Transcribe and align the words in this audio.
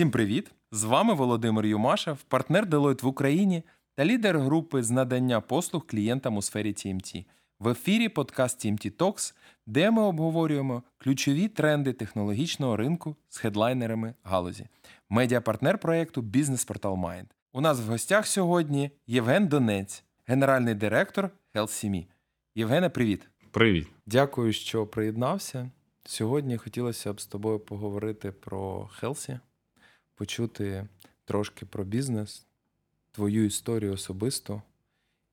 Усім 0.00 0.10
привіт! 0.10 0.52
З 0.72 0.84
вами 0.84 1.14
Володимир 1.14 1.66
Юмашев, 1.66 2.22
партнер 2.22 2.66
Deloitte 2.66 3.02
в 3.02 3.06
Україні 3.06 3.62
та 3.94 4.04
лідер 4.04 4.38
групи 4.38 4.82
з 4.82 4.90
надання 4.90 5.40
послуг 5.40 5.86
клієнтам 5.86 6.36
у 6.36 6.42
сфері 6.42 6.72
TMT. 6.72 7.24
В 7.58 7.68
ефірі 7.68 8.08
подкаст 8.08 8.64
TMT 8.64 8.96
Talks, 8.96 9.34
де 9.66 9.90
ми 9.90 10.02
обговорюємо 10.02 10.82
ключові 10.98 11.48
тренди 11.48 11.92
технологічного 11.92 12.76
ринку 12.76 13.16
з 13.28 13.38
хедлайнерами 13.38 14.14
галузі. 14.22 14.66
Медіапартнер 15.08 15.78
проєкту 15.78 16.22
Бізнес-портал 16.22 16.94
Mind. 16.94 17.26
У 17.52 17.60
нас 17.60 17.80
в 17.80 17.84
гостях 17.84 18.26
сьогодні 18.26 18.90
Євген 19.06 19.46
Донець, 19.46 20.04
генеральний 20.26 20.74
директор 20.74 21.30
HealthCME. 21.54 22.06
Євгене, 22.54 22.88
привіт! 22.88 23.28
Привіт. 23.50 23.88
Дякую, 24.06 24.52
що 24.52 24.86
приєднався. 24.86 25.70
Сьогодні 26.04 26.56
хотілося 26.56 27.12
б 27.12 27.20
з 27.20 27.26
тобою 27.26 27.58
поговорити 27.58 28.32
про 28.32 28.86
Хелсі, 28.86 29.38
почути 30.20 30.86
трошки 31.24 31.66
про 31.66 31.84
бізнес, 31.84 32.46
твою 33.12 33.44
історію 33.44 33.92
особисто 33.92 34.62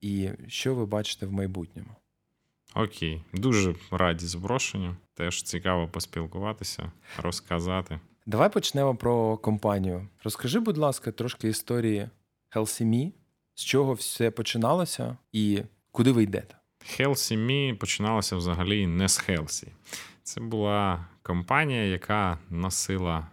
і 0.01 0.29
що 0.47 0.75
ви 0.75 0.85
бачите 0.85 1.25
в 1.25 1.31
майбутньому. 1.31 1.89
Окей, 2.75 3.23
дуже 3.33 3.75
раді 3.91 4.25
запрошенню. 4.25 4.95
Теж 5.13 5.43
цікаво 5.43 5.87
поспілкуватися, 5.87 6.91
розказати. 7.21 7.99
Давай 8.25 8.51
почнемо 8.51 8.95
про 8.95 9.37
компанію. 9.37 10.07
Розкажи, 10.23 10.59
будь 10.59 10.77
ласка, 10.77 11.11
трошки 11.11 11.49
історії 11.49 12.09
HealthyMe, 12.55 13.11
з 13.55 13.63
чого 13.63 13.93
все 13.93 14.31
починалося 14.31 15.17
і 15.31 15.61
куди 15.91 16.11
ви 16.11 16.23
йдете. 16.23 16.55
Healthy 16.99 17.37
Me 17.37 17.73
починалося 17.73 18.35
взагалі 18.35 18.87
не 18.87 19.09
з 19.09 19.19
Healthy. 19.29 19.67
Це 20.23 20.41
була 20.41 21.05
компанія, 21.21 21.83
яка 21.83 22.39
носила 22.49 23.27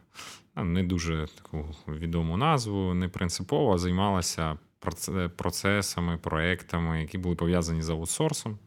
не 0.56 0.82
дуже 0.82 1.28
таку 1.34 1.68
відому 1.88 2.36
назву, 2.36 2.94
не 2.94 3.08
принципово, 3.08 3.78
займалася 3.78 4.58
процесами, 5.36 6.16
проектами, 6.16 7.00
які 7.00 7.18
були 7.18 7.34
пов'язані 7.34 7.82
з 7.82 7.90
аутсорсом. 7.90 8.58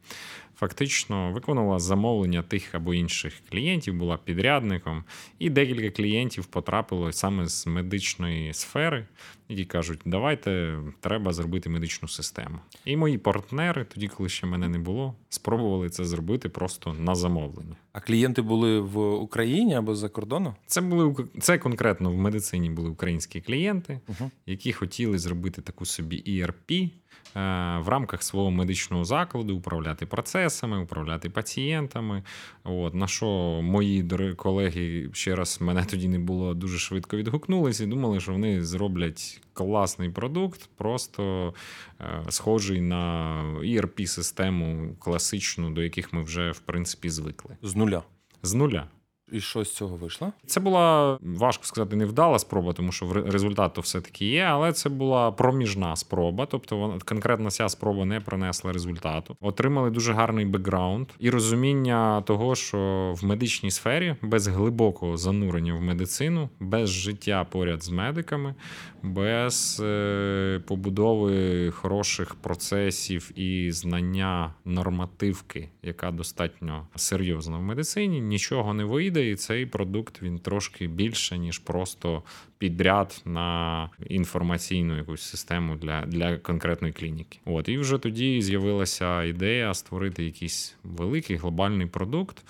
Фактично 0.59 1.31
виконувала 1.31 1.79
замовлення 1.79 2.41
тих 2.41 2.75
або 2.75 2.93
інших 2.93 3.33
клієнтів, 3.49 3.93
була 3.93 4.17
підрядником, 4.17 5.03
і 5.39 5.49
декілька 5.49 5.89
клієнтів 5.89 6.45
потрапило 6.45 7.11
саме 7.11 7.47
з 7.47 7.67
медичної 7.67 8.53
сфери, 8.53 9.07
які 9.49 9.65
кажуть, 9.65 9.99
давайте 10.05 10.79
треба 10.99 11.33
зробити 11.33 11.69
медичну 11.69 12.07
систему. 12.07 12.59
І 12.85 12.97
мої 12.97 13.17
партнери, 13.17 13.85
тоді, 13.93 14.07
коли 14.07 14.29
ще 14.29 14.47
мене 14.47 14.69
не 14.69 14.79
було, 14.79 15.15
спробували 15.29 15.89
це 15.89 16.05
зробити 16.05 16.49
просто 16.49 16.93
на 16.93 17.15
замовлення. 17.15 17.75
А 17.93 17.99
клієнти 17.99 18.41
були 18.41 18.79
в 18.79 19.13
Україні 19.13 19.75
або 19.75 19.95
за 19.95 20.09
кордону? 20.09 20.55
Це 20.65 20.81
були 20.81 21.15
це 21.39 21.57
конкретно 21.57 22.11
в 22.11 22.17
медицині 22.17 22.69
були 22.69 22.89
українські 22.89 23.41
клієнти, 23.41 23.99
uh 24.07 24.29
які 24.45 24.73
хотіли 24.73 25.19
зробити 25.19 25.61
таку 25.61 25.85
собі 25.85 26.23
ERP, 26.27 26.89
в 27.35 27.85
рамках 27.87 28.23
свого 28.23 28.51
медичного 28.51 29.03
закладу 29.03 29.55
управляти 29.57 30.05
процесами, 30.05 30.79
управляти 30.83 31.29
пацієнтами. 31.29 32.23
От, 32.63 32.93
На 32.93 33.07
що 33.07 33.25
мої 33.63 34.03
колеги 34.35 35.09
ще 35.13 35.35
раз 35.35 35.61
мене 35.61 35.85
тоді 35.85 36.07
не 36.07 36.19
було 36.19 36.53
дуже 36.53 36.77
швидко 36.77 37.17
відгукнулися 37.17 37.83
і 37.83 37.87
думали, 37.87 38.19
що 38.19 38.31
вони 38.31 38.63
зроблять 38.63 39.41
класний 39.53 40.09
продукт, 40.09 40.69
просто 40.77 41.53
е, 42.01 42.23
схожий 42.29 42.81
на 42.81 43.33
ERP-систему 43.63 44.95
класичну, 44.99 45.69
до 45.69 45.83
яких 45.83 46.13
ми 46.13 46.23
вже 46.23 46.51
в 46.51 46.59
принципі 46.59 47.09
звикли. 47.09 47.57
З 47.61 47.75
нуля. 47.75 48.03
З 48.43 48.53
нуля. 48.53 48.87
І 49.31 49.39
що 49.39 49.63
з 49.63 49.73
цього 49.73 49.95
вийшло? 49.95 50.33
Це 50.45 50.59
була 50.59 51.17
важко 51.21 51.63
сказати, 51.63 51.95
невдала 51.95 52.39
спроба, 52.39 52.73
тому 52.73 52.91
що 52.91 53.13
результат 53.13 53.73
то 53.73 53.81
все-таки 53.81 54.25
є, 54.25 54.41
але 54.41 54.73
це 54.73 54.89
була 54.89 55.31
проміжна 55.31 55.95
спроба. 55.95 56.45
Тобто, 56.45 56.77
вона 56.77 56.99
конкретно 57.05 57.51
ця 57.51 57.69
спроба 57.69 58.05
не 58.05 58.19
принесла 58.19 58.71
результату. 58.71 59.37
Отримали 59.41 59.89
дуже 59.89 60.13
гарний 60.13 60.45
бекграунд 60.45 61.07
і 61.19 61.29
розуміння 61.29 62.21
того, 62.21 62.55
що 62.55 63.13
в 63.17 63.25
медичній 63.25 63.71
сфері 63.71 64.15
без 64.21 64.47
глибокого 64.47 65.17
занурення 65.17 65.73
в 65.73 65.81
медицину, 65.81 66.49
без 66.59 66.89
життя 66.89 67.47
поряд 67.51 67.83
з 67.83 67.89
медиками, 67.89 68.55
без 69.03 69.81
е, 69.85 70.61
побудови 70.67 71.71
хороших 71.71 72.35
процесів 72.35 73.31
і 73.35 73.71
знання 73.71 74.53
нормативки, 74.65 75.69
яка 75.83 76.11
достатньо 76.11 76.87
серйозна 76.95 77.57
в 77.57 77.61
медицині, 77.61 78.21
нічого 78.21 78.73
не 78.73 78.83
вийде 78.83 79.16
вийде, 79.17 79.31
і 79.31 79.35
цей 79.35 79.65
продукт 79.65 80.21
він 80.21 80.39
трошки 80.39 80.87
більше, 80.87 81.37
ніж 81.37 81.59
просто 81.59 82.23
підряд 82.57 83.21
на 83.25 83.89
інформаційну 84.09 84.97
якусь 84.97 85.21
систему 85.21 85.75
для 85.75 86.01
для 86.01 86.37
конкретної 86.37 86.93
клініки. 86.93 87.39
От 87.45 87.69
і 87.69 87.77
вже 87.77 87.97
тоді 87.97 88.41
з'явилася 88.41 89.23
ідея 89.23 89.73
створити 89.73 90.23
якийсь 90.23 90.75
великий 90.83 91.35
глобальний 91.35 91.87
продукт. 91.87 92.43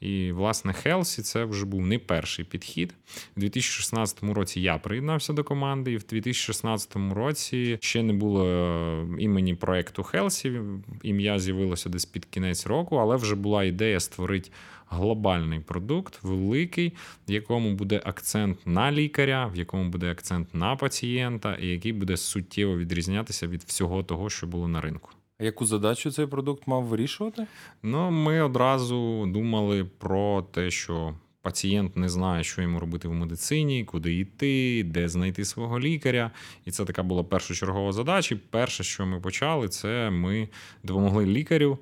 І, 0.00 0.32
власне, 0.32 0.72
Хелсі 0.72 1.22
це 1.22 1.44
вже 1.44 1.66
був 1.66 1.86
не 1.86 1.98
перший 1.98 2.44
підхід. 2.44 2.94
У 3.36 3.40
2016 3.40 4.22
році 4.22 4.60
я 4.60 4.78
приєднався 4.78 5.32
до 5.32 5.44
команди, 5.44 5.92
і 5.92 5.96
в 5.96 6.04
2016 6.06 6.96
році 7.12 7.78
ще 7.80 8.02
не 8.02 8.12
було 8.12 8.46
е, 8.46 9.06
імені 9.18 9.54
проекту 9.54 10.02
Хелсі. 10.02 10.60
Ім'я 11.02 11.38
з'явилося 11.38 11.88
десь 11.88 12.04
під 12.04 12.24
кінець 12.24 12.66
року, 12.66 12.96
але 12.96 13.16
вже 13.16 13.34
була 13.34 13.64
ідея 13.64 14.00
створити 14.00 14.50
глобальний 14.94 15.60
продукт, 15.60 16.18
великий, 16.22 16.92
в 17.28 17.32
якому 17.32 17.74
буде 17.74 18.02
акцент 18.04 18.58
на 18.66 18.92
лікаря, 18.92 19.50
в 19.54 19.56
якому 19.56 19.90
буде 19.90 20.10
акцент 20.10 20.54
на 20.54 20.76
пацієнта, 20.76 21.54
і 21.54 21.66
який 21.66 21.92
буде 21.92 22.16
суттєво 22.16 22.78
відрізнятися 22.78 23.46
від 23.46 23.62
всього 23.62 24.02
того, 24.02 24.30
що 24.30 24.46
було 24.46 24.68
на 24.68 24.80
ринку. 24.80 25.10
А 25.38 25.44
яку 25.44 25.66
задачу 25.66 26.10
цей 26.10 26.26
продукт 26.26 26.66
мав 26.66 26.84
вирішувати? 26.84 27.46
Ну, 27.82 28.10
ми 28.10 28.40
одразу 28.40 29.26
думали 29.26 29.84
про 29.84 30.42
те, 30.42 30.70
що. 30.70 31.14
Пацієнт 31.44 31.96
не 31.96 32.08
знає, 32.08 32.44
що 32.44 32.62
йому 32.62 32.80
робити 32.80 33.08
в 33.08 33.14
медицині, 33.14 33.84
куди 33.84 34.14
йти, 34.14 34.82
де 34.86 35.08
знайти 35.08 35.44
свого 35.44 35.80
лікаря. 35.80 36.30
І 36.64 36.70
це 36.70 36.84
така 36.84 37.02
була 37.02 37.24
першочергова 37.24 37.92
задача. 37.92 38.36
Перше, 38.50 38.84
що 38.84 39.06
ми 39.06 39.20
почали, 39.20 39.68
це 39.68 40.10
ми 40.10 40.48
допомогли 40.82 41.26
лікарю 41.26 41.78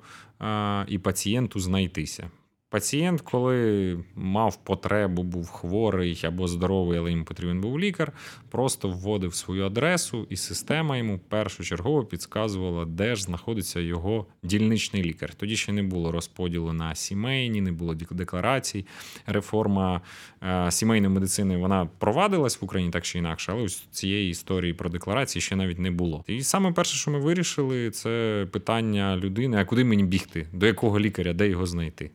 і 0.87 0.97
пацієнту 0.97 1.59
знайтися. 1.59 2.29
Пацієнт, 2.73 3.21
коли 3.21 3.99
мав 4.15 4.63
потребу, 4.63 5.23
був 5.23 5.49
хворий 5.49 6.21
або 6.23 6.47
здоровий, 6.47 6.99
але 6.99 7.11
йому 7.11 7.25
потрібен 7.25 7.61
був 7.61 7.79
лікар, 7.79 8.11
просто 8.49 8.89
вводив 8.89 9.35
свою 9.35 9.65
адресу, 9.65 10.27
і 10.29 10.35
система 10.35 10.97
йому 10.97 11.19
першочергово 11.29 12.05
підказувала, 12.05 12.85
де 12.85 13.15
ж 13.15 13.23
знаходиться 13.23 13.79
його 13.79 14.25
дільничний 14.43 15.03
лікар. 15.03 15.33
Тоді 15.33 15.55
ще 15.55 15.71
не 15.71 15.83
було 15.83 16.11
розподілу 16.11 16.73
на 16.73 16.95
сімейні, 16.95 17.61
не 17.61 17.71
було 17.71 17.93
декларацій. 17.93 18.85
Реформа 19.25 20.01
е, 20.43 20.71
сімейної 20.71 21.13
медицини 21.13 21.57
вона 21.57 21.89
провадилась 21.97 22.61
в 22.61 22.65
Україні 22.65 22.91
так 22.91 23.03
чи 23.03 23.17
інакше, 23.19 23.51
але 23.51 23.61
ось 23.61 23.87
цієї 23.91 24.29
історії 24.29 24.73
про 24.73 24.89
декларації 24.89 25.41
ще 25.41 25.55
навіть 25.55 25.79
не 25.79 25.91
було. 25.91 26.23
І 26.27 26.43
саме 26.43 26.71
перше, 26.71 26.97
що 26.97 27.11
ми 27.11 27.19
вирішили, 27.19 27.91
це 27.91 28.47
питання 28.51 29.17
людини: 29.17 29.57
а 29.57 29.65
куди 29.65 29.83
мені 29.83 30.03
бігти, 30.03 30.47
до 30.53 30.65
якого 30.65 30.99
лікаря, 30.99 31.33
де 31.33 31.49
його 31.49 31.65
знайти. 31.65 32.11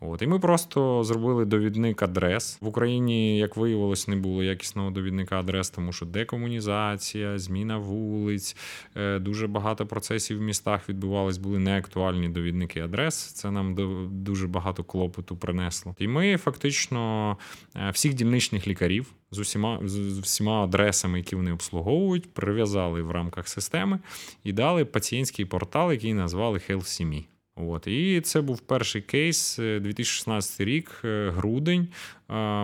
От 0.00 0.22
і 0.22 0.26
ми 0.26 0.38
просто 0.38 1.04
зробили 1.04 1.44
довідник 1.44 2.02
адрес 2.02 2.58
в 2.60 2.66
Україні. 2.66 3.38
Як 3.38 3.56
виявилось, 3.56 4.08
не 4.08 4.16
було 4.16 4.42
якісного 4.42 4.90
довідника 4.90 5.40
адрес, 5.40 5.70
тому 5.70 5.92
що 5.92 6.06
декомунізація, 6.06 7.38
зміна 7.38 7.78
вулиць, 7.78 8.56
е, 8.96 9.18
дуже 9.18 9.46
багато 9.46 9.86
процесів 9.86 10.38
в 10.38 10.40
містах 10.40 10.88
відбувались, 10.88 11.38
були 11.38 11.58
неактуальні 11.58 12.28
довідники 12.28 12.80
адрес. 12.80 13.32
Це 13.32 13.50
нам 13.50 13.74
дуже 14.24 14.46
багато 14.46 14.84
клопоту 14.84 15.36
принесло. 15.36 15.94
І 15.98 16.08
ми 16.08 16.36
фактично 16.36 17.36
е, 17.76 17.90
всіх 17.90 18.14
дільничних 18.14 18.68
лікарів. 18.68 19.14
З 19.32 19.38
усіма 19.38 19.80
з 19.84 20.18
всіма 20.18 20.64
адресами, 20.64 21.18
які 21.18 21.36
вони 21.36 21.52
обслуговують, 21.52 22.34
прив'язали 22.34 23.02
в 23.02 23.10
рамках 23.10 23.48
системи 23.48 23.98
і 24.44 24.52
дали 24.52 24.84
пацієнтський 24.84 25.44
портал, 25.44 25.92
який 25.92 26.14
назвали 26.14 26.60
HealthCME. 26.68 27.24
От. 27.68 27.86
І 27.86 28.20
це 28.20 28.40
був 28.40 28.60
перший 28.60 29.02
кейс 29.02 29.56
2016 29.56 30.60
е, 30.60 30.64
рік, 30.64 31.00
е, 31.04 31.30
грудень. 31.36 31.88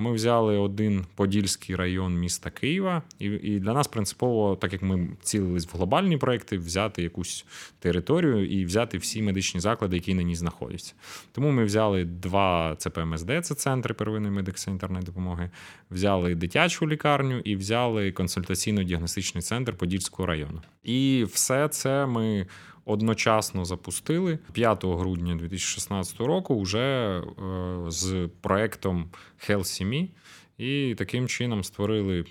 Ми 0.00 0.12
взяли 0.12 0.58
один 0.58 1.04
подільський 1.14 1.76
район 1.76 2.19
міста 2.19 2.50
Києва, 2.50 3.02
і 3.19 3.25
і 3.26 3.60
для 3.60 3.72
нас 3.72 3.88
принципово, 3.88 4.56
так 4.56 4.72
як 4.72 4.82
ми 4.82 5.08
цілились 5.22 5.66
в 5.66 5.76
глобальні 5.76 6.16
проекти, 6.16 6.58
взяти 6.58 7.02
якусь 7.02 7.46
територію 7.78 8.46
і 8.46 8.64
взяти 8.64 8.98
всі 8.98 9.22
медичні 9.22 9.60
заклади, 9.60 9.96
які 9.96 10.14
на 10.14 10.22
ній 10.22 10.34
знаходяться. 10.34 10.94
Тому 11.32 11.50
ми 11.50 11.64
взяли 11.64 12.04
два 12.04 12.76
ЦПМСД, 12.78 13.31
це 13.43 13.54
центри 13.54 13.94
первинної 13.94 14.34
медико-санітарної 14.34 15.02
допомоги, 15.02 15.50
взяли 15.90 16.34
дитячу 16.34 16.88
лікарню 16.88 17.38
і 17.38 17.56
взяли 17.56 18.10
консультаційно-діагностичний 18.10 19.43
центр 19.43 19.76
Подільського 19.76 20.26
району. 20.26 20.62
І 20.84 21.26
все 21.32 21.69
це 21.69 22.06
ми 22.06 22.46
одночасно 22.87 23.65
запустили 23.65 24.38
5 24.53 24.85
грудня 24.85 25.35
2016 25.35 26.21
року 26.21 26.61
вже 26.61 27.19
е, 27.19 27.23
з 27.88 28.29
проектом 28.41 29.11
HealthCME. 29.49 30.09
І 30.59 30.94
таким 30.99 31.29
чином 31.29 31.65
створили 31.65 32.25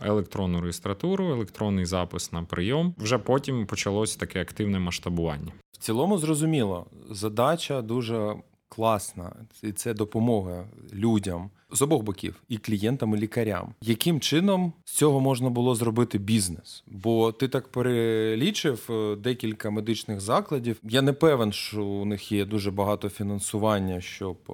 електронну 0.00 0.60
реєстратуру, 0.60 1.30
електронний 1.30 1.84
запис 1.84 2.32
на 2.32 2.42
прийом. 2.42 2.94
Вже 2.98 3.18
потім 3.18 3.66
почалось 3.66 4.16
таке 4.16 4.40
активне 4.40 4.78
масштабування. 4.78 5.52
В 5.72 5.76
цілому 5.76 6.18
зрозуміло, 6.18 6.86
задача 7.10 7.82
дуже 7.82 8.34
класна, 8.68 9.36
і 9.62 9.72
це 9.72 9.94
допомога 9.94 10.64
людям 10.92 11.50
з 11.70 11.82
обох 11.82 12.02
боків, 12.02 12.42
і 12.48 12.58
клієнтам, 12.58 13.14
і 13.14 13.18
лікарям. 13.18 13.74
Яким 13.80 14.20
чином 14.20 14.72
з 14.84 14.92
цього 14.92 15.20
можна 15.20 15.50
було 15.50 15.74
зробити 15.74 16.18
бізнес? 16.18 16.84
Бо 16.86 17.32
ти 17.32 17.48
так 17.48 17.68
перелічив 17.68 18.86
е, 18.90 19.16
декілька 19.16 19.70
медичних 19.70 20.20
закладів. 20.20 20.76
Я 20.82 21.02
не 21.02 21.12
певен, 21.12 21.52
що 21.52 21.84
у 21.84 22.04
них 22.04 22.32
є 22.32 22.44
дуже 22.44 22.70
багато 22.70 23.08
фінансування, 23.08 24.00
щоб 24.00 24.36
е, 24.50 24.52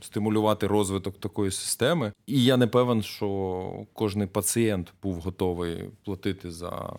стимулювати 0.00 0.66
розвиток 0.66 1.18
такої 1.20 1.50
системи. 1.50 2.12
І 2.26 2.44
я 2.44 2.56
не 2.56 2.66
певен, 2.66 3.02
що 3.02 3.86
кожний 3.92 4.26
пацієнт 4.26 4.92
був 5.02 5.14
готовий 5.14 5.84
платити 6.04 6.50
за 6.50 6.92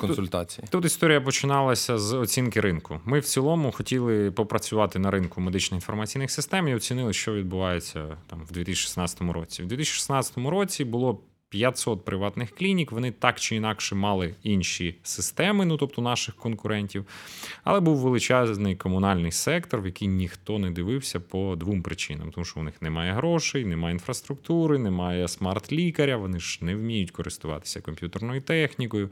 консультації. 0.00 0.62
Тут, 0.62 0.70
тут 0.70 0.84
історія 0.84 1.20
починалася 1.20 1.98
з 1.98 2.12
оцінки 2.12 2.60
ринку. 2.60 3.00
Ми 3.04 3.18
в 3.18 3.24
цілому 3.24 3.72
хотіли 3.72 4.30
попрацювати 4.30 4.98
на 4.98 5.10
ринку 5.10 5.40
медичних 5.40 5.76
інформаційних 5.76 6.30
систем 6.30 6.68
і 6.68 6.74
оцінили, 6.74 7.12
що 7.12 7.34
відбувається 7.34 8.16
там 8.26 8.42
в 8.48 8.52
2016 8.52 9.20
році. 9.20 9.62
В 9.62 9.66
2016 9.66 10.38
році 10.38 10.84
було 10.84 11.20
500 11.50 12.04
приватних 12.04 12.50
клінік. 12.50 12.92
Вони 12.92 13.10
так 13.10 13.40
чи 13.40 13.56
інакше 13.56 13.94
мали 13.94 14.34
інші 14.42 14.94
системи, 15.02 15.64
ну 15.64 15.76
тобто 15.76 16.02
наших 16.02 16.34
конкурентів. 16.34 17.06
Але 17.64 17.80
був 17.80 17.96
величезний 17.96 18.76
комунальний 18.76 19.32
сектор, 19.32 19.80
в 19.80 19.86
який 19.86 20.08
ніхто 20.08 20.58
не 20.58 20.70
дивився 20.70 21.20
по 21.20 21.56
двом 21.56 21.82
причинам: 21.82 22.30
тому 22.30 22.44
що 22.44 22.60
у 22.60 22.62
них 22.62 22.82
немає 22.82 23.12
грошей, 23.12 23.64
немає 23.64 23.92
інфраструктури, 23.92 24.78
немає 24.78 25.28
смарт-лікаря, 25.28 26.16
вони 26.16 26.40
ж 26.40 26.58
не 26.62 26.74
вміють 26.74 27.10
користуватися 27.10 27.80
комп'ютерною 27.80 28.40
технікою 28.40 29.10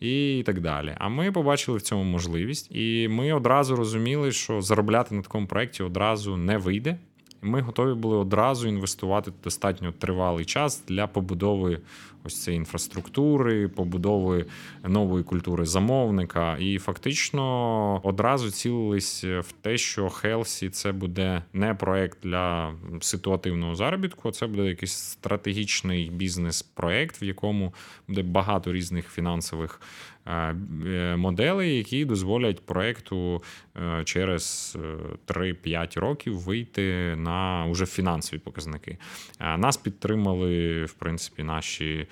і 0.00 0.42
так 0.46 0.60
далі. 0.60 0.96
А 0.98 1.08
ми 1.08 1.32
побачили 1.32 1.78
в 1.78 1.82
цьому 1.82 2.04
можливість, 2.04 2.72
і 2.72 3.08
ми 3.08 3.32
одразу 3.32 3.76
розуміли, 3.76 4.32
що 4.32 4.60
заробляти 4.60 5.14
на 5.14 5.22
такому 5.22 5.46
проєкті 5.46 5.82
одразу 5.82 6.36
не 6.36 6.58
вийде. 6.58 6.98
Ми 7.44 7.60
готові 7.60 7.94
були 7.94 8.16
одразу 8.16 8.68
інвестувати 8.68 9.32
достатньо 9.44 9.92
тривалий 9.92 10.44
час 10.44 10.84
для 10.88 11.06
побудови 11.06 11.80
ось 12.24 12.42
цієї 12.42 12.58
інфраструктури, 12.58 13.68
побудови 13.68 14.46
нової 14.84 15.24
культури 15.24 15.64
замовника. 15.64 16.56
І 16.60 16.78
фактично 16.78 18.00
одразу 18.04 18.50
цілились 18.50 19.24
в 19.24 19.52
те, 19.60 19.76
що 19.76 20.08
Хелсі 20.08 20.70
це 20.70 20.92
буде 20.92 21.42
не 21.52 21.74
проект 21.74 22.18
для 22.22 22.74
ситуативного 23.00 23.74
заробітку, 23.74 24.28
а 24.28 24.32
це 24.32 24.46
буде 24.46 24.64
якийсь 24.64 24.92
стратегічний 24.92 26.10
бізнес-проект, 26.10 27.22
в 27.22 27.24
якому 27.24 27.74
буде 28.08 28.22
багато 28.22 28.72
різних 28.72 29.08
фінансових. 29.08 29.80
Е, 30.26 30.56
е, 30.86 31.16
моделей, 31.16 31.76
які 31.76 32.04
дозволять 32.04 32.66
проекту 32.66 33.42
через 34.04 34.76
3-5 35.26 36.00
років 36.00 36.38
вийти 36.38 37.16
на 37.16 37.66
уже 37.70 37.86
фінансові 37.86 38.40
показники. 38.40 38.98
Нас 39.40 39.76
підтримали 39.76 40.84
в 40.84 40.92
принципі 40.92 41.42
наші 41.42 42.06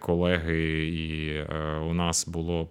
колеги, 0.00 0.86
і 0.86 1.42
у 1.90 1.94
нас 1.94 2.28
було 2.28 2.68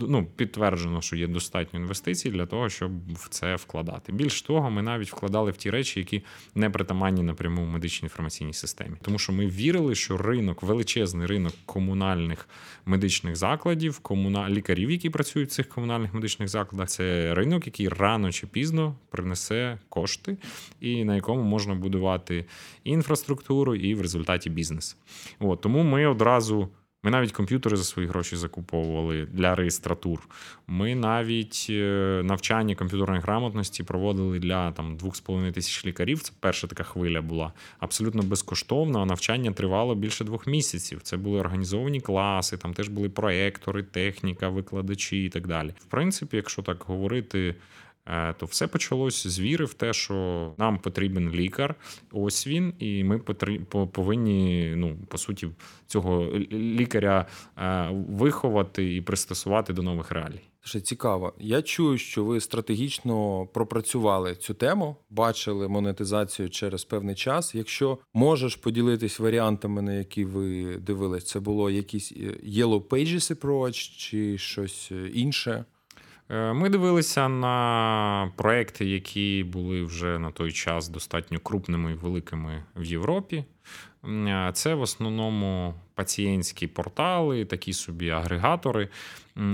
ну, 0.00 0.26
підтверджено, 0.36 1.00
що 1.00 1.16
є 1.16 1.26
достатньо 1.26 1.80
інвестицій 1.80 2.30
для 2.30 2.46
того, 2.46 2.68
щоб 2.68 3.12
в 3.12 3.28
це 3.28 3.56
вкладати. 3.56 4.12
Більш 4.12 4.42
того, 4.42 4.70
ми 4.70 4.82
навіть 4.82 5.12
вкладали 5.12 5.50
в 5.50 5.56
ті 5.56 5.70
речі, 5.70 6.00
які 6.00 6.22
не 6.54 6.70
притаманні 6.70 7.22
напряму 7.22 7.64
в 7.64 7.68
медичній 7.68 8.06
інформаційній 8.06 8.52
системі. 8.52 8.96
Тому 9.02 9.18
що 9.18 9.32
ми 9.32 9.46
вірили, 9.46 9.94
що 9.94 10.16
ринок, 10.16 10.62
величезний 10.62 11.26
ринок 11.26 11.52
комунальних 11.66 12.48
медичних 12.86 13.36
закладів, 13.36 13.98
комуна... 13.98 14.50
лікарів, 14.50 14.90
які 14.90 15.10
працюють 15.10 15.50
в 15.50 15.52
цих 15.52 15.68
комунальних 15.68 16.14
медичних 16.14 16.48
закладах, 16.48 16.88
це 16.88 17.03
ринок, 17.34 17.66
який 17.66 17.88
рано 17.88 18.32
чи 18.32 18.46
пізно 18.46 18.96
принесе 19.10 19.78
кошти, 19.88 20.36
і 20.80 21.04
на 21.04 21.14
якому 21.14 21.42
можна 21.42 21.74
будувати 21.74 22.44
інфраструктуру, 22.84 23.74
і 23.74 23.94
в 23.94 24.00
результаті 24.00 24.50
бізнес. 24.50 24.96
От 25.40 25.60
тому 25.60 25.82
ми 25.82 26.06
одразу. 26.06 26.68
Ми 27.04 27.10
навіть 27.10 27.32
комп'ютери 27.32 27.76
за 27.76 27.84
свої 27.84 28.08
гроші 28.08 28.36
закуповували 28.36 29.26
для 29.32 29.54
реєстратур. 29.54 30.28
Ми 30.66 30.94
навіть 30.94 31.66
е, 31.70 32.20
навчання 32.24 32.74
комп'ютерної 32.74 33.20
грамотності 33.20 33.82
проводили 33.82 34.38
для 34.38 34.72
там 34.72 34.96
2,5 34.96 35.52
тисяч 35.52 35.86
лікарів. 35.86 36.22
Це 36.22 36.32
перша 36.40 36.66
така 36.66 36.82
хвиля 36.82 37.22
була 37.22 37.52
абсолютно 37.78 38.22
безкоштовно. 38.22 39.02
а 39.02 39.06
Навчання 39.06 39.52
тривало 39.52 39.94
більше 39.94 40.24
двох 40.24 40.46
місяців. 40.46 41.00
Це 41.02 41.16
були 41.16 41.40
організовані 41.40 42.00
класи, 42.00 42.56
там 42.56 42.74
теж 42.74 42.88
були 42.88 43.08
проектори, 43.08 43.82
техніка, 43.82 44.48
викладачі 44.48 45.24
і 45.24 45.28
так 45.28 45.46
далі. 45.46 45.74
В 45.78 45.84
принципі, 45.84 46.36
якщо 46.36 46.62
так 46.62 46.84
говорити. 46.86 47.54
Е, 48.06 48.32
то 48.32 48.46
все 48.46 48.66
почалось 48.66 49.26
з 49.26 49.40
віри 49.40 49.64
в 49.64 49.74
те, 49.74 49.92
що 49.92 50.54
нам 50.58 50.78
потрібен 50.78 51.30
лікар. 51.30 51.74
Ось 52.12 52.46
він, 52.46 52.74
і 52.78 53.04
ми 53.04 53.18
повинні, 53.92 54.72
ну 54.76 54.96
по 55.08 55.18
суті, 55.18 55.48
цього 55.86 56.26
лікаря 56.52 57.26
е, 57.58 57.88
виховати 58.08 58.94
і 58.94 59.00
пристосувати 59.00 59.72
до 59.72 59.82
нових 59.82 60.10
реалій. 60.10 60.40
Ще 60.66 60.80
цікаво. 60.80 61.32
Я 61.38 61.62
чую, 61.62 61.98
що 61.98 62.24
ви 62.24 62.40
стратегічно 62.40 63.46
пропрацювали 63.46 64.34
цю 64.34 64.54
тему, 64.54 64.96
бачили 65.10 65.68
монетизацію 65.68 66.50
через 66.50 66.84
певний 66.84 67.14
час. 67.14 67.54
Якщо 67.54 67.98
можеш 68.14 68.56
поділитись 68.56 69.20
варіантами, 69.20 69.82
на 69.82 69.92
які 69.92 70.24
ви 70.24 70.76
дивились, 70.76 71.24
це 71.24 71.40
було 71.40 71.70
якийсь 71.70 72.12
е, 72.12 72.14
Yellow 72.48 72.82
Pages 72.82 73.34
approach 73.34 73.96
чи 73.96 74.38
щось 74.38 74.92
інше. 75.14 75.64
Е, 76.30 76.52
ми 76.52 76.68
дивилися 76.68 77.28
на 77.28 78.32
проекти, 78.36 78.84
які 78.84 79.46
були 79.52 79.82
вже 79.82 80.18
на 80.18 80.30
той 80.30 80.52
час 80.52 80.88
достатньо 80.88 81.38
крупними 81.38 81.92
і 81.92 81.94
великими 81.94 82.62
в 82.76 82.84
Європі. 82.84 83.44
Це 84.52 84.74
в 84.74 84.80
основному 84.80 85.74
пацієнтські 85.94 86.66
портали, 86.66 87.44
такі 87.44 87.72
собі 87.72 88.10
агрегатори. 88.10 88.88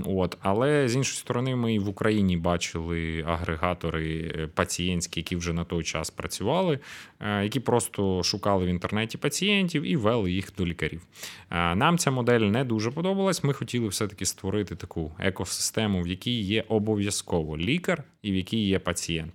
От. 0.05 0.39
Але 0.43 0.89
з 0.89 0.97
іншої 0.97 1.19
сторони, 1.19 1.57
ми 1.57 1.75
і 1.75 1.79
в 1.79 1.89
Україні 1.89 2.37
бачили 2.37 3.25
агрегатори 3.27 4.33
е, 4.35 4.47
пацієнтські, 4.47 5.21
які 5.21 5.37
вже 5.37 5.53
на 5.53 5.65
той 5.65 5.85
час 5.85 6.11
працювали, 6.11 6.79
е, 7.20 7.43
які 7.43 7.61
просто 7.61 8.23
шукали 8.23 8.65
в 8.65 8.69
інтернеті 8.69 9.19
пацієнтів 9.19 9.82
і 9.82 9.97
вели 9.97 10.32
їх 10.32 10.53
до 10.59 10.67
лікарів. 10.67 11.03
Е, 11.51 11.75
нам 11.75 11.99
ця 11.99 12.11
модель 12.11 12.41
не 12.41 12.65
дуже 12.65 12.91
подобалась. 12.91 13.44
Ми 13.44 13.53
хотіли 13.53 13.89
все-таки 13.89 14.27
створити 14.27 14.77
таку 14.77 15.13
екосистему, 15.19 16.03
в 16.03 16.09
якій 16.09 16.41
є 16.41 16.65
обов'язково 16.69 17.59
лікар 17.59 18.05
і 18.23 18.32
в 18.32 18.35
якій 18.35 18.67
є 18.67 18.79
пацієнт. 18.79 19.32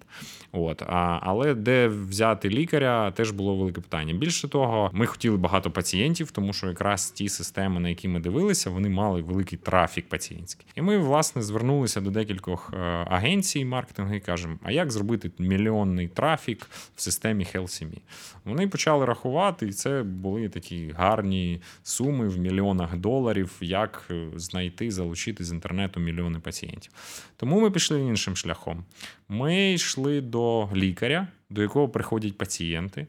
От. 0.52 0.84
Але 1.22 1.54
де 1.54 1.88
взяти 1.88 2.50
лікаря, 2.50 3.12
теж 3.12 3.32
було 3.32 3.56
велике 3.56 3.82
питання. 3.82 4.14
Більше 4.14 4.48
того, 4.48 4.90
ми 4.94 5.06
хотіли 5.06 5.38
багато 5.38 5.72
пацієнтів, 5.72 6.32
тому 6.32 6.54
що 6.54 6.68
якраз 6.68 6.95
ті 6.98 7.30
системи, 7.30 7.80
на 7.80 7.90
які 7.90 8.08
ми 8.08 8.20
дивилися, 8.20 8.70
вони 8.70 8.90
мали 8.90 9.22
великий 9.22 9.58
трафік 9.58 10.10
пацієнтський. 10.10 10.68
І 10.76 10.82
ми, 10.82 10.98
власне, 10.98 11.42
звернулися 11.42 12.02
до 12.02 12.12
декількох 12.12 12.74
е, 12.74 12.78
агенцій 13.08 13.66
маркетингу 13.66 14.14
і 14.14 14.20
кажемо: 14.20 14.60
а 14.64 14.72
як 14.72 14.92
зробити 14.92 15.32
мільйонний 15.40 16.08
трафік 16.08 16.68
в 16.96 17.02
системі 17.02 17.48
HealthMe? 17.54 17.98
Вони 18.46 18.68
почали 18.68 19.06
рахувати, 19.06 19.68
і 19.68 19.72
це 19.72 20.04
були 20.04 20.50
такі 20.50 20.92
гарні 20.98 21.62
суми 21.84 22.28
в 22.28 22.38
мільйонах 22.38 22.98
доларів, 22.98 23.52
як 23.62 24.08
е, 24.12 24.28
знайти, 24.36 24.92
залучити 24.92 25.44
з 25.44 25.52
інтернету 25.52 26.00
мільйони 26.00 26.40
пацієнтів. 26.40 26.92
Тому 27.38 27.62
ми 27.62 27.72
пішли 27.72 28.00
іншим 28.02 28.36
шляхом. 28.36 28.84
Ми 29.30 29.74
йшли 29.74 30.22
до 30.22 30.70
лікаря, 30.76 31.28
до 31.50 31.62
якого 31.62 31.90
приходять 31.90 32.38
пацієнти. 32.38 33.08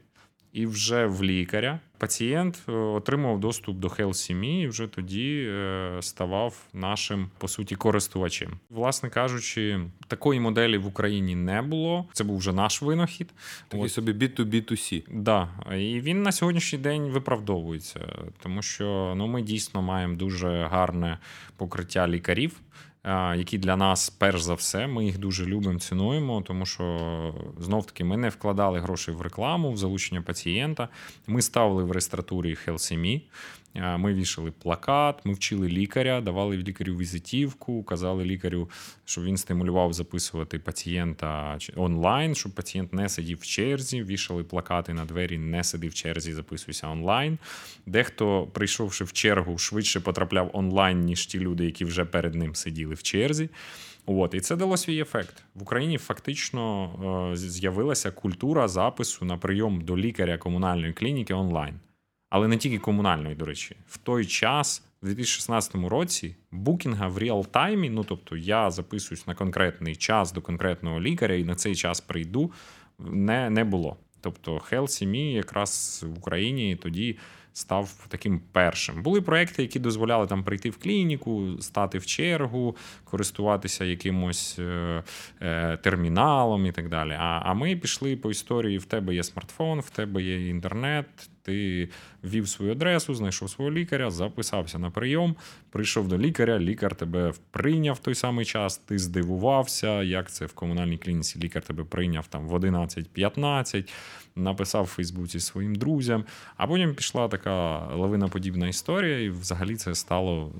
І 0.53 0.65
вже 0.65 1.05
в 1.05 1.23
лікаря 1.23 1.79
пацієнт 1.97 2.61
е, 2.69 2.71
отримав 2.71 3.39
доступ 3.39 3.77
до 3.77 3.87
HealthMe 3.87 4.61
і 4.61 4.67
вже 4.67 4.87
тоді 4.87 5.47
е, 5.49 5.97
ставав 6.01 6.65
нашим 6.73 7.29
по 7.37 7.47
суті 7.47 7.75
користувачем. 7.75 8.59
Власне 8.69 9.09
кажучи, 9.09 9.79
такої 10.07 10.39
моделі 10.39 10.77
в 10.77 10.87
Україні 10.87 11.35
не 11.35 11.61
було. 11.61 12.05
Це 12.13 12.23
був 12.23 12.37
вже 12.37 12.53
наш 12.53 12.81
винахід. 12.81 13.29
Такий 13.67 13.85
От. 13.85 13.91
собі 13.91 14.13
B2B2C. 14.13 15.03
Да. 15.11 15.49
І 15.75 15.99
він 15.99 16.23
на 16.23 16.31
сьогоднішній 16.31 16.79
день 16.79 17.01
виправдовується, 17.01 17.99
тому 18.39 18.61
що 18.61 19.13
ну 19.17 19.27
ми 19.27 19.41
дійсно 19.41 19.81
маємо 19.81 20.15
дуже 20.15 20.67
гарне 20.71 21.17
покриття 21.57 22.07
лікарів 22.07 22.61
які 23.35 23.57
для 23.57 23.75
нас, 23.75 24.09
перш 24.09 24.41
за 24.41 24.53
все, 24.53 24.87
ми 24.87 25.05
їх 25.05 25.17
дуже 25.17 25.45
любимо, 25.45 25.79
цінуємо, 25.79 26.41
тому 26.41 26.65
що 26.65 27.33
знов 27.59 27.85
таки 27.85 28.03
ми 28.03 28.17
не 28.17 28.29
вкладали 28.29 28.79
грошей 28.79 29.15
в 29.15 29.21
рекламу, 29.21 29.71
в 29.71 29.77
залучення 29.77 30.21
пацієнта. 30.21 30.89
Ми 31.27 31.41
ставили 31.41 31.83
в 31.83 31.91
реєстратурі 31.91 32.57
HealthMe, 32.67 33.21
Ми 33.77 34.13
вішали 34.13 34.51
плакат, 34.51 35.25
ми 35.25 35.33
вчили 35.33 35.67
лікаря, 35.67 36.21
давали 36.21 36.57
лікарю 36.57 36.95
візитівку, 36.95 37.83
казали 37.83 38.25
лікарю, 38.25 38.69
щоб 39.05 39.23
він 39.23 39.37
стимулював 39.37 39.93
записувати 39.93 40.59
пацієнта 40.59 41.57
онлайн, 41.75 42.35
щоб 42.35 42.51
пацієнт 42.51 42.93
не 42.93 43.09
сидів 43.09 43.37
в 43.37 43.45
черзі, 43.45 44.03
вішали 44.03 44.43
плакати 44.43 44.93
на 44.93 45.05
двері, 45.05 45.37
не 45.37 45.63
сиди 45.63 45.87
в 45.87 45.93
черзі, 45.93 46.33
записуйся 46.33 46.87
онлайн. 46.87 47.37
Дехто, 47.85 48.47
прийшовши 48.53 49.03
в 49.03 49.13
чергу, 49.13 49.57
швидше 49.57 49.99
потрапляв 49.99 50.49
онлайн, 50.53 50.99
ніж 50.99 51.25
ті 51.25 51.39
люди, 51.39 51.65
які 51.65 51.85
вже 51.85 52.05
перед 52.05 52.35
ним 52.35 52.55
сиділи 52.55 52.93
в 52.93 53.03
черзі. 53.03 53.49
От, 54.05 54.33
І 54.33 54.39
це 54.39 54.55
дало 54.55 54.77
свій 54.77 54.99
ефект. 54.99 55.43
В 55.55 55.61
Україні 55.61 55.97
фактично 55.97 57.31
е, 57.33 57.37
з'явилася 57.37 58.11
культура 58.11 58.67
запису 58.67 59.25
на 59.25 59.37
прийом 59.37 59.81
до 59.81 59.97
лікаря 59.97 60.37
комунальної 60.37 60.93
клініки 60.93 61.33
онлайн. 61.33 61.79
Але 62.29 62.47
не 62.47 62.57
тільки 62.57 62.79
комунальної, 62.79 63.35
до 63.35 63.45
речі, 63.45 63.75
в 63.87 63.97
той 63.97 64.25
час, 64.25 64.83
в 65.01 65.05
2016 65.05 65.75
році, 65.75 66.35
букінга 66.51 67.07
в 67.07 67.19
ріал-таймі, 67.19 67.89
ну 67.89 68.03
тобто 68.03 68.37
я 68.37 68.71
записуюсь 68.71 69.27
на 69.27 69.35
конкретний 69.35 69.95
час 69.95 70.33
до 70.33 70.41
конкретного 70.41 71.01
лікаря 71.01 71.35
і 71.35 71.43
на 71.43 71.55
цей 71.55 71.75
час 71.75 72.01
прийду, 72.01 72.51
не 72.99 73.49
не 73.49 73.63
було. 73.63 73.97
Тобто 74.21 74.57
HealthyMe 74.57 75.33
якраз 75.33 76.05
в 76.07 76.17
Україні 76.17 76.75
тоді 76.75 77.17
став 77.57 78.05
таким 78.07 78.41
першим. 78.51 79.01
Були 79.03 79.21
проекти, 79.21 79.61
які 79.61 79.79
дозволяли 79.79 80.27
там 80.27 80.43
прийти 80.43 80.69
в 80.69 80.77
клініку, 80.77 81.61
стати 81.61 81.97
в 81.97 82.05
чергу, 82.05 82.75
користуватися 83.03 83.85
якимось 83.85 84.59
е, 84.59 85.03
е, 85.41 85.77
терміналом 85.77 86.65
і 86.65 86.71
так 86.71 86.89
далі. 86.89 87.11
А, 87.11 87.41
А 87.45 87.53
ми 87.53 87.75
пішли 87.75 88.15
по 88.15 88.31
історії: 88.31 88.77
в 88.77 88.85
тебе 88.85 89.15
є 89.15 89.23
смартфон, 89.23 89.79
в 89.79 89.89
тебе 89.89 90.23
є 90.23 90.49
інтернет. 90.49 91.05
Ти 91.41 91.89
ввів 92.23 92.47
свою 92.47 92.71
адресу, 92.71 93.15
знайшов 93.15 93.49
свого 93.49 93.71
лікаря, 93.71 94.11
записався 94.11 94.79
на 94.79 94.89
прийом, 94.89 95.35
прийшов 95.69 96.07
до 96.07 96.17
лікаря, 96.17 96.59
лікар 96.59 96.95
тебе 96.95 97.33
прийняв 97.51 97.99
той 97.99 98.15
самий 98.15 98.45
час, 98.45 98.77
ти 98.77 98.99
здивувався, 98.99 100.03
як 100.03 100.31
це 100.31 100.45
в 100.45 100.53
комунальній 100.53 100.97
клініці 100.97 101.39
лікар 101.39 101.61
тебе 101.61 101.83
прийняв 101.83 102.27
там 102.27 102.47
в 102.47 102.53
11-15, 102.53 103.89
написав 104.37 104.83
в 104.83 104.87
Фейсбуці 104.87 105.39
своїм 105.39 105.75
друзям. 105.75 106.25
А 106.57 106.67
потім 106.67 106.95
пішла 106.95 107.27
така 107.27 107.85
лавиноподібна 107.87 108.67
історія, 108.67 109.19
і 109.19 109.29
взагалі 109.29 109.75
це 109.75 109.95
стало 109.95 110.51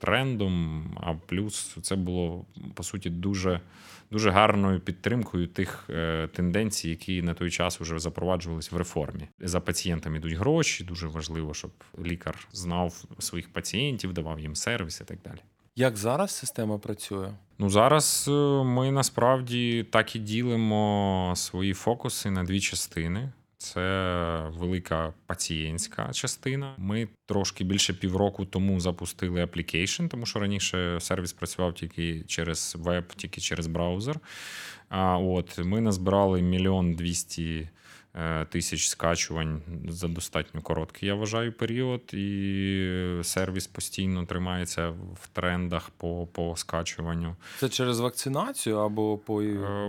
трендом. 0.00 0.84
А 1.00 1.14
плюс 1.14 1.76
це 1.82 1.96
було 1.96 2.44
по 2.74 2.82
суті 2.82 3.10
дуже 3.10 3.60
дуже 4.10 4.30
гарною 4.30 4.80
підтримкою 4.80 5.46
тих 5.46 5.84
е, 5.90 6.28
тенденцій, 6.32 6.88
які 6.88 7.22
на 7.22 7.34
той 7.34 7.50
час 7.50 7.80
вже 7.80 7.98
запроваджувалися 7.98 8.70
в 8.72 8.78
реформі. 8.78 9.28
За 9.40 9.60
пацієнтами 9.60 10.16
йдуть 10.16 10.32
гроші. 10.32 10.84
Дуже 10.84 11.06
важливо, 11.06 11.54
щоб 11.54 11.70
лікар 12.04 12.48
знав 12.52 13.04
своїх 13.18 13.52
пацієнтів, 13.52 14.12
давав 14.12 14.40
їм 14.40 14.56
сервіс 14.56 15.00
і 15.00 15.04
так 15.04 15.18
далі. 15.24 15.38
Як 15.76 15.96
зараз 15.96 16.30
система 16.30 16.78
працює? 16.78 17.32
Ну 17.60 17.70
зараз 17.70 18.26
е, 18.28 18.30
ми 18.64 18.90
насправді 18.90 19.86
так 19.90 20.16
і 20.16 20.18
ділимо 20.18 21.32
свої 21.36 21.74
фокуси 21.74 22.30
на 22.30 22.44
дві 22.44 22.60
частини. 22.60 23.32
Це 23.58 24.50
велика 24.58 25.12
пацієнтська 25.26 26.12
частина. 26.12 26.74
Ми 26.78 27.08
трошки 27.26 27.64
більше 27.64 27.94
півроку 27.94 28.44
тому 28.44 28.80
запустили 28.80 29.42
application, 29.42 30.06
тому 30.06 30.26
що 30.26 30.38
раніше 30.38 31.00
сервіс 31.00 31.32
працював 31.32 31.74
тільки 31.74 32.24
через 32.26 32.76
веб, 32.78 33.04
тільки 33.16 33.40
через 33.40 33.66
браузер. 33.66 34.20
А 34.88 35.18
от 35.18 35.58
ми 35.58 35.80
назбирали 35.80 36.42
мільйон 36.42 36.94
двісті 36.94 37.68
тисяч 38.48 38.88
скачувань 38.88 39.62
за 39.88 40.08
достатньо 40.08 40.60
короткий, 40.60 41.08
я 41.08 41.14
вважаю, 41.14 41.52
період, 41.52 42.14
і 42.14 43.20
сервіс 43.22 43.66
постійно 43.66 44.26
тримається 44.26 44.88
в 45.22 45.28
трендах 45.32 45.90
по 45.90 46.26
по 46.32 46.56
скачуванню. 46.56 47.36
Це 47.58 47.68
через 47.68 48.00
вакцинацію 48.00 48.76
або 48.78 49.18
по 49.18 49.42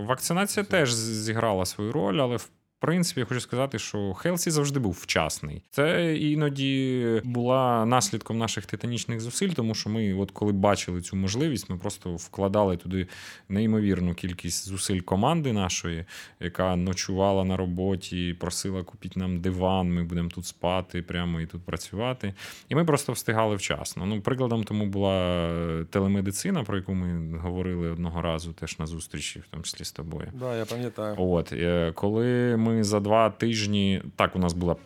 вакцинація 0.06 0.40
вакцинація 0.40 0.64
теж 0.64 0.94
зіграла 0.94 1.66
свою 1.66 1.92
роль, 1.92 2.18
але 2.18 2.36
в 2.36 2.48
принципі, 2.80 3.20
я 3.20 3.26
хочу 3.26 3.40
сказати, 3.40 3.78
що 3.78 4.14
Хелсі 4.14 4.50
завжди 4.50 4.80
був 4.80 4.98
вчасний. 5.00 5.62
Це 5.70 6.16
іноді 6.16 7.06
була 7.24 7.86
наслідком 7.86 8.38
наших 8.38 8.66
титанічних 8.66 9.20
зусиль, 9.20 9.48
тому 9.48 9.74
що 9.74 9.90
ми, 9.90 10.14
от 10.14 10.30
коли 10.30 10.52
бачили 10.52 11.00
цю 11.00 11.16
можливість, 11.16 11.70
ми 11.70 11.76
просто 11.76 12.16
вкладали 12.16 12.76
туди 12.76 13.06
неймовірну 13.48 14.14
кількість 14.14 14.68
зусиль 14.68 15.00
команди 15.00 15.52
нашої, 15.52 16.04
яка 16.40 16.76
ночувала 16.76 17.44
на 17.44 17.56
роботі, 17.56 18.36
просила 18.40 18.82
купити 18.82 19.20
нам 19.20 19.40
диван. 19.40 19.94
Ми 19.94 20.04
будемо 20.04 20.28
тут 20.28 20.46
спати, 20.46 21.02
прямо 21.02 21.40
і 21.40 21.46
тут 21.46 21.62
працювати. 21.62 22.34
І 22.68 22.74
ми 22.74 22.84
просто 22.84 23.12
встигали 23.12 23.56
вчасно. 23.56 24.06
Ну, 24.06 24.20
прикладом 24.20 24.64
тому 24.64 24.86
була 24.86 25.84
телемедицина, 25.90 26.64
про 26.64 26.76
яку 26.76 26.94
ми 26.94 27.38
говорили 27.38 27.90
одного 27.90 28.22
разу, 28.22 28.52
теж 28.52 28.78
на 28.78 28.86
зустрічі, 28.86 29.40
в 29.40 29.46
тому 29.50 29.62
числі 29.62 29.84
з 29.84 29.92
тобою. 29.92 30.32
Да, 30.34 30.56
я 30.56 30.64
пам'ятаю. 30.64 31.14
От 31.18 31.52
е, 31.52 31.92
коли 31.94 32.56
ми 32.56 32.69
ми 32.70 32.84
за 32.84 33.00
два 33.00 33.30
тижні 33.30 34.02
так 34.16 34.36
у 34.36 34.38
нас 34.38 34.52
була 34.52 34.76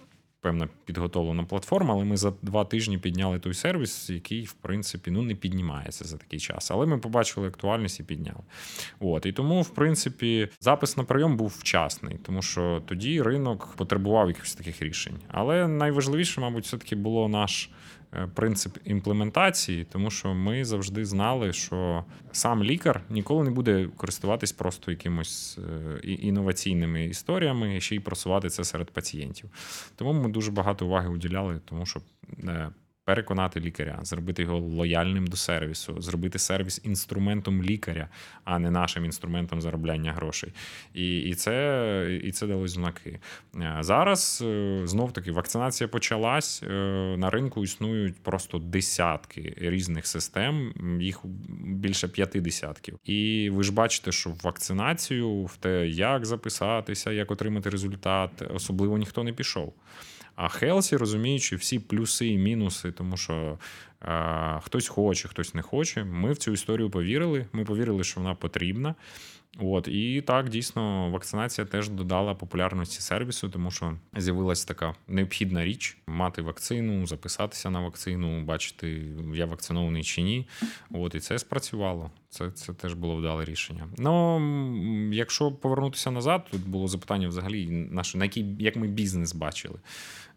певна 0.41 0.69
підготовлена 0.85 1.45
платформа, 1.45 1.95
але 1.95 2.05
ми 2.05 2.17
за 2.17 2.33
два 2.43 2.65
тижні 2.65 2.99
підняли 2.99 3.39
той 3.39 3.55
сервіс, 3.55 4.11
який, 4.11 4.45
в 4.45 4.53
принципі, 4.53 5.11
ну 5.11 5.23
не 5.23 5.35
піднімається 5.35 6.05
за 6.05 6.17
такий 6.17 6.41
час. 6.41 6.71
Але 6.71 6.87
ми 6.87 6.99
побачили 6.99 7.49
актуальність 7.49 8.01
і 8.01 8.03
підняли. 8.03 8.41
От 9.01 9.27
і 9.27 9.33
тому, 9.33 9.63
в 9.63 9.69
принципі, 9.69 10.49
запис 10.61 10.97
на 10.97 11.05
прийом 11.05 11.37
був 11.37 11.57
вчасний, 11.59 12.19
тому 12.23 12.43
що 12.43 12.83
тоді 12.87 13.23
ринок 13.23 13.75
потребував 13.77 14.29
якихось 14.29 14.55
таких 14.55 14.83
рішень. 14.83 15.17
Але 15.29 15.69
найважливіше, 15.69 16.41
мабуть, 16.41 16.65
все 16.65 16.79
таки 16.79 16.97
було 16.97 17.29
наш. 17.29 17.71
Е, 18.17 18.29
принцип 18.35 18.79
імплементації, 18.85 19.87
тому 19.93 20.11
що 20.11 20.35
ми 20.35 20.65
завжди 20.65 21.05
знали, 21.05 21.53
що 21.53 22.05
сам 22.33 22.65
лікар 22.65 23.01
ніколи 23.11 23.45
не 23.45 23.51
буде 23.51 23.89
користуватись 23.97 24.53
просто 24.53 24.91
якимось 24.91 25.59
е, 25.59 25.99
інноваційними 26.07 27.05
історіями, 27.05 27.81
ще 27.81 27.97
й 27.97 28.01
просувати 28.01 28.49
це 28.49 28.65
серед 28.65 28.91
пацієнтів. 28.91 29.51
Тому 29.97 30.13
ми 30.13 30.29
дуже 30.29 30.51
багато 30.51 30.87
уваги 30.87 31.09
уділяли, 31.09 31.61
тому 31.65 31.87
щоб 31.87 32.03
е, 32.45 32.71
переконати 33.05 33.61
лікаря, 33.61 33.99
зробити 34.03 34.43
його 34.43 34.59
лояльним 34.59 35.27
до 35.27 35.37
сервісу, 35.37 36.01
зробити 36.01 36.39
сервіс 36.39 36.81
інструментом 36.85 37.63
лікаря, 37.63 38.09
а 38.45 38.59
не 38.59 38.71
нашим 38.71 39.05
інструментом 39.05 39.61
заробляння 39.61 40.13
грошей. 40.13 40.53
І 40.95 41.19
і, 41.19 41.35
це 41.35 42.21
і 42.25 42.33
це 42.33 42.47
дало 42.47 42.69
знаки. 42.69 43.21
Е, 43.57 43.77
зараз 43.81 44.45
е, 44.47 44.81
знов 44.85 45.13
таки 45.13 45.33
вакцинація 45.33 45.89
почалась. 45.89 46.63
Е, 46.63 46.67
на 47.19 47.31
ринку 47.31 47.65
існують 47.65 48.17
просто 48.23 48.59
десятки 48.59 49.55
різних 49.57 50.07
систем, 50.07 50.73
їх 51.01 51.21
більше 51.59 52.09
п'яти 52.09 52.41
десятків. 52.41 52.99
І 53.05 53.51
ви 53.53 53.65
ж 53.65 53.73
бачите, 53.73 54.13
що 54.13 54.31
в 54.31 54.41
вакцинацію, 54.43 55.45
в 55.45 55.57
те, 55.57 55.89
як 55.89 56.27
записатися, 56.27 57.13
як 57.13 57.31
отримати 57.31 57.71
результат, 57.71 58.31
особливо 58.55 58.99
ніхто 58.99 59.25
не 59.25 59.33
пішов. 59.33 59.75
А 60.37 60.49
Хелсі, 60.49 60.97
розуміючи 60.97 61.57
всі 61.57 61.79
плюси 61.79 62.27
і 62.27 62.39
мінуси, 62.39 62.93
тому 62.93 63.17
що 63.17 63.59
е, 64.03 64.61
хтось 64.65 64.89
хоче, 64.89 65.29
хтось 65.29 65.55
не 65.55 65.63
хоче. 65.63 66.05
Ми 66.05 66.33
в 66.33 66.37
цю 66.37 66.53
історію 66.53 66.91
повірили. 66.91 67.47
Ми 67.53 67.65
повірили, 67.65 68.05
що 68.05 68.21
вона 68.21 68.35
потрібна. 68.35 68.95
От 69.59 69.89
і 69.89 70.23
так 70.23 70.49
дійсно 70.49 71.11
вакцинація 71.11 71.67
теж 71.67 71.89
додала 71.89 72.35
популярності 72.35 73.01
сервісу, 73.01 73.49
тому 73.49 73.71
що 73.71 73.97
з'явилася 74.17 74.67
така 74.69 74.95
необхідна 75.09 75.65
річ 75.65 75.97
мати 76.07 76.43
вакцину, 76.43 77.07
записатися 77.07 77.71
на 77.71 77.81
вакцину, 77.81 78.45
бачити, 78.45 79.03
я 79.35 79.47
вакцинований 79.47 80.05
чи 80.05 80.23
ні. 80.23 80.49
От 80.91 81.15
і 81.15 81.21
це 81.21 81.39
спрацювало. 81.39 82.11
Це 82.29 82.51
це 82.51 82.73
теж 82.73 82.95
було 82.95 83.17
вдале 83.17 83.45
рішення. 83.45 83.89
Ну 83.99 84.41
якщо 85.13 85.53
повернутися 85.53 86.11
назад, 86.11 86.47
тут 86.51 86.69
було 86.69 86.89
запитання 86.89 87.29
взагалі 87.29 87.67
наше 87.71 88.19
на 88.19 88.25
який 88.25 88.57
як 88.59 88.77
ми 88.77 88.87
бізнес 88.87 89.35
бачили. 89.35 89.79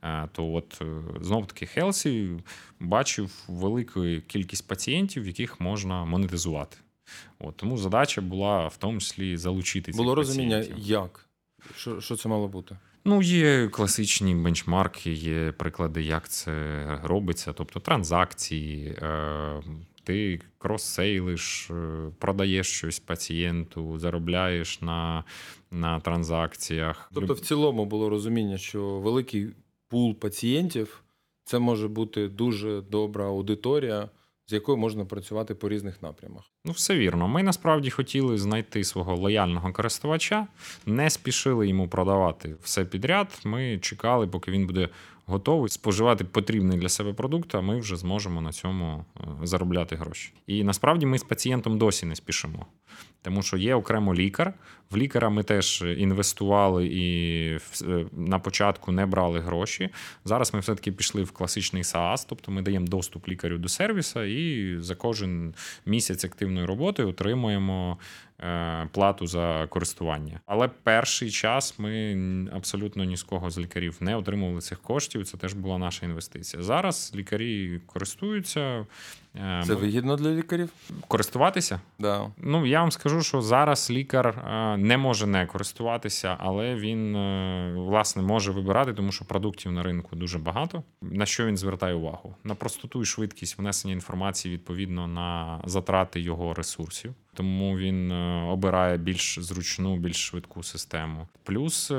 Е, 0.04 0.30
то 0.32 0.54
от 0.54 0.82
е, 0.82 0.86
знов 1.22 1.48
таки 1.48 1.66
Хелсі 1.66 2.30
бачив 2.80 3.44
велику 3.48 4.04
кількість 4.28 4.68
пацієнтів, 4.68 5.28
яких 5.28 5.62
можна 5.62 6.06
монетизувати. 6.06 6.78
От, 7.40 7.58
Тому 7.58 7.78
задача 7.78 8.22
була 8.22 8.68
в 8.68 8.78
тому 8.78 9.00
числі 9.00 9.38
залучити 9.38 9.92
цих 9.92 10.02
Було 10.02 10.16
розуміння, 10.16 10.58
пацієнтів. 10.58 10.88
як? 10.90 11.30
Що, 11.76 12.02
Що 12.02 12.16
це 12.16 12.30
мало 12.30 12.48
бути? 12.48 12.78
Ну, 13.06 13.22
є 13.22 13.68
класичні 13.68 14.36
бенчмарки, 14.36 15.12
є 15.12 15.52
приклади, 15.52 16.04
як 16.04 16.30
це 16.30 16.84
робиться, 17.04 17.54
тобто 17.54 17.80
транзакції. 17.80 18.88
Е, 19.02 19.62
ти 20.04 20.42
крос-сейлиш, 20.60 21.72
продаєш 22.20 22.68
щось 22.68 23.00
пацієнту, 23.00 24.00
заробляєш 24.00 24.82
на 24.82 25.24
на 25.72 26.00
транзакціях. 26.00 27.12
Тобто, 27.14 27.34
в 27.34 27.40
цілому 27.40 27.86
було 27.86 28.10
розуміння, 28.10 28.58
що 28.58 29.00
великий 29.00 29.48
пул 29.88 30.16
пацієнтів 30.16 31.04
це 31.44 31.60
може 31.60 31.88
бути 31.88 32.28
дуже 32.28 32.82
добра 32.82 33.26
аудиторія, 33.26 34.10
з 34.48 34.54
якою 34.54 34.78
можна 34.78 35.06
працювати 35.06 35.56
по 35.56 35.70
різних 35.70 36.02
напрямах. 36.02 36.44
Ну, 36.66 36.72
все 36.72 36.96
вірно. 36.96 37.28
Ми 37.28 37.44
насправді 37.44 37.90
хотіли 37.90 38.38
знайти 38.38 38.84
свого 38.84 39.16
лояльного 39.16 39.74
користувача, 39.74 40.48
не 40.86 41.10
спішили 41.10 41.68
йому 41.68 41.88
продавати 41.88 42.56
все 42.64 42.86
підряд. 42.86 43.28
Ми 43.44 43.80
чекали, 43.80 44.28
поки 44.28 44.52
він 44.52 44.68
буде 44.68 44.90
готовий 45.28 45.70
споживати 45.70 46.24
потрібний 46.24 46.78
для 46.78 46.90
себе 46.90 47.14
продукт, 47.14 47.56
а 47.56 47.62
ми 47.62 47.80
вже 47.80 47.96
зможемо 47.96 48.42
на 48.42 48.52
цьому 48.52 49.06
е, 49.20 49.22
заробляти 49.44 49.96
гроші. 49.96 50.34
І 50.48 50.64
насправді 50.64 51.06
ми 51.06 51.18
з 51.18 51.24
пацієнтом 51.24 51.78
досі 51.78 52.06
не 52.06 52.16
спішимо. 52.16 52.66
Тому 53.22 53.42
що 53.42 53.58
є 53.58 53.76
окремо 53.76 54.16
лікар. 54.16 54.54
В 54.92 54.98
лікаря 54.98 55.30
ми 55.30 55.44
теж 55.44 55.84
інвестували 55.98 56.88
і 56.88 57.50
е, 57.82 58.06
на 58.12 58.40
початку 58.40 58.92
не 58.92 59.06
брали 59.06 59.40
гроші. 59.40 59.90
Зараз 60.26 60.54
ми 60.54 60.60
все-таки 60.60 60.92
пішли 60.92 61.24
в 61.24 61.32
класичний 61.32 61.84
SaaS, 61.84 62.26
тобто 62.30 62.52
ми 62.52 62.62
даємо 62.62 62.88
доступ 62.88 63.28
лікарю 63.28 63.58
до 63.58 63.70
сервіса 63.70 64.26
і 64.26 64.76
за 64.80 64.96
кожен 64.96 65.54
місяць 65.86 66.26
активної 66.26 66.66
роботи 66.66 67.04
отримуємо 67.04 67.98
плату 68.92 69.28
за 69.28 69.68
користування. 69.70 70.40
Але 70.46 70.68
перший 70.68 71.32
час 71.32 71.80
ми 71.80 72.18
абсолютно 72.54 73.04
ні 73.04 73.18
з 73.18 73.24
кого 73.24 73.50
з 73.50 73.58
лікарів 73.58 73.98
не 74.00 74.16
отримували 74.16 74.62
цих 74.62 74.82
коштів. 74.82 75.26
Це 75.26 75.38
теж 75.38 75.54
була 75.54 75.78
наша 75.78 76.06
інвестиція. 76.06 76.64
Зараз 76.64 77.12
лікарі 77.16 77.82
користуються. 77.86 78.86
Е, 79.36 79.64
Це 79.68 79.74
вигідно 79.74 80.16
для 80.16 80.30
лікарів? 80.30 80.70
Користуватися? 81.08 81.82
Да. 82.00 82.32
Ну 82.38 82.66
я 82.66 82.80
вам 82.80 82.92
скажу, 82.92 83.22
що 83.22 83.42
зараз 83.42 83.92
лікар 83.92 84.28
е, 84.28 84.78
не 84.78 84.98
може 84.98 85.28
не 85.28 85.46
користуватися, 85.46 86.38
але 86.40 86.76
він 86.76 87.18
власне 87.76 88.22
може 88.22 88.52
вибирати, 88.52 88.94
тому 88.94 89.12
що 89.12 89.26
продуктів 89.26 89.72
на 89.72 89.84
ринку 89.84 90.16
дуже 90.16 90.40
багато. 90.40 90.84
На 91.02 91.26
що 91.26 91.46
він 91.46 91.58
звертає 91.58 91.94
увагу? 91.94 92.36
На 92.44 92.56
простоту 92.56 93.02
і 93.02 93.06
швидкість 93.06 93.58
внесення 93.58 93.94
інформації 93.94 94.54
відповідно 94.54 95.08
на 95.08 95.60
затрати 95.66 96.22
його 96.22 96.54
ресурсів 96.54 97.14
тому 97.38 97.78
він 97.78 98.12
е, 98.12 98.44
обирає 98.44 98.98
більш 98.98 99.40
зручну, 99.40 99.98
більш 99.98 100.28
швидку 100.28 100.64
систему. 100.64 101.28
Плюс 101.44 101.92
е, 101.92 101.96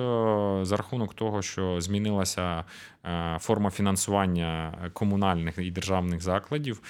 за 0.63 0.77
рахунок 0.77 1.15
того, 1.15 1.43
що 1.43 1.81
змінилася 1.81 2.65
е, 3.05 3.39
форма 3.41 3.71
фінансування 3.71 4.75
комунальних 4.93 5.59
і 5.59 5.71
державних 5.71 6.21
закладів, 6.21 6.83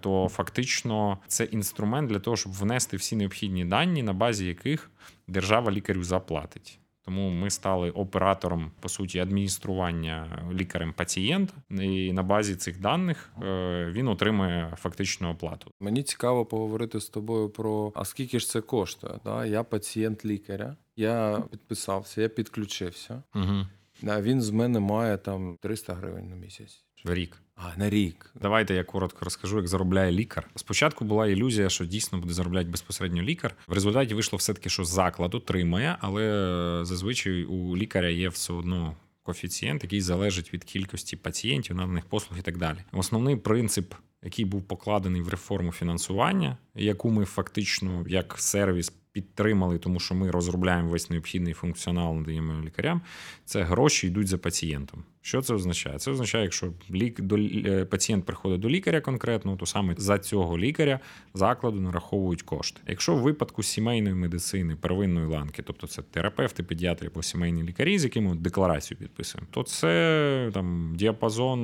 то 0.00 0.28
фактично 0.30 1.18
це 1.26 1.44
інструмент 1.44 2.10
для 2.10 2.18
того, 2.18 2.36
щоб 2.36 2.52
внести 2.52 2.96
всі 2.96 3.16
необхідні 3.16 3.64
дані, 3.64 4.02
на 4.02 4.12
базі 4.12 4.46
яких 4.46 4.90
держава 5.28 5.72
лікарю 5.72 6.04
заплатить. 6.04 6.78
Тому 7.08 7.30
ми 7.30 7.50
стали 7.50 7.90
оператором 7.90 8.70
по 8.80 8.88
суті 8.88 9.18
адміністрування 9.18 10.42
лікарем 10.52 10.92
пацієнта, 10.92 11.54
і 11.70 12.12
на 12.12 12.22
базі 12.22 12.56
цих 12.56 12.80
даних 12.80 13.32
е, 13.42 13.92
він 13.92 14.08
отримує 14.08 14.74
фактичну 14.78 15.30
оплату. 15.30 15.70
Мені 15.80 16.02
цікаво 16.02 16.46
поговорити 16.46 17.00
з 17.00 17.08
тобою 17.08 17.48
про 17.48 17.92
а 17.94 18.04
скільки 18.04 18.38
ж 18.38 18.48
це 18.48 18.60
коштує? 18.60 19.14
Да? 19.24 19.46
Я 19.46 19.62
пацієнт 19.62 20.24
лікаря, 20.24 20.76
я 20.96 21.42
підписався, 21.50 22.22
я 22.22 22.28
підключився. 22.28 23.22
Угу. 23.34 23.66
А 24.06 24.22
він 24.22 24.42
з 24.42 24.50
мене 24.50 24.80
має 24.80 25.16
там 25.16 25.56
300 25.60 25.94
гривень 25.94 26.28
на 26.28 26.36
місяць. 26.36 26.84
В 27.04 27.14
рік. 27.14 27.42
А, 27.60 27.76
на 27.76 27.90
рік. 27.90 28.30
Давайте 28.34 28.74
я 28.74 28.84
коротко 28.84 29.18
розкажу, 29.22 29.56
як 29.56 29.68
заробляє 29.68 30.12
лікар. 30.12 30.50
Спочатку 30.54 31.04
була 31.04 31.26
ілюзія, 31.26 31.68
що 31.68 31.84
дійсно 31.84 32.18
буде 32.18 32.32
заробляти 32.32 32.68
безпосередньо 32.68 33.22
лікар. 33.22 33.54
В 33.66 33.72
результаті 33.72 34.14
вийшло 34.14 34.36
все-таки, 34.36 34.68
що 34.68 34.84
заклад 34.84 35.34
отримає, 35.34 35.96
але 36.00 36.80
зазвичай 36.82 37.44
у 37.44 37.76
лікаря 37.76 38.08
є 38.08 38.28
все 38.28 38.52
одно. 38.52 38.96
Коефіцієнт, 39.22 39.82
який 39.82 40.00
залежить 40.00 40.54
від 40.54 40.64
кількості 40.64 41.16
пацієнтів, 41.16 41.76
наданих 41.76 42.04
послуг 42.04 42.38
і 42.38 42.42
так 42.42 42.58
далі. 42.58 42.78
Основний 42.92 43.36
принцип, 43.36 43.94
який 44.22 44.44
був 44.44 44.62
покладений 44.62 45.22
в 45.22 45.28
реформу 45.28 45.72
фінансування, 45.72 46.56
яку 46.74 47.10
ми 47.10 47.24
фактично 47.24 48.04
як 48.08 48.34
сервіс 48.38 48.92
підтримали, 49.22 49.78
тому 49.78 50.00
що 50.00 50.14
ми 50.14 50.30
розробляємо 50.30 50.88
весь 50.88 51.10
необхідний 51.10 51.52
функціонал, 51.52 52.14
надаємо 52.14 52.64
лікарям. 52.64 53.00
Це 53.44 53.62
гроші 53.62 54.06
йдуть 54.06 54.28
за 54.28 54.38
пацієнтом. 54.38 55.04
Що 55.20 55.42
це 55.42 55.54
означає? 55.54 55.98
Це 55.98 56.10
означає, 56.10 56.44
якщо 56.44 56.72
лік 56.90 57.20
до 57.20 57.36
е, 57.38 57.84
пацієнт 57.84 58.24
приходить 58.24 58.60
до 58.60 58.68
лікаря 58.68 59.00
конкретно, 59.00 59.56
то 59.56 59.66
саме 59.66 59.94
за 59.98 60.18
цього 60.18 60.58
лікаря 60.58 61.00
закладу 61.34 61.80
нараховують 61.80 62.42
кошти. 62.42 62.80
Якщо 62.86 63.14
в 63.14 63.18
випадку 63.18 63.62
сімейної 63.62 64.14
медицини, 64.14 64.76
первинної 64.76 65.26
ланки, 65.26 65.62
тобто 65.62 65.86
це 65.86 66.02
терапевти, 66.02 66.62
педіатри 66.62 67.08
або 67.08 67.22
сімейні 67.22 67.62
лікарі, 67.62 67.98
з 67.98 68.04
якими 68.04 68.34
декларацію 68.34 68.98
підписуємо, 68.98 69.48
то 69.50 69.62
це 69.62 70.50
там 70.54 70.94
діапазон 70.96 71.58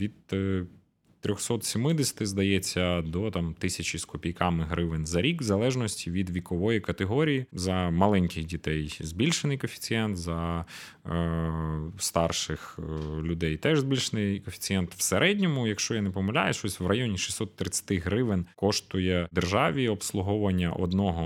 від 0.00 0.14
е, 0.32 0.64
370, 1.20 2.28
здається, 2.28 3.02
до 3.02 3.30
там 3.30 3.54
тисячі 3.58 3.98
з 3.98 4.04
копійками 4.04 4.64
гривень 4.64 5.06
за 5.06 5.22
рік, 5.22 5.40
в 5.40 5.44
залежності 5.44 6.10
від 6.10 6.30
вікової 6.30 6.80
категорії. 6.80 7.46
За 7.52 7.90
маленьких 7.90 8.44
дітей 8.44 8.98
збільшений 9.00 9.58
коефіцієнт, 9.58 10.16
за 10.16 10.64
е, 11.06 11.42
старших 11.98 12.78
е, 12.78 12.82
людей 13.22 13.56
теж 13.56 13.78
збільшений 13.78 14.40
коефіцієнт. 14.40 14.94
В 14.94 15.02
середньому, 15.02 15.66
якщо 15.66 15.94
я 15.94 16.02
не 16.02 16.10
помиляю, 16.10 16.54
щось 16.54 16.80
в 16.80 16.86
районі 16.86 17.18
630 17.18 17.92
гривень 17.92 18.46
коштує 18.56 19.28
державі 19.32 19.88
обслуговування 19.88 20.72
одного 20.72 21.22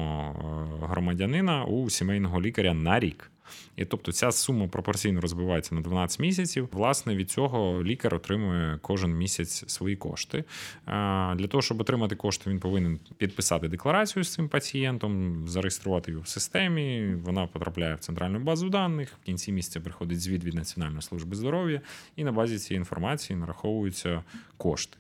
е, 0.83 0.87
громадянина 0.87 1.64
у 1.64 1.90
сімейного 1.90 2.40
лікаря 2.40 2.74
на 2.74 3.00
рік. 3.00 3.31
І 3.76 3.84
тобто 3.84 4.12
ця 4.12 4.32
сума 4.32 4.68
пропорційно 4.68 5.20
розбивається 5.20 5.74
на 5.74 5.80
12 5.80 6.20
місяців. 6.20 6.68
Власне, 6.72 7.16
від 7.16 7.30
цього 7.30 7.82
лікар 7.84 8.14
отримує 8.14 8.78
кожен 8.82 9.16
місяць 9.16 9.64
свої 9.66 9.96
кошти. 9.96 10.44
Для 11.34 11.46
того, 11.48 11.62
щоб 11.62 11.80
отримати 11.80 12.16
кошти, 12.16 12.50
він 12.50 12.60
повинен 12.60 13.00
підписати 13.16 13.68
декларацію 13.68 14.24
з 14.24 14.32
цим 14.32 14.48
пацієнтом, 14.48 15.44
зареєструвати 15.48 16.10
його 16.10 16.22
в 16.22 16.28
системі. 16.28 17.14
Вона 17.14 17.46
потрапляє 17.46 17.94
в 17.94 17.98
центральну 17.98 18.38
базу 18.38 18.68
даних. 18.68 19.12
В 19.22 19.24
кінці 19.24 19.52
місяця 19.52 19.80
приходить 19.80 20.20
звіт 20.20 20.44
від 20.44 20.54
Національної 20.54 21.02
служби 21.02 21.36
здоров'я, 21.36 21.80
і 22.16 22.24
на 22.24 22.32
базі 22.32 22.58
цієї 22.58 22.78
інформації 22.78 23.36
нараховуються 23.38 24.24
кошти. 24.56 24.96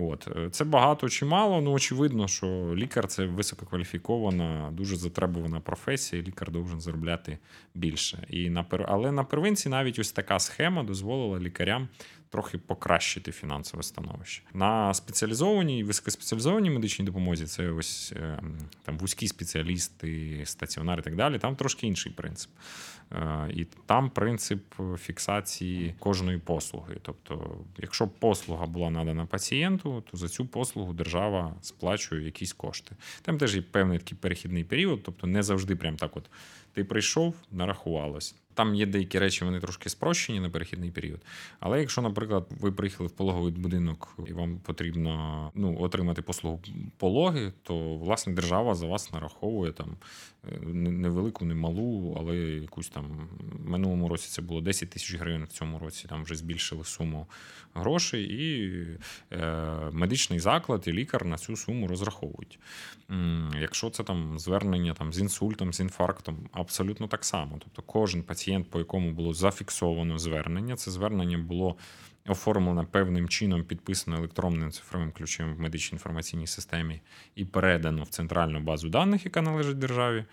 От 0.00 0.28
е, 0.36 0.50
це 0.50 0.64
багато 0.64 1.08
чи 1.08 1.24
мало. 1.24 1.60
Ну 1.60 1.72
очевидно, 1.72 2.28
що 2.28 2.74
лікар 2.76 3.06
це 3.06 3.26
висококваліфікована, 3.26 4.70
дуже 4.72 4.96
затребувана 4.96 5.60
професія. 5.60 6.22
Лікар 6.22 6.50
должен 6.50 6.80
заробляти 6.80 7.38
більше. 7.74 8.26
І 8.30 8.50
на 8.50 8.66
але 8.88 9.12
на 9.12 9.24
первинці 9.24 9.68
навіть 9.68 9.98
ось 9.98 10.12
така 10.12 10.38
схема 10.38 10.82
дозволила 10.82 11.38
лікарям 11.38 11.88
трохи 12.34 12.58
покращити 12.58 13.32
фінансове 13.32 13.82
становище. 13.82 14.42
На 14.54 14.94
спеціалізованій, 14.94 15.84
високоспеціалізованій 15.84 16.70
медичній 16.70 17.04
допомозі 17.04 17.46
це 17.46 17.70
ось 17.70 18.12
е, 18.16 18.38
там 18.82 18.98
вузькі 18.98 19.28
спеціалісти, 19.28 20.42
стаціонари 20.44 21.00
і 21.00 21.04
так 21.04 21.16
далі. 21.16 21.38
Там 21.38 21.56
трошки 21.56 21.86
інший 21.86 22.12
принцип. 22.12 22.50
Е, 23.12 23.48
і 23.54 23.64
там 23.86 24.10
принцип 24.10 24.62
фіксації 24.98 25.94
кожної 25.98 26.38
послуги. 26.38 26.96
Тобто, 27.02 27.58
якщо 27.78 28.08
послуга 28.08 28.66
була 28.66 28.90
надана 28.90 29.26
пацієнту, 29.26 30.04
то 30.10 30.16
за 30.16 30.28
цю 30.28 30.46
послугу 30.46 30.92
держава 30.92 31.54
сплачує 31.60 32.24
якісь 32.24 32.52
кошти. 32.52 32.96
Там 33.22 33.38
теж 33.38 33.56
є 33.56 33.62
певний 33.62 33.98
такий 33.98 34.18
перехідний 34.18 34.64
період, 34.64 35.02
тобто 35.02 35.26
не 35.26 35.42
завжди 35.42 35.76
прям 35.76 35.96
так 35.96 36.16
от 36.16 36.30
ти 36.72 36.84
прийшов, 36.84 37.34
нарахувалось. 37.50 38.34
Там 38.54 38.74
є 38.74 38.86
деякі 38.86 39.18
речі, 39.18 39.44
вони 39.44 39.60
трошки 39.60 39.88
спрощені 39.88 40.40
на 40.40 40.50
перехідний 40.50 40.90
період. 40.90 41.20
Але 41.60 41.80
якщо, 41.80 42.02
наприклад, 42.02 42.46
ви 42.60 42.72
приїхали 42.72 43.08
в 43.08 43.12
пологовий 43.12 43.52
будинок 43.52 44.16
і 44.28 44.32
вам 44.32 44.58
потрібно 44.58 45.50
ну, 45.54 45.80
отримати 45.80 46.22
послугу 46.22 46.60
пологи, 46.96 47.52
то 47.62 47.96
власне 47.96 48.32
держава 48.32 48.74
за 48.74 48.86
вас 48.86 49.12
нараховує 49.12 49.72
там 49.72 49.96
е, 50.52 50.58
невелику, 50.72 51.44
не 51.44 51.54
малу, 51.54 52.16
але 52.20 52.36
якусь 52.36 52.88
там 52.88 53.28
в 53.64 53.70
минулому 53.70 54.08
році 54.08 54.28
це 54.30 54.42
було 54.42 54.60
10 54.60 54.90
тисяч 54.90 55.14
гривень. 55.14 55.44
В 55.44 55.48
цьому 55.48 55.78
році 55.78 56.06
там 56.08 56.24
вже 56.24 56.36
збільшили 56.36 56.84
суму 56.84 57.26
грошей, 57.74 58.24
і 58.24 58.86
е, 59.32 59.90
медичний 59.92 60.38
заклад 60.38 60.84
і 60.86 60.92
лікар 60.92 61.24
на 61.24 61.38
цю 61.38 61.56
суму 61.56 61.88
розраховують. 61.88 62.58
Якщо 63.60 63.90
це 63.90 64.04
там 64.04 64.38
звернення 64.38 64.94
там 64.94 65.12
з 65.12 65.18
інсультом, 65.18 65.72
з 65.72 65.80
інфарктом, 65.80 66.36
абсолютно 66.52 67.06
так 67.06 67.24
само. 67.24 67.58
Тобто, 67.58 67.82
кожен 67.82 68.22
пацієнт, 68.22 68.43
по 68.70 68.78
якому 68.78 69.12
було 69.12 69.32
зафіксовано 69.32 70.18
звернення, 70.18 70.76
це 70.76 70.90
звернення 70.90 71.38
було 71.38 71.76
оформлено 72.26 72.86
певним 72.86 73.28
чином, 73.28 73.64
підписано 73.64 74.16
електронним 74.16 74.70
цифровим 74.70 75.12
ключем 75.12 75.54
в 75.54 75.60
медичній 75.60 75.96
інформаційній 75.96 76.46
системі 76.46 77.00
і 77.34 77.44
передано 77.44 78.02
в 78.02 78.08
центральну 78.08 78.60
базу 78.60 78.88
даних, 78.88 79.24
яка 79.24 79.42
належить 79.42 79.78
державі. 79.78 80.24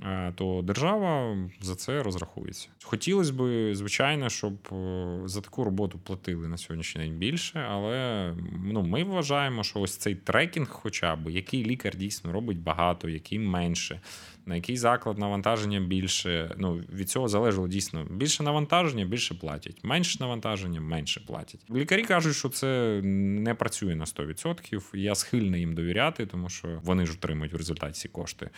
Е, 0.00 0.32
то 0.36 0.62
держава 0.64 1.36
за 1.60 1.74
це 1.74 2.02
розрахується. 2.02 2.68
Хотілося 2.82 3.32
б, 3.32 3.70
звичайно, 3.74 4.28
щоб 4.28 4.54
е, 4.72 5.20
за 5.24 5.40
таку 5.40 5.64
роботу 5.64 5.98
платили 6.04 6.48
на 6.48 6.56
сьогоднішній 6.56 7.00
день 7.00 7.12
більше, 7.12 7.66
але 7.70 8.32
ну, 8.64 8.82
ми 8.82 9.04
вважаємо, 9.04 9.64
що 9.64 9.80
ось 9.80 9.96
цей 9.96 10.14
трекінг, 10.14 10.68
хоча 10.68 11.16
б 11.16 11.30
який 11.30 11.64
лікар 11.64 11.96
дійсно 11.96 12.32
робить 12.32 12.58
багато, 12.58 13.08
який 13.08 13.38
менше, 13.38 14.00
на 14.46 14.56
який 14.56 14.76
заклад 14.76 15.18
навантаження 15.18 15.80
більше. 15.80 16.54
Ну 16.58 16.74
від 16.92 17.10
цього 17.10 17.28
залежало 17.28 17.68
дійсно 17.68 18.04
більше 18.10 18.42
навантаження, 18.42 19.04
більше 19.04 19.34
платять, 19.34 19.84
менше 19.84 20.16
навантаження, 20.20 20.80
менше 20.80 21.20
платять. 21.26 21.60
Лікарі 21.70 22.02
кажуть, 22.02 22.36
що 22.36 22.48
це 22.48 23.00
не 23.04 23.54
працює 23.54 23.94
на 23.94 24.04
100%. 24.04 24.96
Я 24.96 25.14
схильний 25.14 25.60
їм 25.60 25.74
довіряти, 25.74 26.26
тому 26.26 26.48
що 26.48 26.80
вони 26.82 27.06
ж 27.06 27.12
отримують 27.12 27.52
в 27.52 27.56
результаті 27.56 28.08
кошти. 28.08 28.50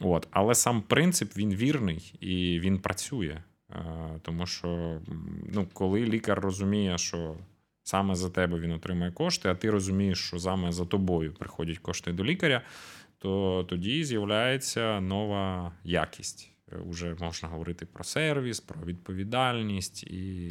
От, 0.00 0.28
але 0.30 0.54
сам 0.54 0.82
принцип 0.82 1.36
він 1.36 1.54
вірний 1.54 2.14
і 2.20 2.60
він 2.60 2.78
працює. 2.78 3.42
Тому 4.22 4.46
що 4.46 5.00
ну, 5.52 5.66
коли 5.72 6.04
лікар 6.04 6.40
розуміє, 6.40 6.98
що 6.98 7.36
саме 7.82 8.14
за 8.14 8.30
тебе 8.30 8.60
він 8.60 8.72
отримає 8.72 9.12
кошти, 9.12 9.48
а 9.48 9.54
ти 9.54 9.70
розумієш, 9.70 10.18
що 10.18 10.38
саме 10.38 10.72
за 10.72 10.84
тобою 10.84 11.34
приходять 11.34 11.78
кошти 11.78 12.12
до 12.12 12.24
лікаря, 12.24 12.62
то 13.18 13.64
тоді 13.68 14.04
з'являється 14.04 15.00
нова 15.00 15.72
якість. 15.84 16.52
Уже 16.84 17.16
можна 17.20 17.48
говорити 17.48 17.86
про 17.86 18.04
сервіс, 18.04 18.60
про 18.60 18.82
відповідальність 18.82 20.02
і 20.02 20.50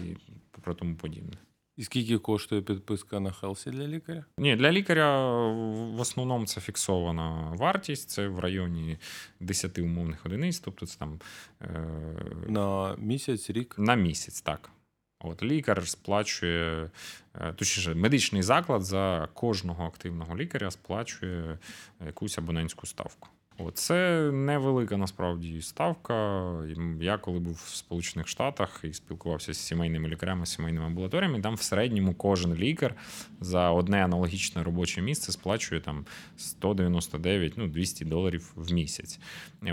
про 0.62 0.74
тому 0.74 0.96
подібне. 0.96 1.38
І 1.78 1.84
скільки 1.84 2.18
коштує 2.18 2.62
підписка 2.62 3.20
на 3.20 3.32
Хелсі 3.32 3.72
для 3.72 3.88
лікаря? 3.88 4.26
Ні, 4.38 4.56
для 4.56 4.72
лікаря 4.72 5.22
в 5.72 6.00
основному 6.00 6.46
це 6.46 6.62
фіксована 6.62 7.54
вартість, 7.56 8.10
це 8.10 8.28
в 8.28 8.40
районі 8.40 8.98
10 9.40 9.80
умовних 9.80 10.26
одиниць, 10.26 10.60
тобто 10.60 10.86
це 10.86 11.00
там 11.00 11.20
е... 11.62 11.68
на 12.48 12.96
місяць, 12.96 13.50
рік? 13.50 13.76
На 13.78 13.96
місяць, 13.96 14.42
так. 14.42 14.70
От 15.20 15.44
Лікар 15.44 15.88
сплачує, 15.88 16.90
е, 17.36 17.54
точніше, 17.54 17.96
медичний 17.96 18.44
заклад 18.44 18.84
за 18.84 19.28
кожного 19.34 19.86
активного 19.86 20.38
лікаря 20.38 20.72
сплачує 20.72 21.60
якусь 22.06 22.38
абонентську 22.38 22.88
ставку. 22.88 23.30
Це 23.74 24.30
невелика 24.32 24.98
насправді 24.98 25.62
ставка. 25.62 26.44
Я 27.02 27.18
коли 27.18 27.40
був 27.40 27.54
в 27.54 27.76
Сполучених 27.76 28.28
Штатах 28.28 28.82
і 28.84 28.94
спілкувався 28.94 29.54
з 29.54 29.58
сімейними 29.58 30.10
лікарями, 30.10 30.46
сімейними 30.46 30.86
амбулаторіями, 30.86 31.42
там 31.42 31.56
в 31.56 31.62
середньому 31.62 32.14
кожен 32.14 32.56
лікар 32.56 32.96
за 33.42 33.72
одне 33.72 34.06
аналогічне 34.06 34.64
робоче 34.64 35.02
місце 35.02 35.32
сплачує 35.32 35.82
там 35.82 36.06
199, 36.38 37.54
ну 37.58 37.68
200 37.68 38.06
доларів 38.06 38.52
в 38.56 38.74
місяць. 38.74 39.20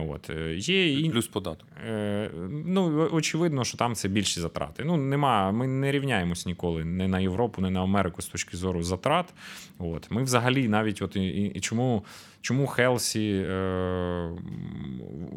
От 0.08 0.30
е, 0.30 0.54
є 0.56 1.00
і 1.00 1.10
плюс 1.10 1.26
податок. 1.26 1.68
Е, 1.86 2.30
ну 2.50 3.08
очевидно, 3.12 3.64
що 3.64 3.78
там 3.78 3.94
це 3.94 4.08
більші 4.08 4.40
затрати. 4.40 4.84
Ну 4.84 4.96
нема, 4.96 5.52
ми 5.52 5.66
не 5.66 5.92
рівняємось 5.92 6.46
ніколи 6.46 6.84
не 6.84 7.08
на 7.08 7.20
Європу, 7.20 7.62
не 7.62 7.70
на 7.70 7.82
Америку 7.82 8.22
з 8.22 8.26
точки 8.26 8.56
зору 8.56 8.82
затрат. 8.82 9.34
От 9.78 10.10
ми 10.10 10.22
взагалі 10.22 10.68
навіть, 10.68 11.02
от 11.02 11.16
і, 11.16 11.26
і 11.54 11.60
чому. 11.60 12.04
Чому 12.42 12.66
Хелсі 12.66 13.44
е, 13.48 14.30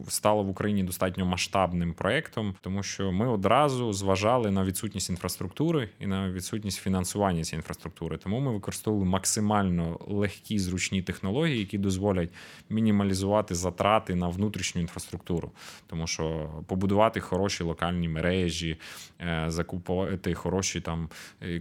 стало 0.08 0.44
в 0.44 0.50
Україні 0.50 0.84
достатньо 0.84 1.26
масштабним 1.26 1.94
проєктом? 1.94 2.56
Тому 2.62 2.84
що 2.84 3.12
ми 3.12 3.28
одразу 3.28 3.94
зважали 3.94 4.52
на 4.52 4.64
відсутність 4.64 5.10
інфраструктури 5.10 5.90
і 6.00 6.08
на 6.08 6.32
відсутність 6.32 6.82
фінансування 6.82 7.44
цієї 7.44 7.60
інфраструктури. 7.60 8.18
Тому 8.18 8.40
ми 8.40 8.52
використовували 8.52 9.10
максимально 9.10 10.00
легкі 10.08 10.60
зручні 10.60 11.02
технології, 11.02 11.60
які 11.60 11.78
дозволять 11.78 12.30
мінімалізувати 12.70 13.56
затрати 13.56 14.16
на 14.16 14.28
внутрішню 14.28 14.82
інфраструктуру, 14.82 15.52
тому 15.88 16.08
що 16.08 16.50
побудувати 16.68 17.20
хороші 17.20 17.64
локальні 17.64 18.10
мережі, 18.10 18.78
е, 19.22 19.46
закупувати 19.48 20.34
хороші 20.34 20.82
там 20.82 21.10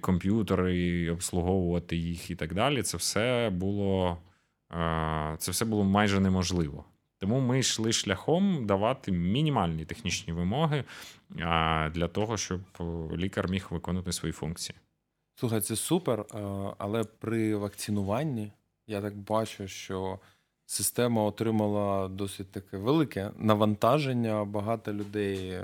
комп'ютери, 0.01 1.11
обслуговувати 1.11 1.97
їх 1.97 2.31
і 2.31 2.35
так 2.35 2.55
далі. 2.55 2.83
Це 2.83 2.97
все 2.97 3.51
було 3.51 4.19
це 5.38 5.50
все 5.50 5.64
було 5.64 5.85
майже 5.85 6.20
неможливо. 6.20 6.85
Тому 7.18 7.40
ми 7.40 7.59
йшли 7.59 7.92
шляхом 7.92 8.66
давати 8.66 9.12
мінімальні 9.12 9.85
технічні 9.85 10.33
вимоги 10.33 10.85
для 11.90 12.09
того, 12.12 12.37
щоб 12.37 12.61
лікар 13.16 13.48
міг 13.48 13.66
виконувати 13.70 14.12
свої 14.12 14.33
функції. 14.33 14.77
Слухай, 15.35 15.61
це 15.61 15.77
супер, 15.77 16.24
але 16.79 17.05
при 17.05 17.57
вакцинуванні 17.57 18.53
я 18.87 19.00
так 19.00 19.16
бачу, 19.16 19.68
що 19.68 20.18
система 20.66 21.22
отримала 21.22 22.09
досить 22.09 22.53
таке 22.53 22.77
велике 22.77 23.31
навантаження. 23.38 24.44
Багато 24.44 24.92
людей 24.92 25.61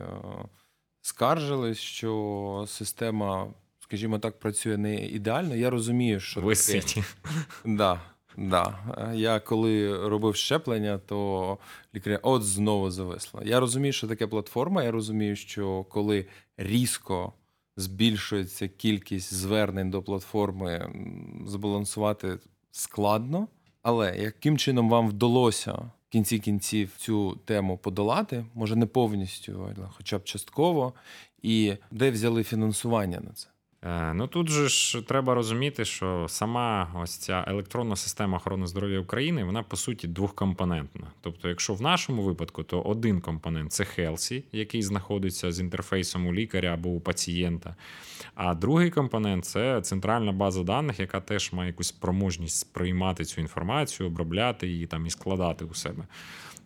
скаржились, 1.01 1.79
що 1.79 2.65
система, 2.69 3.55
скажімо 3.79 4.19
так, 4.19 4.39
працює 4.39 4.77
не 4.77 5.07
ідеально. 5.07 5.57
Я 5.57 5.71
розумію, 5.71 6.21
що 6.21 6.41
Висить. 6.41 6.87
таке. 6.95 7.07
Да. 7.65 8.01
Да. 8.41 8.79
Я 9.15 9.41
коли 9.41 10.09
робив 10.09 10.37
щеплення, 10.37 10.99
то 10.99 11.59
лікаря 11.95 12.19
от 12.23 12.43
знову 12.43 12.91
зависло. 12.91 13.43
Я 13.45 13.61
розумію, 13.61 13.93
що 13.93 14.09
таке 14.09 14.27
платформа. 14.27 14.83
Я 14.83 14.91
розумію, 14.91 15.37
що 15.37 15.85
коли 15.85 16.27
різко 16.57 17.33
збільшується 17.77 18.69
кількість 18.69 19.35
звернень 19.35 19.91
до 19.91 20.03
платформи, 20.03 20.91
збалансувати 21.47 22.39
складно. 22.71 23.49
Але 23.83 24.17
яким 24.19 24.59
чином 24.59 24.91
вам 24.91 25.09
вдалося 25.09 25.73
в 25.73 26.09
кінці 26.09 26.39
кінців 26.39 26.91
цю 26.97 27.37
тему 27.45 27.79
подолати? 27.79 28.45
Може 28.55 28.77
не 28.77 28.87
повністю, 28.87 29.73
але 29.77 29.89
хоча 29.97 30.19
б 30.19 30.25
частково, 30.25 30.93
і 31.43 31.75
де 31.91 32.11
взяли 32.11 32.45
фінансування 32.45 33.21
на 33.21 33.33
це? 33.33 33.49
Е, 33.85 34.15
ну 34.15 34.27
тут 34.27 34.49
же 34.49 34.69
ж 34.69 35.03
треба 35.03 35.35
розуміти, 35.35 35.85
що 35.85 36.27
сама 36.29 36.91
ось 37.03 37.17
ця 37.17 37.45
електронна 37.49 37.97
система 37.97 38.37
охорони 38.37 38.67
здоров'я 38.67 39.01
України, 39.01 39.45
вона 39.45 39.63
по 39.63 39.77
суті 39.77 40.09
двохкомпонентна. 40.09 41.07
Тобто, 41.21 41.49
якщо 41.49 41.75
в 41.75 41.83
нашому 41.83 42.23
випадку, 42.23 42.63
то 42.63 42.81
один 42.81 43.21
компонент 43.21 43.73
це 43.73 43.85
Хелсі, 43.85 44.45
який 44.53 44.83
знаходиться 44.83 45.53
з 45.53 45.61
інтерфейсом 45.61 46.27
у 46.27 46.35
лікаря 46.35 46.75
або 46.75 46.89
у 46.89 47.01
пацієнта. 47.01 47.77
А 48.35 48.55
другий 48.55 48.91
компонент 48.91 49.45
це 49.45 49.81
центральна 49.81 50.33
база 50.33 50.63
даних, 50.63 51.01
яка 51.01 51.21
теж 51.21 51.53
має 51.53 51.71
якусь 51.71 51.89
спроможність 51.89 52.59
сприймати 52.59 53.25
цю 53.25 53.41
інформацію, 53.41 54.07
обробляти 54.07 54.69
її 54.69 54.87
там 54.87 55.07
і 55.07 55.11
складати 55.11 55.65
у 55.65 55.75
себе. 55.75 56.07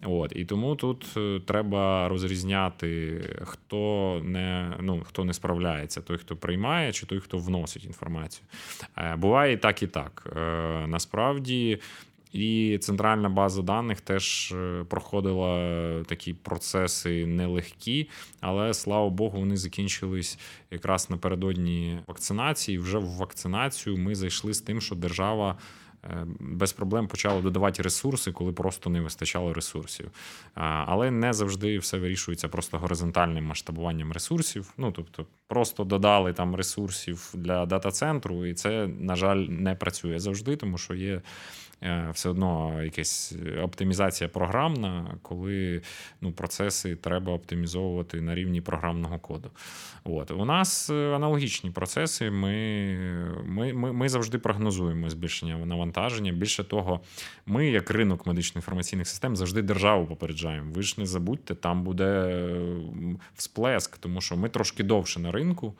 От 0.02 0.32
І 0.36 0.44
тому 0.44 0.76
тут 0.76 1.06
е, 1.16 1.40
треба 1.46 2.08
розрізняти, 2.08 3.20
хто 3.42 4.20
не 4.24 4.72
ну, 4.80 5.02
хто 5.04 5.24
не 5.24 5.32
справляється, 5.34 6.00
той, 6.00 6.18
хто 6.18 6.36
приймає, 6.36 6.92
чи 6.92 7.06
той, 7.06 7.20
хто 7.20 7.38
вносить 7.38 7.84
інформацію. 7.84 8.46
Е, 8.98 9.16
буває 9.16 9.52
і 9.52 9.56
так, 9.56 9.82
і 9.82 9.86
так. 9.86 10.32
Е, 10.36 10.86
насправді. 10.86 11.80
І 12.34 12.78
центральна 12.78 13.28
база 13.28 13.62
даних 13.62 14.00
теж 14.00 14.54
проходила 14.88 16.02
такі 16.06 16.34
процеси 16.34 17.26
нелегкі, 17.26 18.08
але 18.40 18.74
слава 18.74 19.10
Богу, 19.10 19.38
вони 19.38 19.56
закінчились 19.56 20.38
якраз 20.70 21.10
напередодні 21.10 21.98
вакцинації. 22.06 22.78
Вже 22.78 22.98
в 22.98 23.06
вакцинацію 23.06 23.96
ми 23.96 24.14
зайшли 24.14 24.54
з 24.54 24.60
тим, 24.60 24.80
що 24.80 24.94
держава 24.94 25.58
Е, 26.10 26.26
без 26.40 26.72
проблем 26.72 27.08
почало 27.08 27.40
додавати 27.40 27.82
ресурси, 27.82 28.32
коли 28.32 28.52
просто 28.52 28.90
не 28.90 29.00
вистачало 29.00 29.54
ресурсів. 29.54 30.10
Але 30.54 31.10
не 31.10 31.32
завжди 31.32 31.78
все 31.78 31.98
вирішується 31.98 32.48
просто 32.48 32.78
горизонтальним 32.78 33.44
масштабуванням 33.44 34.12
ресурсів. 34.12 34.72
Ну 34.76 34.92
тобто, 34.92 35.26
просто 35.46 35.84
додали 35.84 36.32
там 36.32 36.54
ресурсів 36.54 37.30
для 37.34 37.66
дата-центру, 37.66 38.46
і 38.46 38.54
це, 38.54 38.86
на 38.86 39.16
жаль, 39.16 39.36
не 39.36 39.74
працює 39.74 40.18
завжди, 40.18 40.56
тому 40.56 40.78
що 40.78 40.94
є. 40.94 41.22
Е, 41.84 42.08
все 42.12 42.28
одно 42.28 42.82
якась 42.82 43.34
оптимізація 43.62 44.28
програмна, 44.28 45.16
коли 45.22 45.82
ну, 46.20 46.32
процеси 46.32 46.96
треба 46.96 47.32
оптимізовувати 47.32 48.20
на 48.20 48.34
рівні 48.34 48.60
програмного 48.60 49.18
коду. 49.18 49.50
От. 50.04 50.30
У 50.30 50.44
нас 50.44 50.90
е, 50.90 51.14
аналогічні 51.14 51.70
процеси. 51.70 52.30
Ми, 52.30 52.54
ми, 53.44 53.72
ми, 53.72 53.92
ми 53.92 54.08
завжди 54.08 54.38
прогнозуємо 54.38 55.10
збільшення 55.10 55.56
навантаження. 55.56 56.32
Більше 56.32 56.64
того, 56.64 57.00
ми, 57.46 57.66
як 57.66 57.90
ринок 57.90 58.26
медично-інформаційних 58.26 59.04
систем, 59.04 59.36
завжди 59.36 59.62
державу 59.62 60.06
попереджаємо. 60.06 60.72
Ви 60.72 60.82
ж 60.82 60.94
не 60.98 61.06
забудьте, 61.06 61.54
там 61.54 61.84
буде 61.84 62.48
всплеск, 63.34 63.98
тому 63.98 64.20
що 64.20 64.36
ми 64.36 64.48
трошки 64.48 64.82
довше 64.82 65.20
на 65.20 65.32
ринку, 65.32 65.74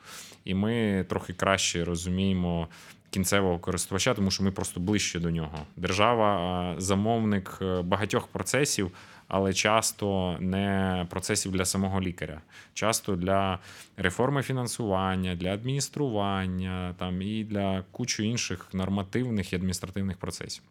і 0.45 0.53
ми 0.53 1.05
трохи 1.09 1.33
краще 1.33 1.85
розуміємо 1.85 2.67
кінцевого 3.15 3.59
користувача, 3.59 4.13
тому 4.13 4.31
що 4.31 4.43
ми 4.43 4.51
просто 4.51 4.79
ближче 4.79 5.19
до 5.19 5.31
нього. 5.31 5.57
Держава 5.75 6.75
замовник 6.77 7.59
е, 7.61 7.81
багатьох 7.81 8.27
процесів, 8.27 8.91
але 9.27 9.53
часто 9.53 10.37
не 10.39 11.05
процесів 11.09 11.51
для 11.51 11.65
самого 11.65 12.01
лікаря, 12.01 12.41
часто 12.73 13.15
для 13.15 13.59
реформи 13.97 14.41
фінансування, 14.41 15.35
для 15.35 15.53
адміністрування 15.53 16.95
там 16.97 17.21
і 17.21 17.43
для 17.43 17.83
кучу 17.91 18.23
інших 18.23 18.67
нормативних 18.73 19.53
і 19.53 19.55
адміністративних 19.55 20.17
процесів. 20.17 20.63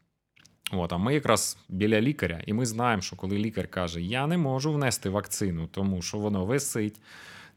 От, 0.72 0.92
а 0.92 0.98
ми 0.98 1.14
якраз 1.14 1.58
біля 1.68 2.00
лікаря, 2.00 2.42
і 2.46 2.52
ми 2.52 2.66
знаємо, 2.66 3.02
що 3.02 3.16
коли 3.16 3.38
лікар 3.38 3.68
каже, 3.68 4.02
я 4.02 4.26
не 4.26 4.38
можу 4.38 4.72
внести 4.72 5.10
вакцину, 5.10 5.68
тому 5.72 6.02
що 6.02 6.18
воно 6.18 6.44
висить 6.44 7.00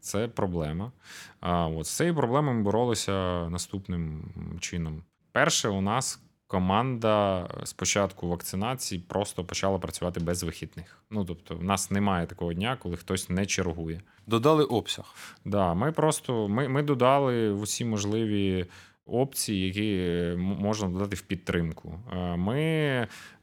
це 0.08 0.28
проблема. 0.28 0.92
А 1.40 1.68
от 1.68 1.86
з 1.86 1.98
цією 1.98 2.16
проблемою 2.16 2.58
ми 2.58 2.64
боролися 2.64 3.48
наступним 3.50 4.32
чином. 4.60 5.04
Перше, 5.32 5.70
у 5.70 5.82
нас 5.82 6.22
команда 6.48 7.48
спочатку 7.64 8.28
вакцинації 8.28 9.02
просто 9.08 9.44
почала 9.44 9.80
працювати 9.80 10.20
без 10.20 10.44
вихідних. 10.44 11.04
Ну 11.10 11.26
тобто, 11.26 11.56
в 11.56 11.64
нас 11.64 11.92
немає 11.92 12.28
такого 12.28 12.54
дня, 12.54 12.78
коли 12.82 12.98
хтось 12.98 13.30
не 13.30 13.46
чергує. 13.46 14.02
Додали 14.28 14.64
обсяг. 14.64 15.16
Да, 15.46 15.74
ми 15.74 15.92
просто 15.92 16.48
ми, 16.48 16.68
ми 16.68 16.84
додали 16.84 17.52
усі 17.52 17.86
можливі 17.86 18.66
опції, 19.08 19.66
які 19.66 20.02
можна 20.38 20.90
додати 20.90 21.16
в 21.16 21.22
підтримку. 21.22 22.00
Ми 22.38 22.62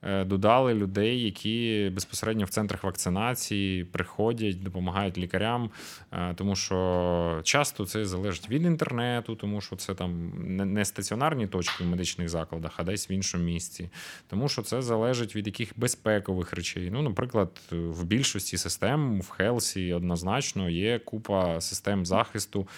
е, 0.03 0.25
додали 0.25 0.75
людей, 0.75 1.23
які 1.23 1.91
безпосередньо 1.95 2.45
в 2.45 2.49
центрах 2.49 2.85
вакцинації 2.85 3.85
приходять, 3.85 4.63
допомагають 4.63 5.19
лікарям, 5.19 5.71
е, 6.13 6.35
тому 6.35 6.57
що 6.57 7.41
часто 7.45 7.87
це 7.87 8.05
залежить 8.05 8.51
від 8.51 8.63
інтернету, 8.63 9.37
тому 9.37 9.61
що 9.61 9.77
це 9.77 9.95
там 9.95 10.33
не 10.75 10.85
стаціонарні 10.85 11.47
точки 11.47 11.85
в 11.85 11.87
медичних 11.87 12.29
закладах, 12.29 12.73
а 12.77 12.85
десь 12.85 13.11
в 13.11 13.13
іншому 13.13 13.45
місці. 13.45 13.91
Тому 14.29 14.49
що 14.49 14.63
це 14.63 14.83
залежить 14.83 15.37
від 15.37 15.47
яких 15.47 15.73
безпекових 15.77 16.53
речей. 16.53 16.91
Ну, 16.93 17.03
наприклад, 17.03 17.61
в 17.71 18.05
більшості 18.05 18.59
систем 18.59 19.21
в 19.21 19.31
Хелсі 19.31 19.93
однозначно 19.93 20.71
є 20.71 20.99
купа 20.99 21.61
систем 21.61 22.07
захисту. 22.07 22.69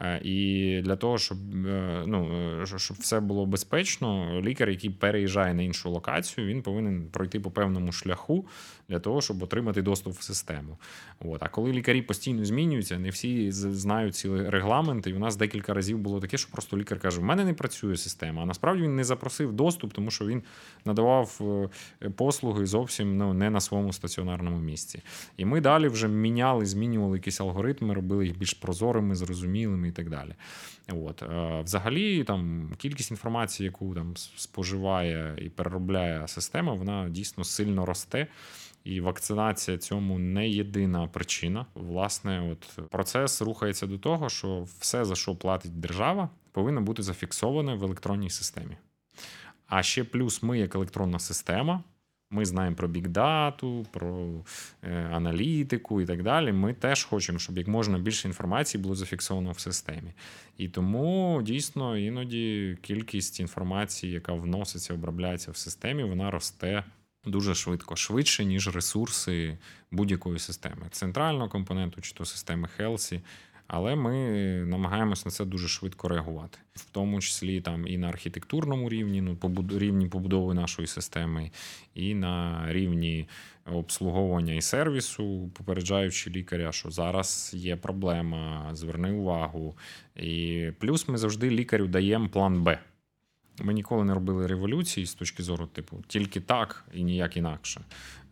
Е, 0.00 0.20
і 0.24 0.80
для 0.82 0.96
того, 0.96 1.18
щоб 1.18 1.38
е, 1.66 2.04
ну, 2.06 2.30
е, 2.62 2.78
щоб 2.78 2.96
все 3.00 3.20
було 3.20 3.46
безпечно, 3.46 4.40
лікар, 4.40 4.70
який 4.70 4.90
переїжджає 4.90 5.54
на 5.54 5.62
іншу 5.62 5.90
локацію, 5.90 6.46
він 6.46 6.62
повинен 6.62 7.06
пройти 7.10 7.40
по 7.40 7.50
певному 7.50 7.92
шляху 7.92 8.46
для 8.88 8.98
того, 8.98 9.20
щоб 9.20 9.42
отримати 9.42 9.82
доступ 9.82 10.14
в 10.14 10.22
систему. 10.22 10.78
От. 11.20 11.42
А 11.42 11.48
коли 11.48 11.72
лікарі 11.72 12.02
постійно 12.02 12.44
змінюються, 12.44 12.98
не 12.98 13.10
всі 13.10 13.50
знають 13.52 14.14
ці 14.14 14.36
регламенти. 14.36 15.10
І 15.10 15.12
у 15.12 15.18
нас 15.18 15.36
декілька 15.36 15.74
разів 15.74 15.98
було 15.98 16.20
таке, 16.20 16.36
що 16.36 16.52
просто 16.52 16.78
лікар 16.78 17.00
каже: 17.00 17.20
в 17.20 17.24
мене 17.24 17.44
не 17.44 17.54
працює 17.54 17.96
система. 17.96 18.42
А 18.42 18.46
насправді 18.46 18.82
він 18.82 18.96
не 18.96 19.04
запросив 19.04 19.52
доступ, 19.52 19.92
тому 19.92 20.10
що 20.10 20.26
він 20.26 20.42
надавав 20.84 21.40
послуги 22.16 22.66
зовсім 22.66 23.16
ну, 23.16 23.34
не 23.34 23.50
на 23.50 23.60
своєму 23.60 23.92
стаціонарному 23.92 24.58
місці. 24.58 25.02
І 25.36 25.44
ми 25.44 25.60
далі 25.60 25.88
вже 25.88 26.08
міняли, 26.08 26.66
змінювали 26.66 27.16
якісь 27.16 27.40
алгоритми, 27.40 27.94
робили 27.94 28.26
їх 28.26 28.38
більш 28.38 28.54
прозорими, 28.54 29.14
зрозумілими 29.14 29.89
і 29.90 29.92
так 29.92 30.10
далі. 30.10 30.34
От. 30.88 31.22
Е, 31.22 31.60
взагалі, 31.64 32.24
там 32.24 32.70
кількість 32.78 33.10
інформації, 33.10 33.64
яку 33.64 33.94
там 33.94 34.16
споживає 34.16 35.36
і 35.38 35.48
переробляє 35.48 36.28
система, 36.28 36.72
вона 36.72 37.08
дійсно 37.08 37.44
сильно 37.44 37.86
росте. 37.86 38.26
І 38.84 39.00
вакцинація 39.00 39.78
цьому 39.78 40.18
не 40.18 40.48
єдина 40.48 41.06
причина. 41.06 41.66
Власне, 41.74 42.50
от 42.52 42.88
процес 42.90 43.42
рухається 43.42 43.86
до 43.86 43.98
того, 43.98 44.28
що 44.28 44.66
все, 44.78 45.04
за 45.04 45.14
що 45.14 45.36
платить 45.36 45.80
держава, 45.80 46.28
повинно 46.52 46.80
бути 46.80 47.02
зафіксоване 47.02 47.74
в 47.74 47.84
електронній 47.84 48.30
системі. 48.30 48.76
А 49.66 49.82
ще 49.82 50.04
плюс 50.04 50.42
ми, 50.42 50.58
як 50.58 50.74
електронна 50.74 51.18
система, 51.18 51.82
ми 52.30 52.44
знаємо 52.44 52.76
про 52.76 52.88
бікдату, 52.88 53.86
про 53.90 54.28
е, 54.82 55.08
аналітику 55.12 56.00
і 56.00 56.06
так 56.06 56.22
далі. 56.22 56.52
Ми 56.52 56.74
теж 56.74 57.04
хочемо, 57.04 57.38
щоб 57.38 57.58
як 57.58 57.68
можна 57.68 57.98
більше 57.98 58.28
інформації 58.28 58.82
було 58.82 58.94
зафіксовано 58.94 59.52
в 59.52 59.58
системі. 59.58 60.12
І 60.58 60.68
тому 60.68 61.40
дійсно 61.44 61.98
іноді 61.98 62.78
кількість 62.82 63.40
інформації, 63.40 64.12
яка 64.12 64.32
вноситься, 64.32 64.94
обробляється 64.94 65.50
в 65.50 65.56
системі, 65.56 66.02
вона 66.04 66.30
росте. 66.30 66.84
Дуже 67.24 67.54
швидко, 67.54 67.96
швидше, 67.96 68.44
ніж 68.44 68.74
ресурси 68.74 69.58
будь-якої 69.90 70.38
системи, 70.38 70.86
центрального 70.90 71.48
компоненту 71.48 72.00
чи 72.00 72.12
то 72.14 72.24
системи 72.24 72.68
Helsi, 72.68 73.20
але 73.72 73.96
ми 73.96 74.14
намагаємося 74.66 75.22
на 75.26 75.30
це 75.30 75.44
дуже 75.44 75.68
швидко 75.68 76.08
реагувати, 76.08 76.58
в 76.74 76.90
тому 76.90 77.20
числі 77.20 77.60
там 77.60 77.86
і 77.86 77.98
на 77.98 78.08
архітектурному 78.08 78.88
рівні, 78.88 79.20
ну 79.20 79.36
побуд... 79.36 79.72
рівні 79.72 80.08
побудови 80.08 80.54
нашої 80.54 80.88
системи, 80.88 81.50
і 81.94 82.14
на 82.14 82.64
рівні 82.68 83.28
обслуговування 83.72 84.54
і 84.54 84.62
сервісу, 84.62 85.50
попереджаючи 85.54 86.30
лікаря, 86.30 86.72
що 86.72 86.90
зараз 86.90 87.52
є 87.54 87.76
проблема, 87.76 88.70
зверни 88.72 89.12
увагу. 89.12 89.76
І 90.16 90.70
плюс 90.78 91.08
ми 91.08 91.18
завжди 91.18 91.50
лікарю 91.50 91.86
даємо 91.86 92.28
план 92.28 92.62
Б. 92.62 92.78
Ми 93.62 93.72
ніколи 93.72 94.04
не 94.04 94.14
робили 94.14 94.46
революції 94.46 95.06
з 95.06 95.14
точки 95.14 95.42
зору, 95.42 95.66
типу, 95.66 96.04
тільки 96.06 96.40
так 96.40 96.84
і 96.94 97.04
ніяк 97.04 97.36
інакше. 97.36 97.80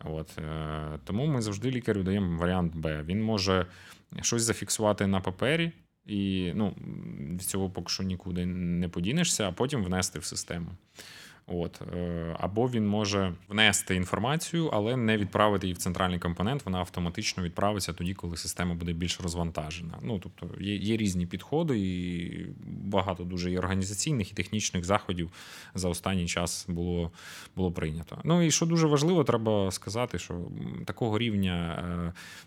От, 0.05 0.39
е, 0.39 0.99
Тому 1.05 1.27
ми 1.27 1.43
завжди 1.43 1.71
лікарю 1.71 2.03
даємо 2.03 2.39
варіант 2.39 2.77
Б. 2.77 3.03
Він 3.03 3.23
може 3.23 3.67
щось 4.23 4.43
зафіксувати 4.43 5.07
на 5.07 5.21
папері, 5.21 5.73
і 6.07 6.53
ну, 6.55 6.77
від 7.31 7.43
цього 7.43 7.71
поки 7.71 7.89
що 7.89 8.03
нікуди 8.03 8.47
не 8.47 8.89
подінешся, 8.89 9.49
а 9.49 9.53
потім 9.53 9.85
внести 9.85 10.19
в 10.19 10.25
систему. 10.25 10.71
От 11.49 11.83
е, 11.95 12.37
або 12.41 12.69
він 12.69 12.89
може 12.89 13.33
внести 13.49 13.95
інформацію, 13.95 14.71
але 14.73 14.97
не 14.97 15.17
відправити 15.17 15.67
її 15.67 15.75
в 15.75 15.79
центральний 15.79 16.19
компонент. 16.19 16.65
Вона 16.65 16.79
автоматично 16.79 17.43
відправиться 17.43 17.93
тоді, 17.93 18.15
коли 18.15 18.37
система 18.37 18.75
буде 18.75 18.93
більш 18.93 19.21
розвантажена. 19.21 19.99
Ну 20.03 20.19
тобто 20.19 20.61
є 20.61 20.77
є 20.77 20.97
різні 20.97 21.27
підходи, 21.27 21.79
і 21.79 22.47
багато 22.67 23.25
дуже 23.25 23.53
і 23.53 23.59
організаційних 23.59 24.33
і 24.33 24.35
технічних 24.35 24.85
заходів 24.85 25.31
за 25.75 25.89
останній 25.89 26.27
час 26.27 26.67
було 26.69 27.11
було 27.57 27.73
прийнято. 27.73 28.19
Ну 28.25 28.43
і 28.43 28.51
що 28.51 28.67
дуже 28.67 28.87
важливо, 28.87 29.25
треба 29.25 29.71
сказати, 29.71 30.19
що 30.19 30.41
такого 30.85 31.19
рівня 31.19 31.85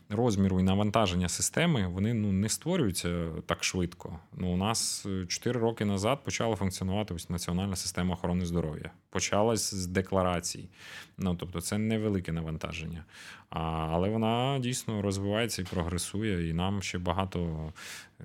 е, 0.10 0.16
розміру 0.16 0.60
і 0.60 0.64
навантаження 0.64 1.30
системи 1.30 1.88
вони 1.88 2.14
ну 2.14 2.32
не 2.32 2.50
створюються 2.50 3.28
так 3.46 3.64
швидко. 3.64 4.20
Ну 4.38 4.54
у 4.54 4.58
нас 4.58 5.08
4 5.28 5.60
роки 5.60 5.86
назад 5.86 6.24
почала 6.24 6.56
функціонувати 6.56 7.14
ось 7.14 7.30
національна 7.30 7.76
система 7.76 8.14
охорони 8.14 8.46
здоров'я 8.46 8.91
почалась 9.10 9.74
з 9.74 9.88
декларацій. 9.88 10.70
Ну, 11.18 11.36
Тобто 11.36 11.62
це 11.62 11.78
невелике 11.78 12.32
навантаження. 12.32 13.06
А, 13.50 13.60
Але 13.92 14.10
вона 14.10 14.60
дійсно 14.60 15.02
розвивається 15.02 15.62
і 15.62 15.66
прогресує, 15.66 16.50
і 16.50 16.54
нам 16.54 16.82
ще 16.82 16.98
багато 16.98 17.74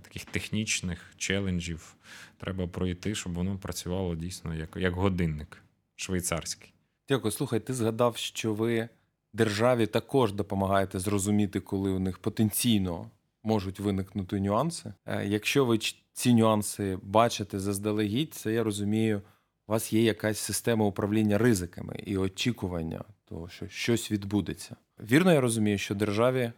таких 0.02 0.24
технічних 0.24 1.14
челенджів 1.16 1.94
треба 2.38 2.66
пройти, 2.66 3.14
щоб 3.14 3.32
воно 3.32 3.58
працювало 3.58 4.14
дійсно 4.14 4.54
як, 4.54 4.76
як 4.76 4.94
годинник 4.94 5.62
швейцарський. 5.96 6.72
Дякую. 7.08 7.32
Слухай, 7.32 7.60
ти 7.60 7.74
згадав, 7.74 8.16
що 8.16 8.54
ви 8.54 8.88
державі 9.32 9.86
також 9.86 10.32
допомагаєте 10.32 10.98
зрозуміти, 10.98 11.60
коли 11.60 11.90
у 11.90 11.98
них 11.98 12.18
потенційно 12.18 13.10
можуть 13.42 13.80
виникнути 13.80 14.40
нюанси. 14.40 14.92
Е, 15.06 15.26
якщо 15.26 15.64
ви 15.64 15.78
ці 16.12 16.34
нюанси 16.34 16.98
бачите 17.02 17.58
заздалегідь, 17.58 18.34
це 18.34 18.52
я 18.52 18.62
розумію 18.62 19.22
у 19.68 19.72
вас 19.72 19.92
є 19.92 20.02
якась 20.02 20.38
система 20.38 20.84
управління 20.84 21.38
ризиками 21.38 21.96
і 22.06 22.16
очікування, 22.16 23.04
того, 23.24 23.48
що 23.48 23.68
щось 23.68 24.12
відбудеться. 24.12 24.76
Вірно, 24.98 25.32
я 25.32 25.40
розумію, 25.40 25.78
що 25.78 25.94
державі, 25.94 26.52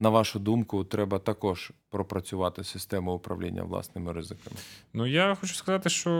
на 0.00 0.08
вашу 0.08 0.38
думку, 0.38 0.84
треба 0.84 1.18
також 1.18 1.72
пропрацювати 1.90 2.64
систему 2.64 3.12
управління 3.12 3.62
власними 3.62 4.12
ризиками. 4.12 4.56
Ну 4.92 5.06
я 5.06 5.34
хочу 5.34 5.54
сказати, 5.54 5.88
що 5.88 6.10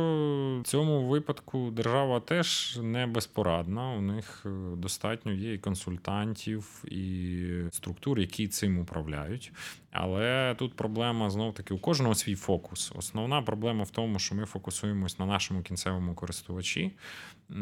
в 0.64 0.66
цьому 0.66 1.08
випадку 1.08 1.70
держава 1.70 2.20
теж 2.20 2.78
не 2.82 3.06
безпорадна. 3.06 3.90
У 3.90 4.00
них 4.00 4.42
е, 4.46 4.48
достатньо 4.76 5.32
є 5.32 5.54
і 5.54 5.58
консультантів, 5.58 6.84
і 6.84 7.46
структур, 7.70 8.20
які 8.20 8.48
цим 8.48 8.78
управляють. 8.78 9.52
Але 9.90 10.54
тут 10.58 10.76
проблема 10.76 11.30
знов 11.30 11.54
таки 11.54 11.74
у 11.74 11.78
кожного 11.78 12.14
свій 12.14 12.34
фокус. 12.34 12.92
Основна 12.96 13.42
проблема 13.42 13.84
в 13.84 13.90
тому, 13.90 14.18
що 14.18 14.34
ми 14.34 14.46
фокусуємось 14.46 15.18
на 15.18 15.26
нашому 15.26 15.62
кінцевому 15.62 16.14
користувачі, 16.14 16.92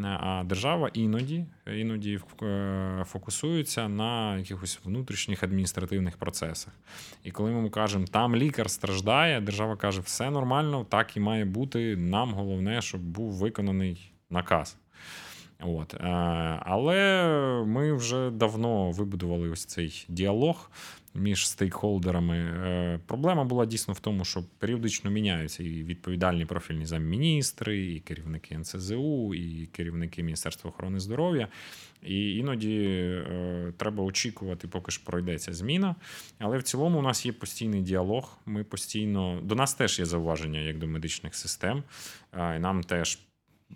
а 0.05 0.45
держава 0.47 0.91
іноді 0.93 1.47
іноді 1.67 2.21
е, 2.43 3.05
фокусується 3.07 3.89
на 3.89 4.37
якихось 4.37 4.81
внутрішніх 4.85 5.43
адміністративних 5.43 6.17
процесах. 6.17 6.73
І 7.25 7.31
коли 7.31 7.51
ми 7.51 7.71
кажемо, 7.71 8.05
там 8.07 8.37
лікар 8.37 8.71
страждає, 8.71 9.41
держава 9.41 9.77
каже, 9.77 10.01
все 10.01 10.31
нормально, 10.31 10.87
так 10.89 11.17
і 11.17 11.21
має 11.21 11.45
бути. 11.45 11.97
Нам 11.97 12.35
головне, 12.35 12.83
щоб 12.83 13.01
був 13.01 13.33
виконаний 13.33 14.13
наказ. 14.31 14.77
От. 15.61 15.95
Е, 15.95 15.99
але 16.63 17.33
ми 17.67 17.93
вже 17.93 18.31
давно 18.31 18.91
вибудували 18.91 19.51
ось 19.51 19.65
цей 19.65 20.07
діалог 20.09 20.71
між 21.15 21.49
стейкхолдерами. 21.49 22.37
Е, 22.37 23.01
проблема 23.07 23.45
була 23.45 23.67
дійсно 23.67 23.95
в 23.95 24.01
тому, 24.01 24.25
що 24.25 24.45
періодично 24.59 25.11
міняються 25.11 25.63
і 25.63 25.69
відповідальні 25.69 26.45
профільні 26.45 26.87
замміністри, 26.87 27.79
і 27.79 28.01
керівники 28.01 28.59
НСЗУ, 28.59 29.35
і 29.35 29.67
керівники 29.67 30.23
Міністерства 30.23 30.71
охорони 30.71 31.01
здоров'я. 31.01 31.49
І 32.03 32.37
іноді 32.37 32.81
е, 32.81 33.73
треба 33.77 34.05
очікувати, 34.05 34.69
поки 34.69 34.93
ж 34.93 35.01
пройдеться 35.05 35.53
зміна. 35.53 35.95
Але 36.39 36.59
в 36.59 36.63
цілому 36.63 36.99
у 36.99 37.03
нас 37.03 37.27
є 37.27 37.33
постійний 37.33 37.83
діалог. 37.83 38.39
Ми 38.47 38.65
постійно 38.65 39.41
до 39.43 39.55
нас 39.55 39.75
теж 39.75 39.99
є 39.99 40.05
зауваження 40.05 40.61
як 40.61 40.79
до 40.79 40.87
медичних 40.87 41.35
систем. 41.35 41.83
і 42.35 42.59
Нам 42.59 42.83
теж 42.83 43.19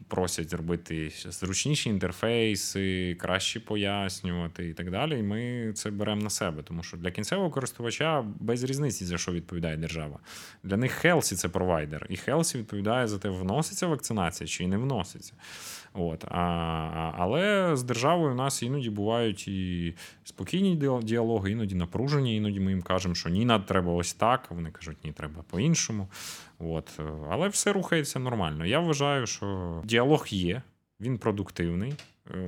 просять 0.09 0.53
робити 0.53 1.13
зручніші 1.25 1.91
інтерфейси, 1.91 3.15
краще 3.21 3.61
пояснювати 3.61 4.69
і 4.69 4.75
так 4.75 4.91
далі. 4.91 5.19
І 5.19 5.23
ми 5.23 5.73
це 5.75 5.91
беремо 5.91 6.23
на 6.23 6.31
себе, 6.31 6.63
тому 6.63 6.83
що 6.83 6.97
для 6.97 7.11
кінцевого 7.11 7.51
користувача 7.51 8.25
без 8.41 8.63
різниці 8.63 9.05
за 9.05 9.19
що 9.19 9.33
відповідає 9.33 9.77
держава. 9.77 10.19
Для 10.63 10.77
них 10.77 10.93
Helsi 10.93 11.37
це 11.37 11.49
провайдер, 11.49 12.07
і 12.11 12.17
Helsi 12.17 12.59
відповідає 12.59 13.09
за 13.09 13.19
те, 13.19 13.29
вноситься 13.29 13.87
вакцинація 13.87 14.49
чи 14.49 14.67
не 14.67 14.77
вноситься. 14.77 15.33
От. 15.95 16.25
А, 16.25 17.13
Але 17.19 17.77
з 17.77 17.83
державою 17.83 18.33
у 18.33 18.35
нас 18.35 18.63
іноді 18.63 18.91
бувають 18.91 19.49
і 19.49 19.95
спокійні 20.25 20.77
діалоги, 21.03 21.51
іноді 21.51 21.75
напружені, 21.75 22.37
іноді 22.37 22.61
ми 22.61 22.71
їм 22.71 22.83
кажемо, 22.83 23.15
що 23.15 23.29
ні, 23.29 23.51
треба 23.67 23.93
ось 23.93 24.15
так. 24.15 24.51
Вони 24.51 24.71
кажуть, 24.71 25.05
ні, 25.05 25.13
треба 25.13 25.45
по-іншому. 25.51 26.09
От. 26.59 27.01
Але 27.31 27.49
все 27.49 27.73
рухається 27.73 28.19
нормально. 28.19 28.67
Я 28.67 28.81
вважаю, 28.81 29.27
що 29.27 29.81
діалог 29.85 30.27
є. 30.31 30.63
він 31.01 31.19
продуктивний. 31.19 31.95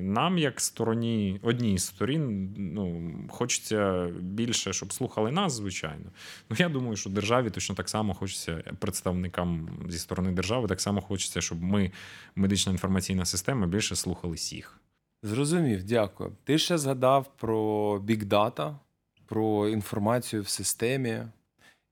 Нам, 0.01 0.39
як 0.39 0.61
стороні, 0.61 1.41
одній 1.43 1.79
з 1.79 1.85
сторін, 1.85 2.55
ну, 2.57 3.13
хочеться 3.29 4.09
більше, 4.21 4.73
щоб 4.73 4.93
слухали 4.93 5.31
нас, 5.31 5.53
звичайно. 5.53 6.05
Ну, 6.51 6.57
я 6.59 6.69
думаю, 6.69 6.97
що 6.97 7.11
державі 7.11 7.51
точно 7.51 7.75
так 7.75 7.89
само 7.89 8.15
хочеться 8.15 8.63
представникам 8.79 9.69
зі 9.89 9.99
сторони 9.99 10.33
держави, 10.33 10.69
так 10.69 10.81
само 10.81 11.01
хочеться, 11.01 11.41
щоб 11.41 11.63
ми, 11.63 11.93
медична 12.35 12.73
інформаційна 12.73 13.25
система, 13.25 13.67
більше 13.67 13.97
слухали 13.97 14.35
всіх. 14.35 14.81
Зрозумів, 15.23 15.85
дякую. 15.85 16.33
Ти 16.45 16.59
ще 16.59 16.79
згадав 16.79 17.37
про 17.37 17.99
бікдата, 17.99 18.79
про 19.27 19.69
інформацію 19.69 20.43
в 20.43 20.49
системі, 20.49 21.23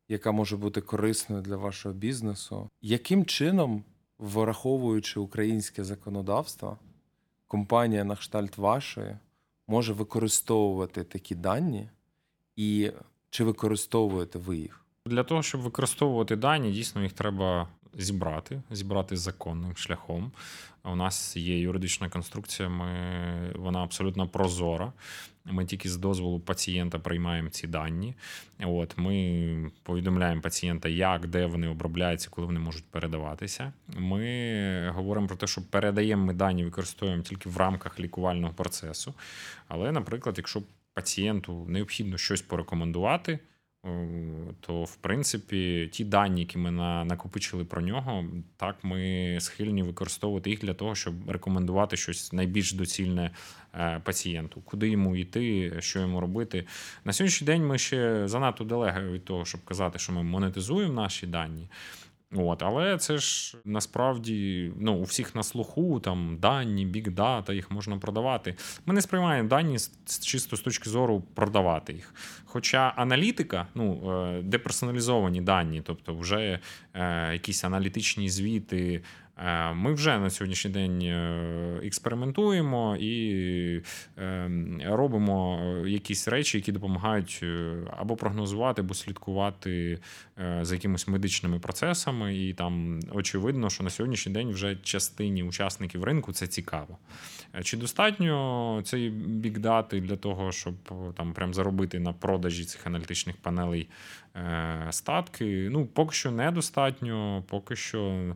яка 0.09 0.33
може 0.33 0.57
бути 0.57 0.81
корисною 0.81 1.43
для 1.43 1.57
вашого 1.57 1.95
бізнесу. 1.95 2.69
Яким 2.83 3.25
чином, 3.25 3.85
враховуючи 4.19 5.21
українське 5.21 5.85
законодавство, 5.85 6.79
компанія 7.53 8.05
на 8.05 8.17
кшталт 8.17 8.59
вашої 8.59 9.17
може 9.69 9.93
використовувати 9.93 11.05
такі 11.05 11.35
дані, 11.35 11.89
і 12.57 12.91
чи 13.31 13.45
використовуєте 13.45 14.39
ви 14.39 14.57
їх? 14.57 14.85
Для 15.07 15.25
того, 15.25 15.43
щоб 15.43 15.61
використовувати 15.61 16.37
дані, 16.37 16.73
дійсно 16.73 17.03
їх 17.03 17.13
треба 17.13 17.69
зібрати, 17.99 18.63
зібрати 18.71 19.17
законним 19.17 19.77
шляхом. 19.77 20.33
У 20.85 20.97
нас 20.97 21.37
є 21.37 21.59
юридична 21.61 22.09
конструкція, 22.09 22.69
ми, 22.69 22.89
вона 23.55 23.83
абсолютно 23.83 24.29
прозора. 24.29 24.93
Ми 25.45 25.65
тільки 25.65 25.89
з 25.89 25.97
дозволу 25.97 26.41
пацієнта 26.41 26.99
приймаємо 26.99 27.49
ці 27.49 27.67
дані. 27.67 28.15
От 28.61 28.99
Ми 28.99 29.71
повідомляємо 29.83 30.41
пацієнта, 30.41 30.89
як, 30.89 31.27
де 31.27 31.47
вони 31.47 31.69
обробляються, 31.69 32.29
коли 32.31 32.47
вони 32.47 32.61
можуть 32.61 32.85
передаватися. 32.85 33.73
Ми 33.99 34.91
говоримо 34.91 35.27
про 35.27 35.37
те, 35.37 35.47
що 35.47 35.63
передаємо 35.71 36.25
ми 36.25 36.33
дані, 36.33 36.65
використовуємо 36.65 37.23
тільки 37.23 37.49
в 37.49 37.57
рамках 37.57 38.01
лікувального 38.01 38.55
процесу. 38.55 39.15
Але, 39.69 39.93
наприклад, 39.93 40.35
якщо 40.39 40.63
пацієнту 40.95 41.67
необхідно 41.69 42.19
щось 42.19 42.43
порекомендувати. 42.43 43.39
Е, 43.87 44.09
то 44.61 44.85
в 44.85 44.97
принципі 44.97 45.89
ті 45.93 46.05
дані, 46.05 46.41
які 46.41 46.59
ми 46.59 46.71
накопичили 47.05 47.65
про 47.65 47.83
нього, 47.83 48.25
так 48.57 48.77
ми 48.83 49.39
схильні 49.41 49.83
використовувати 49.83 50.51
їх 50.51 50.61
для 50.61 50.75
того, 50.75 50.95
щоб 50.95 51.31
рекомендувати 51.31 51.97
щось 51.97 52.33
найбільш 52.33 52.73
доцільне 52.73 53.31
е, 53.75 54.01
пацієнту, 54.05 54.61
куди 54.61 54.89
йому 54.89 55.17
йти, 55.17 55.73
що 55.79 56.01
йому 56.01 56.21
робити. 56.21 56.65
На 57.05 57.13
сьогоднішній 57.13 57.47
день 57.47 57.67
ми 57.67 57.79
ще 57.79 58.29
занадто 58.29 58.65
далеко 58.65 59.01
від 59.01 59.25
того, 59.25 59.45
щоб 59.45 59.65
казати, 59.65 59.99
що 59.99 60.13
ми 60.13 60.23
монетизуємо 60.23 60.93
наші 60.93 61.27
дані. 61.27 61.69
От, 62.37 62.63
Але 62.63 62.99
це 62.99 63.19
ж 63.19 63.57
насправді 63.65 64.73
ну, 64.79 64.95
у 64.95 65.03
всіх 65.03 65.35
на 65.35 65.43
слуху, 65.43 66.01
там 66.01 66.39
дані, 66.41 66.87
бікдата, 66.87 67.53
їх 67.53 67.71
можна 67.71 67.99
продавати. 67.99 68.57
Ми 68.87 68.95
не 68.95 69.03
сприймаємо 69.03 69.49
дані 69.49 69.77
чисто 70.21 70.57
з 70.57 70.61
точки 70.61 70.91
зору 70.91 71.23
продавати 71.35 71.93
їх. 71.93 72.15
Хоча 72.45 72.93
аналітика, 72.97 73.67
ну, 73.75 74.13
е, 74.13 74.43
деперсоналізовані 74.43 75.41
дані, 75.41 75.83
тобто 75.85 76.15
вже 76.15 76.59
е, 76.95 77.33
якісь 77.33 77.65
аналітичні 77.65 78.31
звіти, 78.31 79.03
ми 79.75 79.93
вже 79.93 80.19
на 80.19 80.31
сьогоднішній 80.31 80.71
день 80.71 81.03
е, 81.03 81.81
експериментуємо 81.85 82.97
і 83.01 83.83
ем, 84.17 84.81
робимо 84.85 85.61
е, 85.63 85.91
якісь 85.91 86.29
речі, 86.29 86.59
які 86.59 86.73
допомагають 86.73 87.45
або 87.97 88.17
прогнозувати, 88.17 88.81
або 88.81 88.95
слідкувати 88.95 89.99
за 90.63 90.75
якимись 90.75 91.09
медичними 91.09 91.59
процесами. 91.59 92.37
І 92.37 92.55
там 92.55 93.01
очевидно, 93.13 93.71
що 93.71 93.85
на 93.85 93.91
сьогоднішній 93.91 94.33
день 94.33 94.51
вже 94.51 94.77
частині 94.77 95.43
учасників 95.43 96.05
ринку 96.05 96.33
це 96.33 96.47
цікаво. 96.47 96.99
Чи 97.63 97.77
достатньо 97.77 98.81
цієї 98.85 99.11
бікдати 99.11 100.01
для 100.01 100.17
того, 100.17 100.53
щоб 100.53 100.75
там 101.17 101.33
прям 101.33 101.55
заробити 101.55 102.01
на 102.01 102.13
продажі 102.13 102.65
цих 102.65 102.87
аналітичних 102.87 103.37
панелей 103.37 103.89
статки? 104.91 105.69
Ну, 105.73 105.87
поки 105.87 106.15
що 106.15 106.31
недостатньо, 106.31 107.45
поки 107.49 107.77
що 107.77 108.35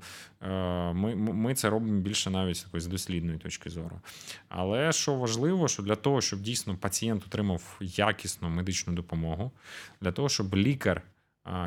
ми 0.94 1.14
ми 1.14 1.54
це 1.54 1.70
робимо 1.70 2.00
більше 2.00 2.30
навіть 2.30 2.64
такої 2.64 2.80
з 2.80 2.86
дослідної 2.86 3.38
точки 3.38 3.70
зору. 3.70 4.00
Але 4.48 4.92
що 4.92 5.14
важливо, 5.14 5.68
що 5.68 5.82
для 5.82 5.96
того, 5.96 6.20
щоб 6.20 6.40
дійсно 6.40 6.76
пацієнт 6.76 7.26
отримав 7.26 7.76
якісну 7.80 8.48
медичну 8.48 8.92
допомогу, 8.92 9.52
для 10.00 10.12
того, 10.12 10.28
щоб 10.28 10.56
лікар 10.56 11.02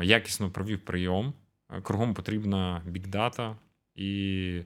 якісно 0.02 0.50
провів 0.50 0.78
прийом, 0.78 1.32
кругом 1.82 2.14
потрібна 2.14 2.82
бікдата 2.86 3.56
і. 3.94 4.62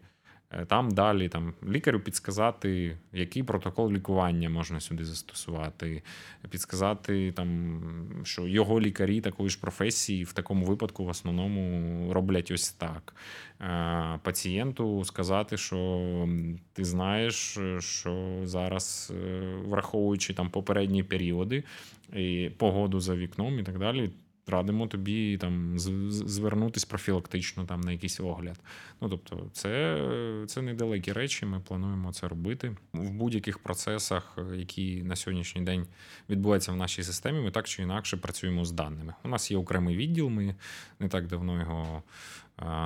Е, 0.60 0.64
там 0.64 0.90
далі 0.90 1.28
там 1.28 1.54
лікарю 1.68 2.00
підсказати, 2.00 2.98
який 3.12 3.42
протокол 3.42 3.92
лікування 3.92 4.50
можна 4.50 4.80
сюди 4.80 5.04
застосувати, 5.04 6.02
підсказати, 6.50 7.32
там, 7.32 7.80
що 8.24 8.46
його 8.46 8.80
лікарі 8.80 9.20
такої 9.20 9.50
ж 9.50 9.60
професії 9.60 10.24
в 10.24 10.32
такому 10.32 10.66
випадку 10.66 11.04
в 11.04 11.08
основному 11.08 12.12
роблять 12.12 12.50
ось 12.50 12.72
так. 12.72 13.14
Е, 13.60 14.18
пацієнту 14.22 15.04
сказати, 15.04 15.56
що 15.56 16.28
ти 16.72 16.84
знаєш, 16.84 17.58
що 17.78 18.40
зараз, 18.44 19.12
е, 19.16 19.40
враховуючи 19.66 20.34
там 20.34 20.50
попередні 20.50 21.02
періоди 21.02 21.64
і 22.12 22.50
погоду 22.56 23.00
за 23.00 23.16
вікном 23.16 23.58
і 23.58 23.62
так 23.62 23.78
далі 23.78 24.10
радимо 24.46 24.86
тобі 24.86 25.38
там 25.38 25.78
звернутись 25.78 26.84
профілактично 26.84 27.64
там 27.64 27.80
на 27.80 27.92
якийсь 27.92 28.20
огляд. 28.20 28.60
Ну 29.00 29.08
тобто, 29.08 29.50
це 29.52 30.00
це 30.46 30.62
недалекі 30.62 31.12
речі. 31.12 31.46
Ми 31.46 31.60
плануємо 31.60 32.12
це 32.12 32.28
робити 32.28 32.76
в 32.92 33.10
будь-яких 33.10 33.58
процесах, 33.58 34.38
які 34.54 35.02
на 35.02 35.16
сьогоднішній 35.16 35.62
день 35.62 35.86
відбуваються 36.30 36.72
в 36.72 36.76
нашій 36.76 37.02
системі. 37.02 37.40
Ми 37.40 37.50
так 37.50 37.68
чи 37.68 37.82
інакше 37.82 38.16
працюємо 38.16 38.64
з 38.64 38.72
даними. 38.72 39.14
У 39.24 39.28
нас 39.28 39.50
є 39.50 39.56
окремий 39.56 39.96
відділ. 39.96 40.28
Ми 40.28 40.54
не 41.00 41.08
так 41.08 41.26
давно 41.26 41.60
його. 41.60 42.02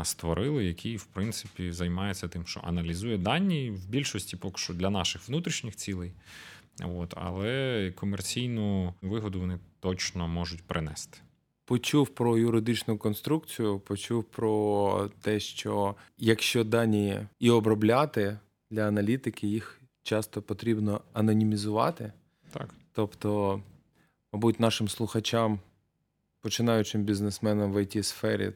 Створили, 0.02 0.64
який, 0.64 0.96
в 0.96 1.04
принципі, 1.04 1.72
займається 1.72 2.28
тим, 2.28 2.46
що 2.46 2.60
аналізує 2.64 3.18
дані 3.18 3.70
в 3.70 3.88
більшості 3.88 4.36
поки 4.36 4.58
що 4.58 4.74
для 4.74 4.90
наших 4.90 5.28
внутрішніх 5.28 5.76
цілей, 5.76 6.12
От, 6.82 7.14
але 7.16 7.92
комерційну 7.96 8.94
вигоду 9.02 9.40
вони 9.40 9.58
точно 9.80 10.28
можуть 10.28 10.62
принести 10.62 11.18
почув 11.68 12.08
про 12.08 12.38
юридичну 12.38 12.98
конструкцію, 12.98 13.78
почув 13.78 14.24
про 14.24 15.10
те, 15.22 15.40
що 15.40 15.94
якщо 16.18 16.64
дані 16.64 17.20
і 17.38 17.50
обробляти 17.50 18.38
для 18.70 18.88
аналітики, 18.88 19.46
їх 19.46 19.80
часто 20.02 20.42
потрібно 20.42 21.00
анонімізувати. 21.12 22.12
Так. 22.52 22.74
Тобто, 22.92 23.62
мабуть, 24.32 24.60
нашим 24.60 24.88
слухачам, 24.88 25.58
починаючим 26.40 27.02
бізнесменам 27.02 27.72
в 27.72 27.76
it 27.76 28.02
сфері 28.02 28.52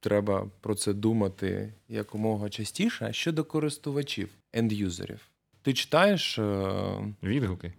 треба 0.00 0.50
про 0.60 0.74
це 0.74 0.92
думати 0.92 1.72
якомога 1.88 2.48
частіше. 2.48 3.06
А 3.08 3.12
щодо 3.12 3.44
користувачів, 3.44 4.28
ендюзерів. 4.52 5.20
Ти 5.62 5.72
читаєш 5.72 6.38
е, 6.38 6.74
відгуки? 7.22 7.72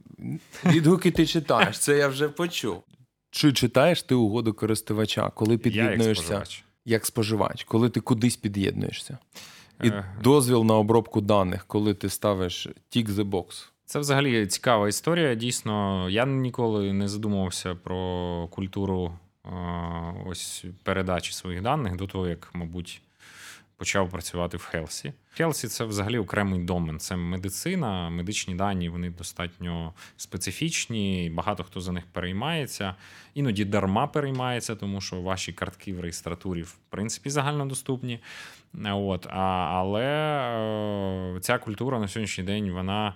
Відгуки 0.65 1.11
ти 1.11 1.25
читаєш, 1.25 1.79
це 1.79 1.97
я 1.97 2.07
вже 2.07 2.29
почув. 2.29 2.83
Чи 3.35 3.53
читаєш 3.53 4.03
ти 4.03 4.15
угоду 4.15 4.53
користувача, 4.53 5.29
коли 5.29 5.57
під'єднуєшся 5.57 6.09
як 6.09 6.17
споживач. 6.17 6.63
як 6.85 7.05
споживач, 7.05 7.63
коли 7.63 7.89
ти 7.89 7.99
кудись 7.99 8.35
під'єднуєшся? 8.35 9.17
І 9.83 9.87
е... 9.87 10.05
дозвіл 10.23 10.63
на 10.63 10.73
обробку 10.73 11.21
даних, 11.21 11.65
коли 11.65 11.93
ти 11.93 12.09
ставиш 12.09 12.67
тік 12.89 13.09
the 13.09 13.29
box. 13.29 13.69
Це 13.85 13.99
взагалі 13.99 14.47
цікава 14.47 14.87
історія. 14.87 15.35
Дійсно, 15.35 16.07
я 16.09 16.25
ніколи 16.25 16.93
не 16.93 17.07
задумувався 17.07 17.75
про 17.75 18.47
культуру 18.51 19.13
ось 20.25 20.65
передачі 20.83 21.33
своїх 21.33 21.61
даних 21.61 21.95
до 21.95 22.07
того, 22.07 22.27
як, 22.27 22.49
мабуть, 22.53 23.01
почав 23.77 24.09
працювати 24.09 24.57
в 24.57 24.63
Helsi. 24.63 25.13
Helsi 25.29 25.67
це 25.67 25.85
взагалі 25.85 26.17
окремий 26.17 26.59
домен. 26.59 26.99
Це 26.99 27.15
медицина, 27.15 28.09
медичні 28.09 28.55
дані 28.55 28.89
вони 28.89 29.09
достатньо 29.09 29.93
специфічні. 30.17 31.31
Багато 31.33 31.63
хто 31.63 31.81
за 31.81 31.91
них 31.91 32.03
переймається. 32.11 32.95
Іноді 33.33 33.65
дарма 33.65 34.07
переймається, 34.07 34.75
тому 34.75 35.01
що 35.01 35.21
ваші 35.21 35.53
картки 35.53 35.93
в 35.93 35.99
реєстратурі 35.99 36.61
в 36.61 36.77
принципі 36.89 37.29
загальнодоступні. 37.29 38.19
От, 38.83 39.27
а, 39.27 39.39
Але 39.71 40.05
е, 41.35 41.39
ця 41.39 41.57
культура 41.57 41.99
на 41.99 42.07
сьогоднішній 42.07 42.43
день 42.43 42.71
вона 42.71 43.15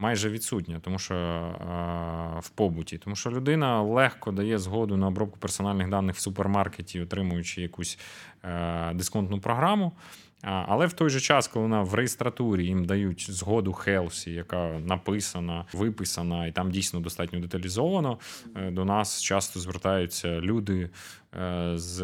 майже 0.00 0.30
відсутня, 0.30 0.80
тому 0.80 0.98
що 0.98 1.14
е, 1.14 2.40
в 2.40 2.48
побуті, 2.48 2.98
тому 2.98 3.16
що 3.16 3.30
людина 3.30 3.82
легко 3.82 4.32
дає 4.32 4.58
згоду 4.58 4.96
на 4.96 5.06
обробку 5.06 5.38
персональних 5.38 5.88
даних 5.88 6.16
в 6.16 6.20
супермаркеті, 6.20 7.00
отримуючи 7.00 7.62
якусь 7.62 7.98
е, 8.44 8.94
дисконтну 8.94 9.40
програму. 9.40 9.92
Але 10.42 10.86
в 10.86 10.92
той 10.92 11.10
же 11.10 11.20
час, 11.20 11.48
коли 11.48 11.62
вона 11.62 11.82
в 11.82 11.94
реєстратурі 11.94 12.66
їм 12.66 12.84
дають 12.84 13.30
згоду 13.30 13.72
Helsi, 13.72 14.30
яка 14.30 14.80
написана, 14.84 15.64
виписана, 15.72 16.46
і 16.46 16.52
там 16.52 16.70
дійсно 16.70 17.00
достатньо 17.00 17.40
деталізовано, 17.40 18.18
е, 18.56 18.70
до 18.70 18.84
нас 18.84 19.22
часто 19.22 19.60
звертаються 19.60 20.40
люди 20.40 20.90
з 21.74 22.00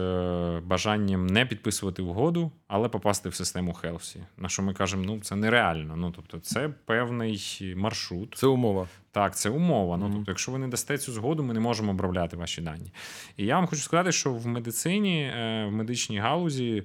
бажанням 0.64 1.26
не 1.26 1.46
підписувати 1.46 2.02
угоду, 2.02 2.52
але 2.68 2.88
попасти 2.88 3.28
в 3.28 3.34
систему 3.34 3.72
Helsi. 3.72 4.20
На 4.36 4.48
що 4.48 4.62
ми 4.62 4.74
кажемо, 4.74 5.04
ну 5.06 5.20
це 5.20 5.36
нереально. 5.36 5.96
Ну 5.96 6.12
тобто, 6.16 6.38
це 6.38 6.68
певний 6.68 7.74
маршрут. 7.76 8.34
Це 8.36 8.46
умова. 8.46 8.88
Так, 9.10 9.36
це 9.36 9.50
умова. 9.50 9.96
Ну, 9.96 10.10
тобто, 10.14 10.30
якщо 10.30 10.52
ви 10.52 10.58
не 10.58 10.68
дасте 10.68 10.98
цю 10.98 11.12
згоду, 11.12 11.42
ми 11.42 11.54
не 11.54 11.60
можемо 11.60 11.90
обробляти 11.90 12.36
ваші 12.36 12.62
дані. 12.62 12.92
І 13.36 13.46
я 13.46 13.56
вам 13.56 13.66
хочу 13.66 13.82
сказати, 13.82 14.12
що 14.12 14.32
в 14.32 14.46
медицині, 14.46 15.22
е, 15.22 15.66
в 15.68 15.72
медичній 15.72 16.18
галузі 16.18 16.82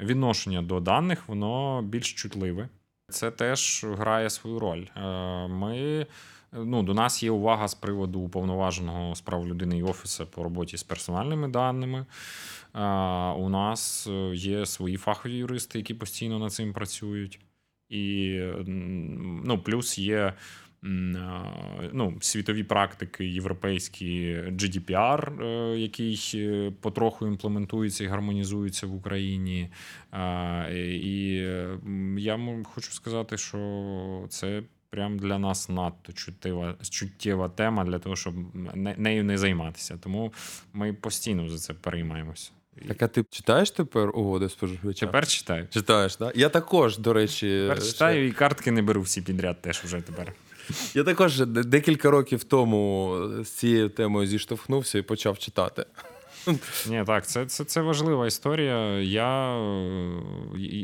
відношення 0.00 0.62
до 0.62 0.80
даних 0.80 1.28
воно 1.28 1.82
більш 1.82 2.12
чутливе. 2.12 2.68
Це 3.08 3.30
теж 3.30 3.84
грає 3.84 4.30
свою 4.30 4.58
роль. 4.58 4.86
Е, 4.96 5.48
ми. 5.48 6.06
Ну, 6.52 6.82
До 6.82 6.94
нас 6.94 7.22
є 7.22 7.30
увага 7.30 7.68
з 7.68 7.74
приводу 7.74 8.20
уповноваженого 8.20 9.14
справ 9.14 9.46
людини 9.46 9.78
і 9.78 9.82
офісу 9.82 10.26
по 10.26 10.42
роботі 10.42 10.76
з 10.76 10.82
персональними 10.82 11.48
даними. 11.48 12.06
У 13.38 13.48
нас 13.48 14.08
є 14.34 14.66
свої 14.66 14.96
фахові 14.96 15.36
юристи, 15.36 15.78
які 15.78 15.94
постійно 15.94 16.38
над 16.38 16.52
цим 16.52 16.72
працюють. 16.72 17.40
І 17.88 18.38
ну, 19.44 19.58
плюс 19.64 19.98
є 19.98 20.34
ну, 20.82 22.18
світові 22.20 22.64
практики, 22.64 23.26
європейські 23.26 24.34
GDPR, 24.34 25.42
е, 25.42 25.78
який 25.78 26.32
е, 26.34 26.72
потроху 26.80 27.26
імплементується 27.26 28.04
і 28.04 28.06
гармонізується 28.06 28.86
в 28.86 28.94
Україні. 28.94 29.70
І 30.80 31.34
я 32.16 32.62
хочу 32.64 32.92
сказати, 32.92 33.38
що 33.38 34.26
це. 34.28 34.62
Прям 34.92 35.18
для 35.18 35.38
нас 35.38 35.68
надто 35.68 36.12
чуттєва, 36.12 36.74
чуттєва 36.90 37.48
тема 37.48 37.84
для 37.84 37.98
того, 37.98 38.16
щоб 38.16 38.34
нею 38.96 39.24
не 39.24 39.38
займатися. 39.38 39.98
Тому 40.02 40.32
ми 40.72 40.92
постійно 40.92 41.48
за 41.48 41.58
це 41.58 41.74
переймаємося. 41.74 42.50
Так, 42.88 43.02
а 43.02 43.08
ти 43.08 43.24
читаєш 43.30 43.70
тепер 43.70 44.10
угоди 44.14 44.48
споживача? 44.48 45.06
Тепер 45.06 45.26
читаю. 45.26 45.66
Читаєш, 45.70 46.16
так? 46.16 46.36
Я 46.36 46.48
також, 46.48 46.98
до 46.98 47.12
речі. 47.12 47.66
Тепер 47.68 47.86
читаю 47.86 48.28
і 48.28 48.32
картки 48.32 48.72
не 48.72 48.82
беру 48.82 49.00
всі 49.00 49.22
підряд 49.22 49.62
теж 49.62 49.78
вже 49.84 50.00
тепер. 50.00 50.32
Я 50.94 51.04
також 51.04 51.40
декілька 51.46 52.10
років 52.10 52.44
тому 52.44 53.18
з 53.44 53.48
цією 53.48 53.88
темою 53.88 54.26
зіштовхнувся 54.26 54.98
і 54.98 55.02
почав 55.02 55.38
читати. 55.38 55.86
Ні, 56.88 57.02
так, 57.06 57.26
це 57.26 57.46
це, 57.46 57.64
це 57.64 57.80
важлива 57.80 58.26
історія. 58.26 59.00
Я 59.00 59.56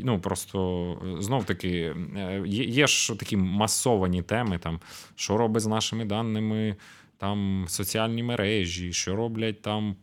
ну 0.03 0.19
просто 0.21 0.97
знов 1.19 1.45
таки 1.45 1.95
є, 2.45 2.63
є 2.63 2.87
ж 2.87 3.15
такі 3.15 3.37
масовані 3.37 4.21
теми, 4.21 4.57
там, 4.57 4.79
що 5.15 5.37
робить 5.37 5.63
з 5.63 5.67
нашими 5.67 6.05
даними 6.05 6.75
там 7.19 7.65
соціальні 7.67 8.23
мережі, 8.23 8.93
що 8.93 9.15
роблять 9.15 9.61
там 9.61 9.95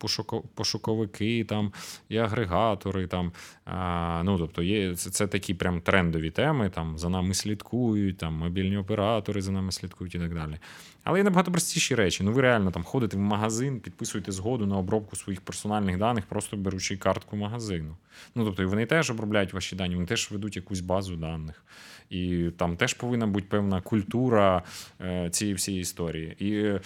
пошуковики, 0.55 1.43
там 1.43 1.73
і 2.09 2.17
агрегатори. 2.17 3.07
Там, 3.07 3.31
а, 3.65 4.21
ну, 4.25 4.37
тобто 4.37 4.63
є, 4.63 4.95
Це 4.95 5.09
це 5.09 5.27
такі 5.27 5.53
прям 5.53 5.81
трендові 5.81 6.31
теми. 6.31 6.69
Там 6.69 6.97
За 6.97 7.09
нами 7.09 7.33
слідкують, 7.33 8.17
там 8.17 8.33
мобільні 8.33 8.77
оператори 8.77 9.41
за 9.41 9.51
нами 9.51 9.71
слідкують 9.71 10.15
і 10.15 10.19
так 10.19 10.33
далі. 10.33 10.57
Але 11.03 11.19
є 11.19 11.23
набагато 11.23 11.51
простіші 11.51 11.95
речі. 11.95 12.23
Ну, 12.23 12.31
ви 12.31 12.41
реально 12.41 12.71
там 12.71 12.83
ходите 12.83 13.17
в 13.17 13.19
магазин, 13.19 13.79
підписуєте 13.79 14.31
згоду 14.31 14.65
на 14.65 14.77
обробку 14.77 15.15
своїх 15.15 15.41
персональних 15.41 15.97
даних, 15.97 16.25
просто 16.25 16.57
беручи 16.57 16.97
картку 16.97 17.37
магазину. 17.37 17.97
Ну, 18.35 18.45
тобто, 18.45 18.67
вони 18.67 18.85
теж 18.85 19.11
обробляють 19.11 19.53
ваші 19.53 19.75
дані, 19.75 19.95
вони 19.95 20.07
теж 20.07 20.31
ведуть 20.31 20.55
якусь 20.55 20.79
базу 20.79 21.15
даних. 21.15 21.63
І 22.09 22.51
там 22.57 22.77
теж 22.77 22.93
повинна 22.93 23.27
бути 23.27 23.47
певна 23.49 23.81
культура 23.81 24.63
е, 25.01 25.29
цієї 25.29 25.55
всієї 25.55 25.81
історії. 25.81 26.35
І 26.39 26.53
е, 26.63 26.81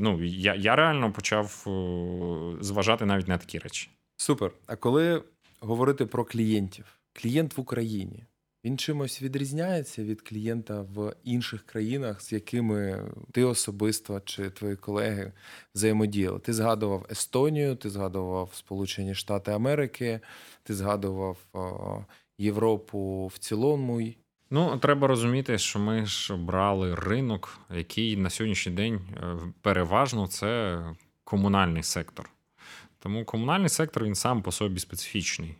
ну, 0.00 0.24
я, 0.24 0.54
я 0.54 0.76
реально 0.76 1.12
почав 1.12 1.64
е, 1.66 2.64
зважати 2.64 3.04
навіть 3.04 3.28
на 3.28 3.38
такі 3.38 3.58
речі. 3.58 3.90
Супер. 4.16 4.50
А 4.66 4.76
коли 4.76 5.22
говорити 5.60 6.06
про 6.06 6.24
клієнтів, 6.24 6.84
клієнт 7.12 7.56
в 7.56 7.60
Україні. 7.60 8.24
Він 8.64 8.78
чимось 8.78 9.22
відрізняється 9.22 10.04
від 10.04 10.22
клієнта 10.22 10.80
в 10.80 11.14
інших 11.24 11.62
країнах, 11.62 12.22
з 12.22 12.32
якими 12.32 13.04
ти 13.32 13.44
особисто 13.44 14.20
чи 14.20 14.50
твої 14.50 14.76
колеги 14.76 15.32
взаємодіяли. 15.74 16.38
Ти 16.38 16.52
згадував 16.52 17.06
Естонію, 17.10 17.76
ти 17.76 17.90
згадував 17.90 18.50
Сполучені 18.54 19.14
Штати 19.14 19.52
Америки, 19.52 20.20
ти 20.62 20.74
згадував 20.74 21.36
Європу 22.38 23.30
в 23.34 23.38
цілому. 23.38 24.02
Ну, 24.50 24.78
треба 24.78 25.06
розуміти, 25.08 25.58
що 25.58 25.78
ми 25.78 26.06
ж 26.06 26.36
брали 26.36 26.94
ринок, 26.94 27.58
який 27.76 28.16
на 28.16 28.30
сьогоднішній 28.30 28.72
день 28.72 28.94
е, 28.94 29.36
переважно 29.62 30.26
це 30.26 30.80
комунальний 31.24 31.82
сектор. 31.82 32.30
Тому 33.00 33.24
комунальний 33.24 33.68
сектор 33.68 34.04
він 34.04 34.14
сам 34.14 34.42
по 34.42 34.52
собі 34.52 34.80
специфічний. 34.80 35.54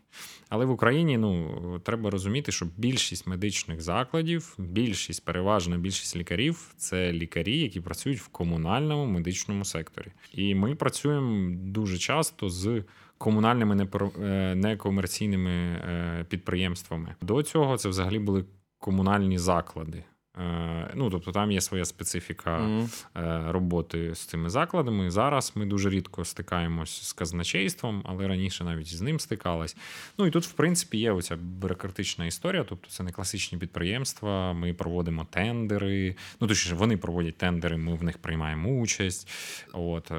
Але 0.49 0.65
в 0.65 0.71
Україні 0.71 1.19
ну, 1.19 1.79
треба 1.85 2.11
розуміти, 2.11 2.53
що 2.53 2.67
більшість 2.77 3.27
медичних 3.27 3.81
закладів, 3.81 4.55
більшість, 4.59 5.25
переважна 5.25 5.79
більшість 5.79 6.17
лікарів 6.17 6.75
це 6.77 7.13
лікарі, 7.13 7.59
які 7.59 7.81
працюють 7.81 8.21
в 8.21 8.29
комунальному 8.29 9.07
медичному 9.07 9.65
секторі. 9.65 10.07
І 10.33 10.55
ми 10.55 10.75
працюємо 10.75 11.57
дуже 11.63 11.99
часто 11.99 12.49
з 12.49 12.85
комунальними 13.19 13.89
е, 14.23 14.55
некомерційними 14.55 15.51
е, 15.51 16.27
підприємствами. 16.29 17.15
До 17.21 17.43
цього 17.43 17.77
це 17.77 17.89
взагалі 17.89 18.19
були 18.19 18.45
комунальні 18.79 19.39
заклади. 19.39 20.05
Е, 20.39 20.91
ну, 20.95 21.11
тобто 21.11 21.33
там 21.33 21.53
є 21.53 21.61
своя 21.61 21.85
специфіка 21.85 22.59
mm-hmm. 22.59 23.51
роботи 23.51 24.15
з 24.15 24.19
цими 24.19 24.51
закладами. 24.51 25.11
Зараз 25.11 25.53
ми 25.55 25.67
дуже 25.67 25.91
рідко 25.91 26.25
стикаємось 26.25 27.03
з 27.03 27.13
казначейством, 27.13 28.03
але 28.05 28.29
раніше 28.29 28.65
навіть 28.65 28.97
з 28.97 29.01
ним 29.01 29.21
стикались. 29.21 29.77
Ну 30.19 30.27
і 30.27 30.31
тут, 30.31 30.45
в 30.45 30.53
принципі, 30.53 30.99
є 30.99 31.13
оця 31.13 31.37
бюрократична 31.37 32.27
історія, 32.27 32.65
тобто 32.69 32.89
це 32.91 33.03
не 33.03 33.13
класичні 33.13 33.59
підприємства. 33.59 34.53
Ми 34.53 34.75
проводимо 34.75 35.27
тендери. 35.31 36.17
Ну 36.41 36.49
точніше, 36.49 36.75
вони 36.75 36.97
проводять 36.97 37.37
тендери, 37.37 37.77
ми 37.77 37.95
в 37.95 38.03
них 38.03 38.19
приймаємо 38.19 38.71
участь. 38.71 39.29
От 39.73 40.13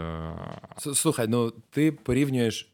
слухай, 0.93 1.27
ну 1.27 1.53
ти 1.69 1.91
порівнюєш 1.91 2.69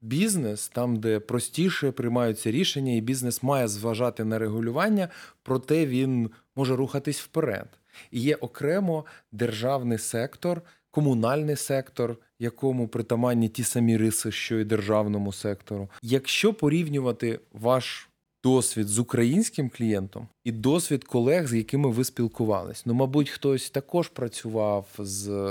бізнес, 0.00 0.68
там, 0.68 0.96
де 0.96 1.20
простіше 1.20 1.90
приймаються 1.90 2.50
рішення, 2.50 2.92
і 2.92 3.00
бізнес 3.00 3.42
має 3.42 3.68
зважати 3.68 4.24
на 4.24 4.38
регулювання, 4.38 5.08
проте 5.42 5.86
він 5.86 6.30
може 6.56 6.76
рухатись 6.76 7.20
вперед. 7.20 7.68
І 8.10 8.20
є 8.20 8.34
окремо 8.34 9.04
державний 9.32 9.98
сектор, 9.98 10.62
комунальний 10.90 11.56
сектор, 11.56 12.16
якому 12.38 12.88
притаманні 12.88 13.48
ті 13.48 13.64
самі 13.64 13.96
риси, 13.96 14.32
що 14.32 14.58
і 14.58 14.64
державному 14.64 15.32
сектору. 15.32 15.88
Якщо 16.02 16.54
порівнювати 16.54 17.40
ваш 17.52 18.08
досвід 18.44 18.88
з 18.88 18.98
українським 18.98 19.70
клієнтом 19.70 20.28
і 20.44 20.52
досвід 20.52 21.04
колег, 21.04 21.46
з 21.46 21.54
якими 21.54 21.90
ви 21.90 22.04
спілкувались, 22.04 22.86
ну, 22.86 22.94
мабуть, 22.94 23.30
хтось 23.30 23.70
також 23.70 24.08
працював 24.08 24.86
з 24.98 25.48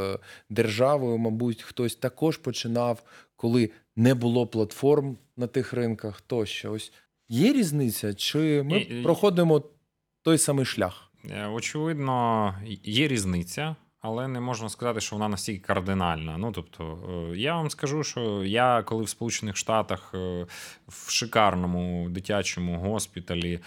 державою, 0.49 1.17
мабуть, 1.17 1.61
хтось 1.61 1.95
також 1.95 2.37
починав, 2.37 3.03
коли 3.35 3.69
не 3.97 4.13
було 4.13 4.47
платформ 4.47 5.17
на 5.37 5.47
тих 5.47 5.73
ринках, 5.73 6.21
тощо 6.21 6.71
ось 6.71 6.93
є 7.29 7.53
різниця, 7.53 8.13
чи 8.13 8.63
ми 8.63 8.77
і, 8.79 9.03
проходимо 9.03 9.63
той 10.21 10.37
самий 10.37 10.65
шлях? 10.65 11.11
Е, 11.29 11.47
очевидно, 11.47 12.55
є 12.83 13.07
різниця. 13.07 13.75
Але 13.99 14.27
не 14.27 14.39
можна 14.39 14.69
сказати, 14.69 15.01
що 15.01 15.15
вона 15.15 15.27
настільки 15.27 15.59
кардинальна. 15.59 16.37
Ну 16.37 16.51
тобто, 16.51 16.99
е, 17.33 17.37
я 17.37 17.55
вам 17.55 17.69
скажу, 17.69 18.03
що 18.03 18.43
я 18.43 18.83
коли 18.83 19.03
в 19.03 19.09
Сполучених 19.09 19.57
Штатах 19.57 20.11
е, 20.13 20.45
в 20.87 21.11
шикарному 21.11 22.09
дитячому 22.09 22.79
госпіталі 22.79 23.59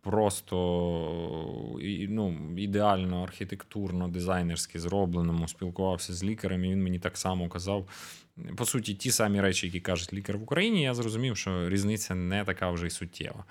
просто 0.00 0.56
ну, 2.08 2.38
ідеально 2.56 3.22
архітектурно, 3.22 4.08
дизайнерськи 4.08 4.80
зробленому, 4.80 5.48
спілкувався 5.48 6.14
з 6.14 6.24
лікарем, 6.24 6.64
і 6.64 6.70
він 6.70 6.82
мені 6.82 6.98
так 6.98 7.16
само 7.16 7.48
казав, 7.48 7.88
по 8.56 8.64
суті, 8.64 8.94
ті 8.94 9.10
самі 9.10 9.40
речі, 9.40 9.66
які 9.66 9.80
кажуть 9.80 10.12
лікар 10.12 10.38
в 10.38 10.42
Україні, 10.42 10.82
я 10.82 10.94
зрозумів, 10.94 11.36
що 11.36 11.68
різниця 11.68 12.14
не 12.14 12.44
така 12.44 12.70
вже 12.70 12.86
й 12.86 12.90
суттєва. 12.90 13.44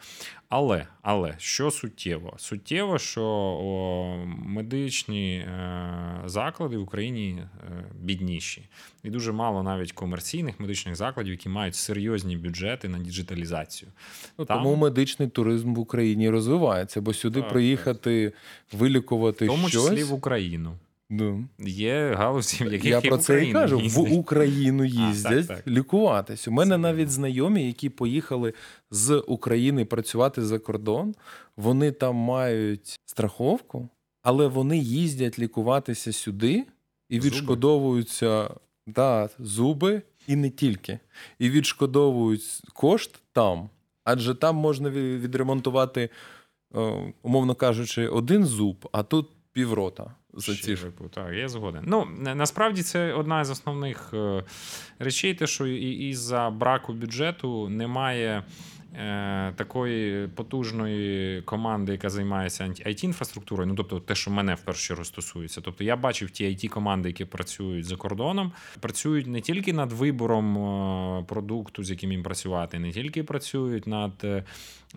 Але 0.49 0.87
але 1.01 1.35
що 1.37 1.71
суттєво? 1.71 2.33
Суттєво, 2.37 2.99
що 2.99 3.23
о, 3.23 4.25
медичні 4.27 5.37
е, 5.37 6.21
заклади 6.25 6.77
в 6.77 6.81
Україні 6.81 7.37
е, 7.37 7.83
бідніші. 7.99 8.69
І 9.03 9.09
дуже 9.09 9.31
мало 9.31 9.63
навіть 9.63 9.91
комерційних 9.91 10.59
медичних 10.59 10.95
закладів, 10.95 11.31
які 11.31 11.49
мають 11.49 11.75
серйозні 11.75 12.37
бюджети 12.37 12.87
на 12.87 12.99
діджиталізацію. 12.99 13.91
Ну, 14.37 14.45
Там... 14.45 14.57
Тому 14.57 14.75
медичний 14.75 15.29
туризм 15.29 15.73
в 15.73 15.79
Україні 15.79 16.29
розвивається, 16.29 17.01
бо 17.01 17.13
сюди 17.13 17.41
так, 17.41 17.49
приїхати, 17.49 18.33
так. 18.69 18.79
вилікувати. 18.79 19.45
В 19.45 19.47
тому 19.47 19.69
щось... 19.69 19.89
числі 19.89 20.03
в 20.03 20.13
Україну. 20.13 20.77
Ну. 21.09 21.47
Є 21.59 22.13
галузі, 22.17 22.63
в 22.63 22.73
яких 22.73 22.91
Я 22.91 23.01
про 23.01 23.17
це 23.17 23.45
і 23.45 23.53
кажу. 23.53 23.79
їздять. 23.79 24.07
В 24.07 24.13
Україну 24.13 24.85
їздять 24.85 25.47
так, 25.47 25.57
так. 25.57 25.67
лікуватись. 25.67 26.47
У 26.47 26.51
мене 26.51 26.71
Це 26.71 26.77
навіть 26.77 27.11
знайомі, 27.11 27.67
які 27.67 27.89
поїхали 27.89 28.53
з 28.91 29.23
України 29.27 29.85
працювати 29.85 30.45
за 30.45 30.59
кордон. 30.59 31.15
Вони 31.57 31.91
там 31.91 32.15
мають 32.15 32.99
страховку, 33.05 33.89
але 34.23 34.47
вони 34.47 34.77
їздять 34.77 35.39
лікуватися 35.39 36.13
сюди 36.13 36.65
і 37.09 37.15
Зуби? 37.15 37.27
відшкодовуються 37.27 38.49
да, 38.87 39.29
зуби 39.39 40.01
і 40.27 40.35
не 40.35 40.49
тільки. 40.49 40.99
І 41.39 41.49
відшкодовують 41.49 42.61
кошт 42.73 43.21
там. 43.31 43.69
Адже 44.03 44.35
там 44.35 44.55
можна 44.55 44.89
відремонтувати, 44.89 46.09
е, 46.75 47.13
умовно 47.21 47.55
кажучи, 47.55 48.07
один 48.07 48.45
зуб, 48.45 48.89
а 48.91 49.03
тут 49.03 49.29
піврота 49.51 50.15
за 50.37 50.55
ці 50.55 50.75
ж. 50.75 50.87
Так, 51.13 51.33
я 51.33 51.49
згоден. 51.49 51.83
Ну, 51.87 52.07
насправді 52.35 52.83
це 52.83 53.13
одна 53.13 53.45
з 53.45 53.49
основних 53.49 54.13
е, 54.13 54.43
речей, 54.99 55.33
те, 55.33 55.47
що 55.47 55.67
і, 55.67 56.09
і 56.09 56.13
за 56.13 56.49
браку 56.49 56.93
бюджету 56.93 57.69
немає. 57.69 58.43
е, 58.95 59.53
Такої 59.55 60.27
потужної 60.27 61.41
команди, 61.41 61.91
яка 61.91 62.09
займається 62.09 62.63
it 62.63 63.05
інфраструктурою, 63.05 63.67
ну 63.67 63.75
тобто 63.75 63.99
те, 63.99 64.15
що 64.15 64.31
мене 64.31 64.55
в 64.55 64.59
першу 64.61 64.87
чергу 64.87 65.05
стосується. 65.05 65.61
Тобто 65.61 65.83
я 65.83 65.95
бачив 65.95 66.31
ті 66.31 66.45
it 66.45 66.67
команди, 66.67 67.09
які 67.09 67.25
працюють 67.25 67.85
за 67.85 67.95
кордоном, 67.95 68.51
працюють 68.79 69.27
не 69.27 69.41
тільки 69.41 69.73
над 69.73 69.91
вибором 69.91 70.57
е, 70.57 71.23
продукту, 71.27 71.83
з 71.83 71.89
яким 71.89 72.11
їм 72.11 72.23
працювати, 72.23 72.79
не 72.79 72.91
тільки 72.91 73.23
працюють 73.23 73.87
над 73.87 74.25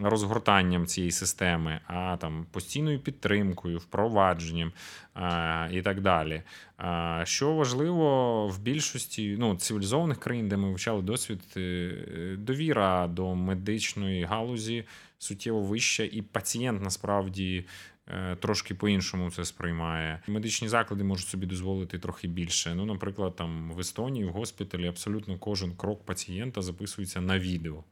розгортанням 0.02 0.86
цієї 0.86 1.12
системи, 1.12 1.80
а 1.86 2.16
там 2.16 2.46
постійною 2.50 3.00
підтримкою, 3.00 3.78
впровадженням 3.78 4.72
а, 5.14 5.68
і 5.72 5.82
так 5.82 6.00
далі. 6.00 6.42
А, 6.76 7.22
Що 7.24 7.54
важливо 7.54 8.48
в 8.48 8.58
більшості 8.58 9.36
ну, 9.38 9.56
цивілізованих 9.56 10.20
країн, 10.20 10.48
де 10.48 10.56
ми 10.56 10.68
вивчали 10.68 11.02
досвід, 11.02 11.40
е, 11.56 12.36
довіра 12.38 13.06
до 13.06 13.34
медичної 13.34 14.24
галузі 14.24 14.84
суттєво 15.18 15.60
вища, 15.60 16.04
і 16.04 16.22
пацієнт 16.22 16.82
насправді. 16.82 17.64
Е, 18.10 18.36
Трошки 18.36 18.74
по-іншому 18.74 19.30
це 19.30 19.44
сприймає. 19.44 20.22
Медичні 20.26 20.68
заклади 20.68 21.04
можуть 21.04 21.28
собі 21.28 21.46
дозволити 21.46 21.98
трохи 21.98 22.28
більше. 22.28 22.74
Ну, 22.74 22.86
наприклад, 22.86 23.36
там 23.36 23.72
в 23.72 23.80
Естонії, 23.80 24.24
в 24.24 24.30
госпіталі 24.30 24.86
абсолютно 24.86 25.38
кожен 25.38 25.76
крок 25.76 26.06
пацієнта 26.06 26.62
записується 26.62 27.20
на 27.20 27.38
відео. 27.38 27.84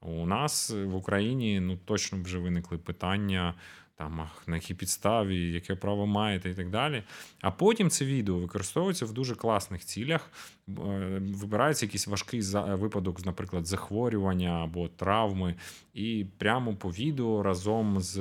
У 0.00 0.26
нас 0.26 0.70
в 0.70 0.94
Україні 0.94 1.60
ну 1.60 1.76
точно 1.84 2.22
вже 2.22 2.38
виникли 2.38 2.78
питання. 2.78 3.54
Там 4.00 4.28
на 4.46 4.56
якій 4.56 4.74
підставі, 4.74 5.52
яке 5.52 5.74
право 5.74 6.06
маєте, 6.06 6.50
і 6.50 6.54
так 6.54 6.70
далі. 6.70 7.02
А 7.40 7.50
потім 7.50 7.90
це 7.90 8.04
відео 8.04 8.38
використовується 8.38 9.06
в 9.06 9.12
дуже 9.12 9.34
класних 9.34 9.84
цілях. 9.84 10.30
Е, 10.78 11.20
Вибирається 11.34 11.86
якийсь 11.86 12.06
важкий 12.06 12.42
за- 12.42 12.74
випадок, 12.74 13.26
наприклад, 13.26 13.66
захворювання 13.66 14.50
або 14.50 14.88
травми, 14.88 15.54
і 15.94 16.26
прямо 16.38 16.74
по 16.74 16.88
відео 16.90 17.42
разом 17.42 18.00
з 18.00 18.18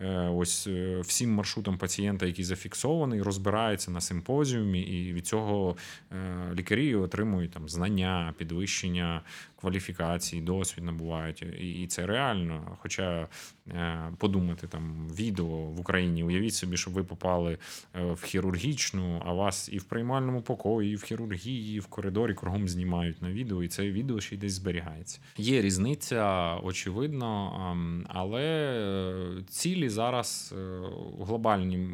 е, 0.00 0.28
ось 0.28 0.66
е, 0.66 1.00
всім 1.00 1.30
маршрутом 1.30 1.78
пацієнта, 1.78 2.26
який 2.26 2.44
зафіксований, 2.44 3.22
розбирається 3.22 3.90
на 3.90 4.00
симпозіумі, 4.00 4.80
і 4.80 5.12
від 5.12 5.26
цього 5.26 5.76
е, 6.12 6.54
лікарі 6.54 6.94
отримують 6.94 7.50
там 7.50 7.68
знання, 7.68 8.34
підвищення 8.38 9.22
кваліфікації, 9.64 10.42
досвід 10.42 10.84
набувають. 10.84 11.42
І, 11.60 11.86
це 11.86 12.06
реально. 12.06 12.76
Хоча 12.80 13.28
е, 13.68 13.98
подумати 14.18 14.66
там 14.66 15.08
відео 15.18 15.46
в 15.46 15.80
Україні, 15.80 16.24
уявіть 16.24 16.54
собі, 16.54 16.76
щоб 16.76 16.94
ви 16.94 17.04
попали 17.04 17.58
е, 17.94 18.12
в 18.12 18.22
хірургічну, 18.22 19.22
а 19.24 19.32
вас 19.32 19.68
і 19.72 19.78
в 19.78 19.84
приймальному 19.84 20.42
покої, 20.42 20.92
і 20.92 20.96
в 20.96 21.02
хірургії, 21.02 21.73
в 21.80 21.86
коридорі 21.86 22.34
кругом 22.34 22.68
знімають 22.68 23.22
на 23.22 23.30
відео, 23.30 23.62
і 23.62 23.68
це 23.68 23.90
відео 23.90 24.20
ще 24.20 24.34
й 24.34 24.38
десь 24.38 24.52
зберігається. 24.52 25.20
Є 25.36 25.62
різниця, 25.62 26.54
очевидно, 26.62 27.52
ем, 27.72 28.06
але 28.08 28.42
е, 28.42 29.42
цілі 29.48 29.88
зараз 29.88 30.54
е, 30.58 30.80
глобальні, 31.20 31.88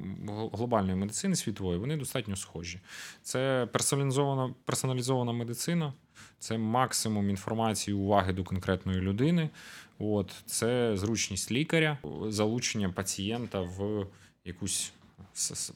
глобальної 0.52 0.96
медицини 0.96 1.36
світової 1.36 1.78
вони 1.78 1.96
достатньо 1.96 2.36
схожі. 2.36 2.80
Це 3.22 3.68
персоналізована, 3.72 4.54
персоналізована 4.64 5.32
медицина. 5.32 5.92
Це 6.38 6.58
максимум 6.58 7.30
інформації, 7.30 7.94
уваги 7.94 8.32
до 8.32 8.44
конкретної 8.44 9.00
людини. 9.00 9.50
От 9.98 10.32
це 10.46 10.96
зручність 10.96 11.52
лікаря, 11.52 11.98
залучення 12.28 12.90
пацієнта 12.90 13.60
в 13.60 14.06
якусь 14.44 14.92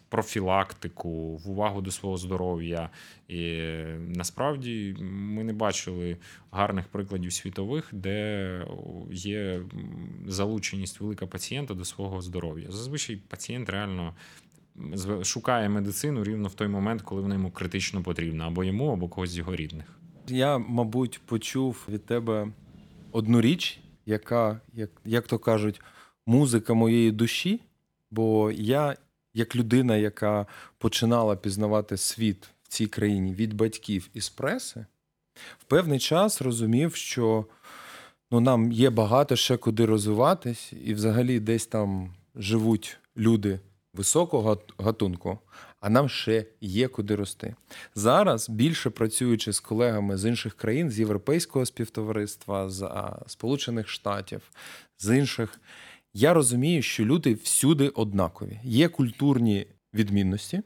профілактику, 0.08 1.36
в 1.36 1.50
увагу 1.50 1.80
до 1.80 1.90
свого 1.90 2.16
здоров'я. 2.16 2.90
І 3.28 3.60
насправді 3.98 4.96
ми 5.00 5.44
не 5.44 5.52
бачили 5.52 6.16
гарних 6.50 6.88
прикладів 6.88 7.32
світових, 7.32 7.88
де 7.92 8.66
є 9.12 9.62
залученість 10.26 11.00
велика 11.00 11.26
пацієнта 11.26 11.74
до 11.74 11.84
свого 11.84 12.20
здоров'я. 12.20 12.70
Зазвичай 12.70 13.16
пацієнт 13.16 13.70
реально 13.70 14.14
шукає 15.22 15.68
медицину 15.68 16.24
рівно 16.24 16.48
в 16.48 16.54
той 16.54 16.68
момент, 16.68 17.02
коли 17.02 17.22
вона 17.22 17.34
йому 17.34 17.50
критично 17.50 18.02
потрібна, 18.02 18.46
або 18.46 18.64
йому, 18.64 18.92
або 18.92 19.08
когось 19.08 19.30
з 19.30 19.38
його 19.38 19.56
рідних. 19.56 19.86
Я, 20.28 20.58
мабуть, 20.58 21.20
почув 21.26 21.86
від 21.88 22.06
тебе 22.06 22.48
одну 23.12 23.40
річ, 23.40 23.80
яка, 24.06 24.60
як, 24.72 24.90
як 25.04 25.26
то 25.26 25.38
кажуть, 25.38 25.80
музика 26.26 26.74
моєї 26.74 27.12
душі. 27.12 27.60
Бо 28.10 28.50
я, 28.50 28.96
як 29.34 29.56
людина, 29.56 29.96
яка 29.96 30.46
починала 30.78 31.36
пізнавати 31.36 31.96
світ 31.96 32.48
в 32.62 32.68
цій 32.68 32.86
країні 32.86 33.34
від 33.34 33.54
батьків 33.54 34.08
із 34.14 34.28
преси, 34.28 34.86
в 35.58 35.64
певний 35.64 35.98
час 35.98 36.42
розумів, 36.42 36.94
що 36.94 37.46
ну, 38.30 38.40
нам 38.40 38.72
є 38.72 38.90
багато 38.90 39.36
ще 39.36 39.56
куди 39.56 39.86
розвиватись, 39.86 40.72
і 40.84 40.94
взагалі 40.94 41.40
десь 41.40 41.66
там 41.66 42.14
живуть 42.34 42.96
люди 43.16 43.60
високого 43.94 44.62
гатунку, 44.78 45.38
а 45.80 45.90
нам 45.90 46.08
ще 46.08 46.46
є 46.60 46.88
куди 46.88 47.14
рости. 47.14 47.54
Зараз, 47.94 48.50
більше 48.50 48.90
працюючи 48.90 49.52
з 49.52 49.60
колегами 49.60 50.16
з 50.16 50.28
інших 50.28 50.54
країн, 50.54 50.90
з 50.90 50.98
Європейського 50.98 51.66
співтовариства, 51.66 52.70
з 52.70 52.90
Сполучених 53.26 53.88
Штатів, 53.88 54.42
з 54.98 55.16
інших, 55.16 55.60
я 56.14 56.34
розумію, 56.34 56.82
що 56.82 57.04
люди 57.04 57.34
всюди 57.34 57.88
однакові. 57.88 58.60
Є 58.64 58.88
культурні 58.88 59.66
відмінності, 59.94 60.62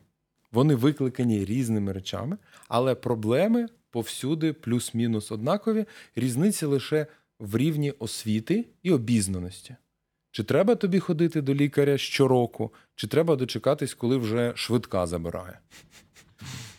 вони 0.52 0.74
викликані 0.74 1.44
різними 1.44 1.92
речами, 1.92 2.36
але 2.68 2.94
проблеми 2.94 3.66
повсюди 3.90 4.52
плюс-мінус 4.52 5.32
однакові. 5.32 5.84
Різниця 6.16 6.66
лише 6.66 7.06
в 7.38 7.56
рівні 7.56 7.90
освіти 7.90 8.64
і 8.82 8.92
обізнаності. 8.92 9.76
Чи 10.30 10.44
треба 10.44 10.74
тобі 10.74 10.98
ходити 10.98 11.42
до 11.42 11.54
лікаря 11.54 11.98
щороку, 11.98 12.72
чи 12.94 13.06
треба 13.06 13.36
дочекатись, 13.36 13.94
коли 13.94 14.16
вже 14.16 14.52
швидка 14.56 15.06
забирає? 15.06 15.58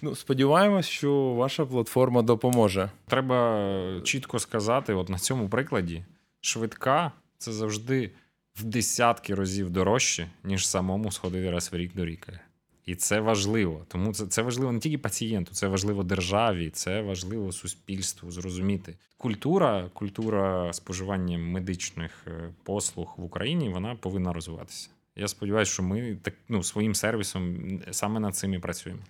Ну, 0.02 0.16
сподіваємось, 0.16 0.86
що 0.86 1.34
ваша 1.34 1.66
платформа 1.66 2.22
допоможе. 2.22 2.92
Треба 3.08 4.02
чітко 4.04 4.40
сказати: 4.40 4.94
от 4.94 5.10
на 5.10 5.18
цьому 5.18 5.50
прикладі 5.50 6.04
швидка 6.42 7.12
це 7.38 7.52
завжди 7.52 8.12
в 8.60 8.64
десятки 8.64 9.36
разів 9.36 9.70
дорожче, 9.70 10.28
ніж 10.44 10.68
самому 10.68 11.12
сходити 11.12 11.52
раз 11.52 11.72
в 11.72 11.76
рік 11.76 11.96
до 11.96 12.06
лікаря. 12.06 12.40
І 12.86 12.96
це 12.96 13.20
важливо. 13.20 13.86
Тому 13.88 14.14
це, 14.14 14.28
це 14.28 14.42
важливо 14.42 14.72
не 14.72 14.80
тільки 14.80 14.98
пацієнту, 14.98 15.54
це 15.54 15.68
важливо 15.68 16.04
державі, 16.04 16.70
це 16.70 17.02
важливо 17.02 17.52
суспільству 17.52 18.32
зрозуміти. 18.32 18.96
Культура, 19.18 19.90
культура 19.94 20.74
споживання 20.74 21.38
медичних 21.38 22.12
е, 22.28 22.54
послуг 22.64 23.14
в 23.18 23.24
Україні 23.24 23.70
вона 23.70 23.96
повинна 23.96 24.34
розвиватися. 24.34 24.90
Я 25.16 25.28
сподіваюся, 25.28 25.72
що 25.72 25.84
ми 25.84 26.18
так 26.22 26.34
ну, 26.50 26.64
своїм 26.64 26.96
сервісом 26.96 27.58
саме 27.92 28.20
над 28.20 28.36
цим 28.36 28.54
і 28.54 28.60
працюємо. 28.60 29.02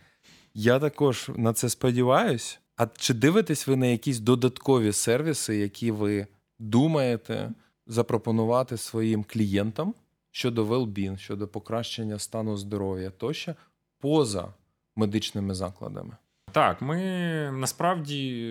Я 0.54 0.80
також 0.80 1.32
на 1.36 1.54
це 1.54 1.70
сподіваюсь. 1.70 2.60
А 2.78 2.88
чи 2.97 3.14
дивитесь 3.14 3.68
ви 3.68 3.76
на 3.76 3.86
якісь 3.86 4.20
додаткові 4.20 4.93
сервіси, 4.93 5.58
які 5.58 5.91
ви 5.91 6.28
думаєте 6.60 7.52
запропонувати 7.90 8.78
своїм 8.78 9.24
клієнтам 9.24 9.94
щодо 10.32 10.66
well-being, 10.66 11.18
щодо 11.18 11.48
покращення 11.48 12.20
стану 12.20 12.58
здоров'я 12.58 13.10
тощо, 13.10 13.56
поза 14.00 14.54
медичними 14.96 15.54
закладами? 15.54 16.18
Так, 16.52 16.82
ми 16.82 17.02
насправді 17.52 18.44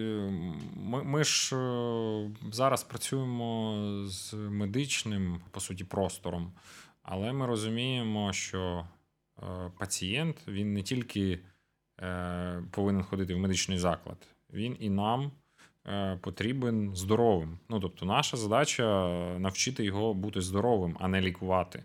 ми, 0.76 1.02
ми 1.04 1.24
ж 1.24 1.56
е, 1.56 2.30
зараз 2.52 2.82
працюємо 2.84 3.76
з 4.06 4.34
медичним 4.34 5.40
по 5.50 5.60
суті 5.60 5.84
простором, 5.84 6.52
але 7.02 7.32
ми 7.32 7.46
розуміємо, 7.46 8.32
що 8.32 8.86
е, 9.38 9.70
пацієнт 9.78 10.36
він 10.48 10.74
не 10.74 10.82
тільки 10.82 11.40
е, 12.00 12.62
повинен 12.70 13.02
ходити 13.02 13.34
в 13.34 13.38
медичний 13.38 13.78
заклад, 13.78 14.18
він 14.52 14.76
і 14.80 14.90
нам 14.90 15.30
потрібен 16.20 16.90
здоровим. 16.94 17.58
Ну 17.68 17.80
тобто, 17.80 18.06
наша 18.06 18.36
задача 18.36 19.08
навчити 19.38 19.84
його 19.84 20.14
бути 20.14 20.40
здоровим, 20.40 20.96
а 21.00 21.08
не 21.08 21.20
лікувати. 21.20 21.84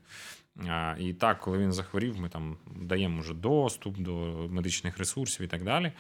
І 1.00 1.14
так, 1.14 1.40
коли 1.40 1.58
він 1.58 1.72
захворів, 1.72 2.20
ми 2.20 2.30
там 2.30 2.58
даємо 2.76 3.22
вже 3.22 3.34
доступ 3.34 3.98
до 3.98 4.12
медичних 4.50 4.98
ресурсів 4.98 5.46
і 5.46 5.48
так 5.48 5.64
далі. 5.64 5.92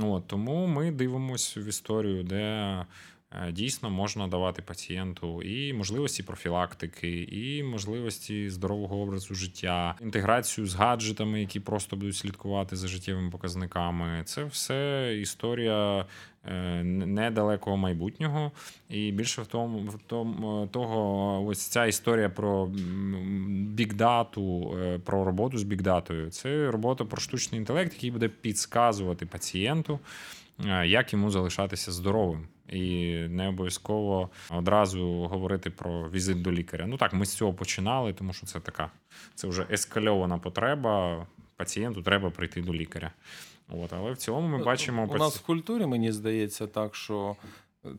От, 0.00 0.26
Тому 0.26 0.66
ми 0.66 0.90
дивимося 0.90 1.60
в 1.60 1.64
історію, 1.64 2.22
де 2.22 2.40
Е, 2.40 2.86
дійсно 3.52 3.90
можна 3.90 4.28
давати 4.28 4.62
пацієнту 4.62 5.42
і 5.42 5.72
можливості 5.72 6.22
профілактики, 6.22 7.22
і 7.22 7.62
можливості 7.62 8.50
здорового 8.50 9.00
образу 9.00 9.34
життя, 9.34 9.94
інтеграцію 10.00 10.66
з 10.66 10.74
гаджетами, 10.74 11.40
які 11.40 11.60
просто 11.60 11.96
будуть 11.96 12.16
слідкувати 12.16 12.76
за 12.76 12.88
життєвими 12.88 13.30
показниками. 13.30 14.22
Це 14.24 14.44
все 14.44 15.10
історія 15.20 16.06
е, 16.44 16.82
недалекого 16.84 17.76
майбутнього. 17.76 18.52
І 18.88 19.12
більше 19.12 19.42
в 19.42 19.46
тому, 19.46 19.78
в 19.78 19.98
тому 20.06 20.66
того, 20.72 21.42
ось 21.46 21.66
ця 21.66 21.86
історія 21.86 22.28
про 22.28 22.66
бікдату, 23.48 24.76
е, 24.82 24.98
про 24.98 25.24
роботу 25.24 25.58
з 25.58 25.62
бікдатою. 25.62 26.30
Це 26.30 26.70
робота 26.70 27.04
про 27.04 27.20
штучний 27.20 27.58
інтелект, 27.58 27.94
який 27.94 28.10
буде 28.10 28.28
підсказувати 28.28 29.26
пацієнту, 29.26 29.98
як 30.84 31.12
йому 31.12 31.30
залишатися 31.30 31.92
здоровим 31.92 32.48
і 32.68 33.12
не 33.28 33.48
обов'язково 33.48 34.30
одразу 34.50 35.06
говорити 35.06 35.70
про 35.70 36.10
візит 36.10 36.42
до 36.42 36.52
лікаря. 36.52 36.86
Ну 36.86 36.96
так, 36.96 37.12
ми 37.12 37.26
з 37.26 37.34
цього 37.34 37.54
починали, 37.54 38.12
тому 38.12 38.32
що 38.32 38.46
це 38.46 38.60
така 38.60 38.90
це 39.34 39.48
вже 39.48 39.66
ескальована 39.70 40.38
потреба. 40.38 41.26
Пацієнту 41.56 42.02
треба 42.02 42.30
прийти 42.30 42.62
до 42.62 42.74
лікаря. 42.74 43.12
От, 43.68 43.92
Але 43.92 44.12
в 44.12 44.16
цілому 44.16 44.48
ми 44.48 44.64
бачимо 44.64 45.08
у 45.10 45.16
нас 45.16 45.36
в 45.36 45.40
культурі, 45.40 45.86
мені 45.86 46.12
здається, 46.12 46.66
так 46.66 46.94
що 46.94 47.36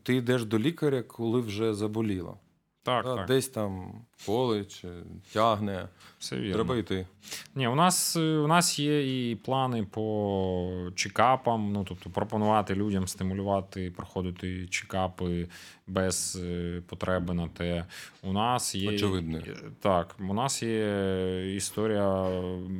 ти 0.02 0.16
йдеш 0.16 0.44
до 0.44 0.58
лікаря, 0.58 1.02
коли 1.02 1.40
вже 1.40 1.74
заболіло. 1.74 2.38
Так, 2.84 3.04
так. 3.04 3.26
Десь 3.26 3.48
там 3.48 3.92
поле 4.26 4.64
чи 4.64 4.88
тягне. 5.32 5.88
Все 6.18 6.36
вірно. 6.36 6.54
Треба 6.54 6.76
йти. 6.76 7.06
Ні, 7.54 7.68
у 7.68 7.74
нас 7.74 8.16
у 8.16 8.46
нас 8.46 8.78
є 8.78 9.30
і 9.30 9.36
плани 9.36 9.82
по 9.82 10.90
чекапам. 10.94 11.72
Ну 11.72 11.84
тобто 11.88 12.10
пропонувати 12.10 12.74
людям 12.74 13.08
стимулювати, 13.08 13.90
проходити 13.90 14.66
чекапи 14.66 15.48
без 15.86 16.38
е, 16.42 16.82
потреби 16.86 17.34
на 17.34 17.48
те. 17.48 17.86
У 18.22 18.32
нас 18.32 18.74
є 18.74 18.88
Очевидно. 18.90 19.42
так. 19.80 20.16
У 20.28 20.34
нас 20.34 20.62
є 20.62 21.54
історія, 21.56 22.22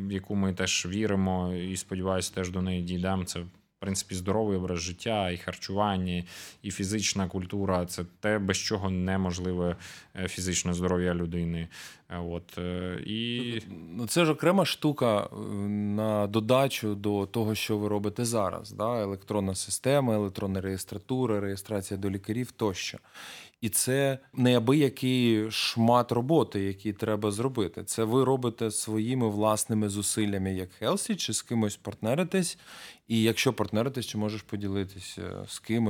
в 0.08 0.12
яку 0.12 0.34
ми 0.34 0.52
теж 0.52 0.86
віримо, 0.86 1.54
і 1.54 1.76
сподіваюся, 1.76 2.34
теж 2.34 2.50
до 2.50 2.62
неї 2.62 2.82
дійдемо. 2.82 3.24
Це 3.24 3.40
принципі, 3.82 4.14
здоровий 4.14 4.58
образ 4.58 4.78
життя, 4.78 5.30
і 5.30 5.36
харчування, 5.36 6.24
і 6.62 6.70
фізична 6.70 7.28
культура 7.28 7.86
це 7.86 8.04
те, 8.20 8.38
без 8.38 8.56
чого 8.56 8.90
неможливе 8.90 9.76
е, 10.16 10.28
фізичне 10.28 10.74
здоров'я 10.74 11.14
людини. 11.14 11.68
Е, 12.10 12.18
от 12.18 12.58
е, 12.58 12.98
і 13.06 13.60
ну, 13.90 14.06
це 14.06 14.24
ж 14.24 14.32
окрема 14.32 14.64
штука 14.64 15.28
на 15.96 16.26
додачу 16.26 16.94
до 16.94 17.26
того, 17.26 17.54
що 17.54 17.78
ви 17.78 17.88
робите 17.88 18.24
зараз. 18.24 18.72
Да? 18.72 19.02
Електронна 19.02 19.54
система, 19.54 20.14
електронна 20.14 20.60
реєстратура, 20.60 21.40
реєстрація 21.40 22.00
до 22.00 22.10
лікарів 22.10 22.50
тощо. 22.50 22.98
І 23.62 23.68
це 23.68 24.18
неабиякий 24.32 25.50
шмат 25.50 26.12
роботи, 26.12 26.60
який 26.60 26.92
треба 26.92 27.30
зробити. 27.30 27.84
Це 27.84 28.04
ви 28.04 28.24
робите 28.24 28.70
своїми 28.70 29.28
власними 29.28 29.88
зусиллями, 29.88 30.54
як 30.54 30.72
Хелсі, 30.72 31.16
чи 31.16 31.32
з 31.32 31.42
кимось 31.42 31.76
партнеритесь. 31.76 32.58
І 33.08 33.22
якщо 33.22 33.52
партнеритесь, 33.52 34.06
чи 34.06 34.18
можеш 34.18 34.42
поділитися 34.42 35.44
з 35.48 35.58
ким, 35.58 35.84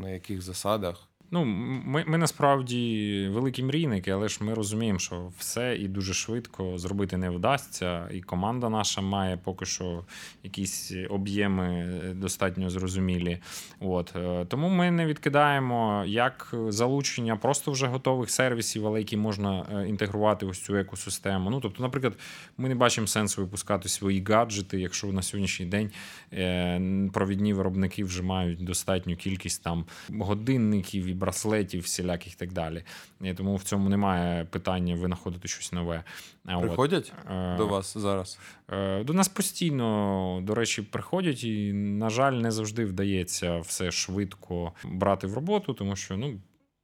на 0.00 0.10
яких 0.10 0.42
засадах? 0.42 1.08
Ну, 1.34 1.44
ми 1.44 2.04
ми 2.06 2.18
насправді 2.18 3.28
великі 3.32 3.62
мрійники, 3.62 4.10
але 4.10 4.28
ж 4.28 4.38
ми 4.44 4.54
розуміємо, 4.54 4.98
що 4.98 5.32
все 5.38 5.76
і 5.76 5.88
дуже 5.88 6.14
швидко 6.14 6.78
зробити 6.78 7.16
не 7.16 7.30
вдасться. 7.30 8.08
І 8.12 8.20
команда 8.20 8.68
наша 8.68 9.00
має 9.00 9.36
поки 9.36 9.64
що 9.64 10.04
якісь 10.42 10.92
об'єми 11.10 12.00
достатньо 12.14 12.70
зрозумілі. 12.70 13.38
От 13.80 14.16
е, 14.16 14.44
Тому 14.48 14.68
ми 14.68 14.90
не 14.90 15.06
відкидаємо 15.06 16.04
як 16.06 16.54
залучення 16.68 17.36
просто 17.36 17.72
вже 17.72 17.86
готових 17.86 18.30
сервісів, 18.30 18.86
але 18.86 18.98
які 18.98 19.16
можна 19.16 19.66
е, 19.74 19.88
інтегрувати 19.88 20.46
ось 20.46 20.60
цю 20.60 20.76
екосистему. 20.76 21.50
Ну, 21.50 21.60
тобто, 21.60 21.82
наприклад, 21.82 22.14
ми 22.58 22.68
не 22.68 22.74
бачимо 22.74 23.06
сенсу 23.06 23.42
випускати 23.42 23.88
свої 23.88 24.24
гаджети, 24.28 24.80
якщо 24.80 25.06
на 25.06 25.22
сьогоднішній 25.22 25.66
день 25.66 25.90
е, 26.32 27.08
провідні 27.12 27.54
виробники 27.54 28.04
вже 28.04 28.22
мають 28.22 28.64
достатню 28.64 29.16
кількість 29.16 29.62
там 29.62 29.84
годинників 30.18 31.06
і 31.06 31.21
браслетів, 31.22 31.82
всіляких 31.82 32.32
і 32.32 32.36
так 32.36 32.52
далі. 32.52 32.84
І 33.20 33.34
Тому 33.34 33.56
в 33.56 33.62
цьому 33.62 33.88
немає 33.88 34.44
питання 34.44 34.94
винаходити 34.94 35.48
щось 35.48 35.72
нове. 35.72 36.04
Приходять 36.44 37.12
От. 37.30 37.56
до 37.56 37.66
вас 37.66 37.98
зараз? 37.98 38.38
Е, 38.68 39.04
до 39.04 39.12
нас 39.12 39.28
постійно, 39.28 40.40
до 40.42 40.54
речі, 40.54 40.82
приходять, 40.82 41.44
і, 41.44 41.72
на 41.72 42.10
жаль, 42.10 42.32
не 42.32 42.50
завжди 42.50 42.84
вдається 42.84 43.58
все 43.58 43.90
швидко 43.90 44.72
брати 44.84 45.26
в 45.26 45.34
роботу, 45.34 45.74
тому 45.74 45.96
що 45.96 46.16
ну, 46.16 46.40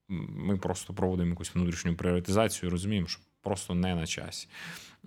ми 0.09 0.57
просто 0.57 0.95
проводимо 0.95 1.31
якусь 1.31 1.55
внутрішню 1.55 1.95
пріоритизацію 1.95 2.69
і 2.69 2.73
розуміємо, 2.73 3.07
що 3.07 3.21
просто 3.43 3.75
не 3.75 3.95
на 3.95 4.07
часі. 4.07 4.49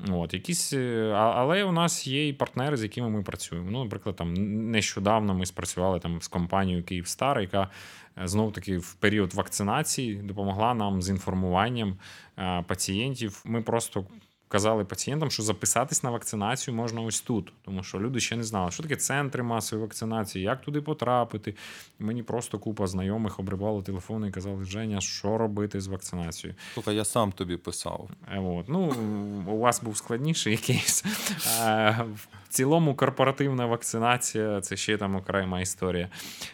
От, 0.09 0.33
якісь, 0.33 0.73
е, 0.73 1.11
Але 1.15 1.63
у 1.63 1.71
нас 1.71 2.07
є 2.07 2.27
і 2.27 2.33
партнери, 2.33 2.77
з 2.77 2.83
якими 2.83 3.09
ми 3.09 3.23
працюємо. 3.23 3.71
Ну, 3.71 3.83
Наприклад, 3.83 4.15
там 4.15 4.33
нещодавно 4.71 5.33
ми 5.33 5.45
спрацювали 5.45 5.99
там 5.99 6.21
з 6.21 6.27
компанією 6.27 6.83
Київстар, 6.83 7.41
яка 7.41 7.69
е, 8.17 8.27
знов 8.27 8.53
таки 8.53 8.77
в 8.77 8.93
період 8.93 9.33
вакцинації 9.33 10.15
допомогла 10.15 10.73
нам 10.73 11.01
з 11.01 11.09
інформуванням 11.09 11.97
е, 12.37 12.63
пацієнтів. 12.67 13.41
Ми 13.45 13.61
просто 13.61 14.05
казали 14.51 14.85
пацієнтам, 14.85 15.31
що 15.31 15.43
записатись 15.43 16.03
на 16.03 16.09
вакцинацію 16.09 16.75
можна 16.75 17.01
ось 17.01 17.21
тут, 17.21 17.53
тому 17.61 17.83
що 17.83 17.99
люди 17.99 18.19
ще 18.19 18.35
не 18.35 18.43
знали, 18.43 18.71
що 18.71 18.83
таке 18.83 18.95
центри 18.95 19.43
масової 19.43 19.87
вакцинації, 19.87 20.43
як 20.43 20.61
туди 20.61 20.81
потрапити. 20.81 21.55
Мені 21.99 22.23
просто 22.23 22.59
купа 22.59 22.87
знайомих 22.87 23.39
обривали 23.39 23.81
телефони 23.81 24.27
і 24.27 24.31
казали, 24.31 24.65
Женя, 24.65 25.01
що 25.01 25.37
робити 25.37 25.81
з 25.81 25.87
вакцинацією. 25.87 26.55
Слухай, 26.73 26.95
я 26.95 27.05
сам 27.05 27.31
тобі 27.31 27.57
писав. 27.57 28.09
Е, 28.31 28.39
от. 28.39 28.69
Ну, 28.69 28.93
У 29.47 29.57
вас 29.57 29.83
був 29.83 29.97
складніший 29.97 30.57
кейс. 30.57 31.05
Е, 32.51 32.61
цілому 32.61 32.95
корпоративна 32.95 33.65
вакцинація 33.65 34.61
це 34.61 34.77
ще 34.77 34.97
там 34.97 35.15
окрема 35.15 35.61
історія. 35.61 36.09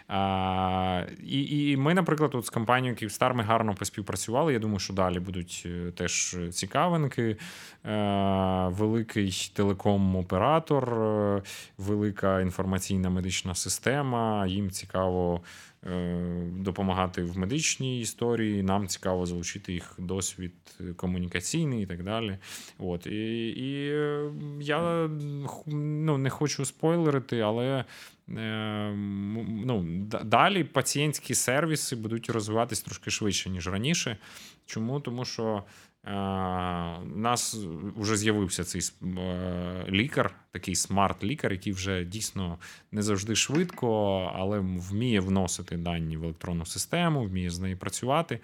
А, 0.07 1.03
І 1.23 1.71
і 1.71 1.77
ми, 1.77 1.93
наприклад, 1.93 2.35
от 2.35 2.45
з 2.45 2.49
компанією 2.49 2.95
Київстар 2.95 3.33
ми 3.33 3.43
гарно 3.43 3.75
поспівпрацювали. 3.75 4.53
Я 4.53 4.59
думаю, 4.59 4.79
що 4.79 4.93
далі 4.93 5.19
будуть 5.19 5.63
е, 5.65 5.91
теж 5.91 6.37
цікавинки. 6.51 7.37
А, 7.83 8.69
великий 8.71 9.51
телеком-оператор, 9.55 10.93
е, 10.93 11.41
велика 11.77 12.41
інформаційна 12.41 13.09
медична 13.09 13.55
система. 13.55 14.45
Їм 14.47 14.71
цікаво 14.71 15.41
е, 15.41 15.76
допомагати 16.51 17.23
в 17.23 17.38
медичній 17.38 18.01
історії. 18.01 18.63
Нам 18.63 18.88
цікаво 18.88 19.25
залучити 19.25 19.73
їх 19.73 19.95
досвід 19.97 20.53
комунікаційний 20.95 21.83
і 21.83 21.85
так 21.85 22.03
далі. 22.03 22.38
От 22.77 23.07
і 23.07 23.47
і 23.47 23.67
я 24.61 25.09
ну, 25.67 26.17
не 26.17 26.29
хочу 26.29 26.65
спойлерити, 26.65 27.39
але. 27.39 27.85
Ну, 28.29 29.85
Далі 30.23 30.63
пацієнтські 30.63 31.35
сервіси 31.35 31.95
будуть 31.95 32.29
розвиватись 32.29 32.81
трошки 32.81 33.11
швидше, 33.11 33.49
ніж 33.49 33.67
раніше. 33.67 34.17
Чому? 34.65 34.99
Тому 34.99 35.25
що 35.25 35.63
у 36.07 36.09
е, 36.09 36.99
нас 37.15 37.57
вже 37.97 38.17
з'явився 38.17 38.63
цей 38.63 38.81
е, 39.17 39.85
лікар, 39.89 40.35
такий 40.51 40.75
smart-лікар, 40.75 41.51
який 41.51 41.73
вже 41.73 42.03
дійсно 42.03 42.57
не 42.91 43.01
завжди 43.01 43.35
швидко, 43.35 44.19
але 44.35 44.59
вміє 44.59 45.19
вносити 45.19 45.77
дані 45.77 46.17
в 46.17 46.23
електронну 46.23 46.65
систему, 46.65 47.23
вміє 47.23 47.49
з 47.49 47.59
нею 47.59 47.77
працювати. 47.77 48.39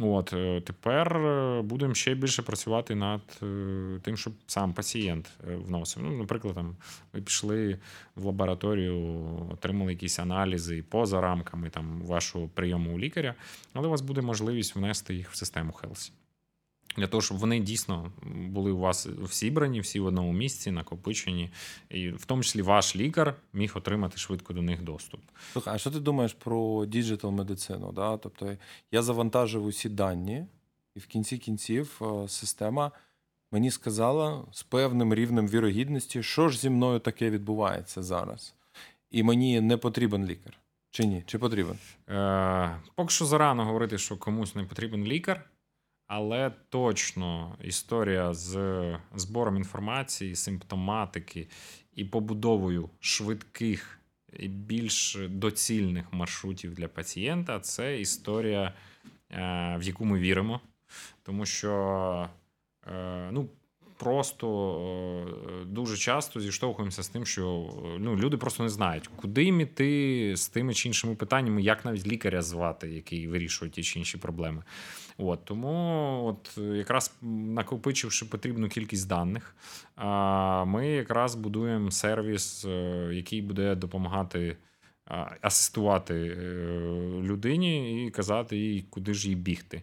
От 0.00 0.32
е, 0.32 0.60
Тепер 0.60 1.20
будемо 1.62 1.94
ще 1.94 2.14
більше 2.14 2.42
працювати 2.42 2.94
над 2.94 3.20
тим, 4.02 4.16
щоб 4.16 4.32
сам 4.46 4.72
пацієнт 4.72 5.30
вносив. 5.44 6.02
Ну, 6.02 6.18
Наприклад, 6.18 6.54
там 6.54 6.76
ви 7.12 7.20
пішли 7.20 7.78
в 8.16 8.24
лабораторію, 8.24 8.96
отримали 9.52 9.92
якісь 9.92 10.18
аналізи 10.18 10.84
поза 10.88 11.20
рамками 11.20 11.70
там, 11.70 12.02
вашого 12.02 12.48
прийому 12.48 12.94
у 12.94 12.98
лікаря, 12.98 13.34
але 13.72 13.86
у 13.86 13.90
вас 13.90 14.00
буде 14.00 14.20
можливість 14.20 14.76
внести 14.76 15.14
їх 15.14 15.30
в 15.30 15.36
систему 15.36 15.72
Helsi. 15.72 16.12
Для 16.98 17.06
того, 17.06 17.20
щоб 17.20 17.38
вони 17.38 17.60
дійсно 17.60 18.12
були 18.36 18.70
у 18.70 18.78
вас 18.78 19.06
всі 19.06 19.26
зібрані, 19.26 19.80
всі 19.80 20.00
в 20.00 20.06
одному 20.06 20.32
місці, 20.32 20.70
накопичені, 20.70 21.50
і 21.90 22.08
в 22.08 22.24
тому 22.24 22.42
числі 22.42 22.62
ваш 22.62 22.96
лікар 22.96 23.34
міг 23.52 23.72
отримати 23.74 24.18
швидко 24.18 24.52
до 24.52 24.62
них 24.62 24.82
доступ. 24.82 25.20
Слухай, 25.52 25.74
а 25.74 25.78
що 25.78 25.90
ти 25.90 26.00
думаєш 26.00 26.32
про 26.32 26.86
digital 26.86 27.30
медицину? 27.30 27.92
Да? 27.92 28.16
Тобто 28.16 28.56
я 28.92 29.02
завантажив 29.02 29.64
усі 29.64 29.88
дані, 29.88 30.46
і 30.94 30.98
в 30.98 31.06
кінці 31.06 31.38
кінців 31.38 32.00
е, 32.02 32.28
система 32.28 32.92
мені 33.52 33.70
сказала 33.70 34.44
з 34.52 34.62
певним 34.62 35.14
рівнем 35.14 35.48
вірогідності, 35.48 36.22
що 36.22 36.48
ж 36.48 36.58
зі 36.58 36.70
мною 36.70 36.98
таке 36.98 37.30
відбувається 37.30 38.02
зараз. 38.02 38.54
І 39.10 39.22
мені 39.22 39.60
не 39.60 39.76
потрібен 39.76 40.26
лікар. 40.26 40.58
Чи 40.90 41.04
ні? 41.04 41.22
Чи 41.26 41.38
потрібен? 41.38 41.78
Е, 42.08 42.76
Поки 42.94 43.10
що 43.10 43.24
зарано 43.24 43.64
говорити, 43.64 43.98
що 43.98 44.16
комусь 44.16 44.54
не 44.54 44.64
потрібен 44.64 45.04
лікар. 45.04 45.44
Але 46.08 46.50
точно 46.68 47.56
історія 47.64 48.34
з 48.34 48.98
збором 49.14 49.56
інформації, 49.56 50.36
симптоматики 50.36 51.48
і 51.94 52.04
побудовою 52.04 52.90
швидких 53.00 54.00
і 54.38 54.48
більш 54.48 55.18
доцільних 55.28 56.12
маршрутів 56.12 56.74
для 56.74 56.88
пацієнта 56.88 57.60
це 57.60 58.00
історія, 58.00 58.74
е, 59.30 59.76
в 59.78 59.82
яку 59.82 60.04
ми 60.04 60.18
віримо. 60.18 60.60
Тому 61.22 61.46
що 61.46 62.28
е, 62.86 63.28
ну, 63.32 63.48
просто 63.96 64.48
е, 65.62 65.64
дуже 65.64 65.96
часто 65.96 66.40
зіштовхуємося 66.40 67.02
з 67.02 67.08
тим, 67.08 67.26
що 67.26 67.74
ну, 67.98 68.16
люди 68.16 68.36
просто 68.36 68.62
не 68.62 68.68
знають, 68.68 69.10
куди 69.16 69.44
їм 69.44 69.60
іти 69.60 70.32
з 70.36 70.48
тими 70.48 70.74
чи 70.74 70.88
іншими 70.88 71.14
питаннями, 71.14 71.62
як 71.62 71.84
навіть 71.84 72.06
лікаря 72.06 72.42
звати, 72.42 72.88
який 72.88 73.28
вирішує 73.28 73.70
ті 73.70 73.82
чи 73.82 73.98
інші 73.98 74.18
проблеми. 74.18 74.62
От 75.18 75.44
Тому, 75.44 76.24
от 76.26 76.58
якраз 76.58 77.14
накопичивши 77.22 78.26
потрібну 78.26 78.68
кількість 78.68 79.08
даних, 79.08 79.56
ми 80.66 80.88
якраз 80.88 81.34
будуємо 81.34 81.90
сервіс, 81.90 82.64
е, 82.64 83.10
який 83.12 83.42
буде 83.42 83.74
допомагати. 83.74 84.56
Асистувати 85.40 86.14
е, 86.14 86.42
людині 87.22 88.06
і 88.06 88.10
казати 88.10 88.56
їй, 88.56 88.84
куди 88.90 89.14
ж 89.14 89.28
їй 89.28 89.34
бігти. 89.34 89.82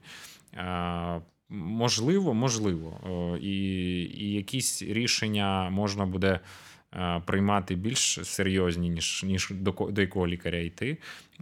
Можливо, 1.50 2.34
можливо. 2.34 3.00
І 3.42 3.58
і 4.04 4.34
якісь 4.34 4.82
рішення 4.82 5.70
можна 5.70 6.06
буде 6.06 6.40
приймати 7.26 7.76
більш 7.76 8.20
серйозні, 8.24 8.90
ніж 8.90 9.24
ніж 9.24 9.50
до 9.52 9.72
до 9.72 10.02
якого 10.02 10.28
лікаря 10.28 10.58
йти. 10.58 10.98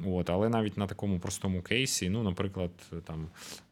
От, 0.06 0.30
Але 0.30 0.50
навіть 0.50 0.78
на 0.78 0.88
такому 0.88 1.20
простому 1.20 1.62
кейсі, 1.62 2.10
ну, 2.10 2.24
наприклад, 2.24 2.72
там, 3.04 3.28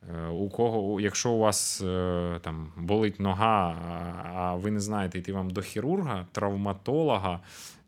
е, 0.10 0.28
у 0.28 0.50
кого, 0.50 1.02
якщо 1.02 1.32
у 1.32 1.40
вас 1.40 1.82
е, 1.82 2.40
там 2.42 2.72
болить 2.78 3.20
нога, 3.20 3.76
а 4.34 4.56
ви 4.56 4.72
не 4.72 4.80
знаєте, 4.80 5.20
йти 5.20 5.34
вам 5.34 5.50
до 5.50 5.62
хірурга, 5.62 6.28
травматолога 6.32 7.40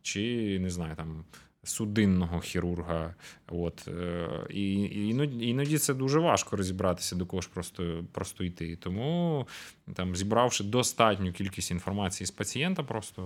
чи 0.02 0.58
не 0.60 0.70
знаю, 0.70 0.96
там 0.96 1.24
судинного 1.64 2.40
хірурга. 2.40 3.16
От, 3.48 3.88
е, 3.88 4.28
І 4.50 4.74
іноді, 5.10 5.48
іноді 5.48 5.78
це 5.78 5.94
дуже 5.94 6.20
важко 6.20 6.56
розібратися, 6.56 7.16
до 7.16 7.26
кого 7.26 7.42
ж 7.42 7.50
просто 7.54 8.04
просто 8.12 8.44
йти. 8.44 8.76
Тому 8.76 9.48
там, 9.94 10.16
зібравши 10.16 10.64
достатню 10.64 11.34
кількість 11.34 11.72
інформації 11.72 12.28
з 12.28 12.32
пацієнта, 12.32 12.84
просто 12.84 13.22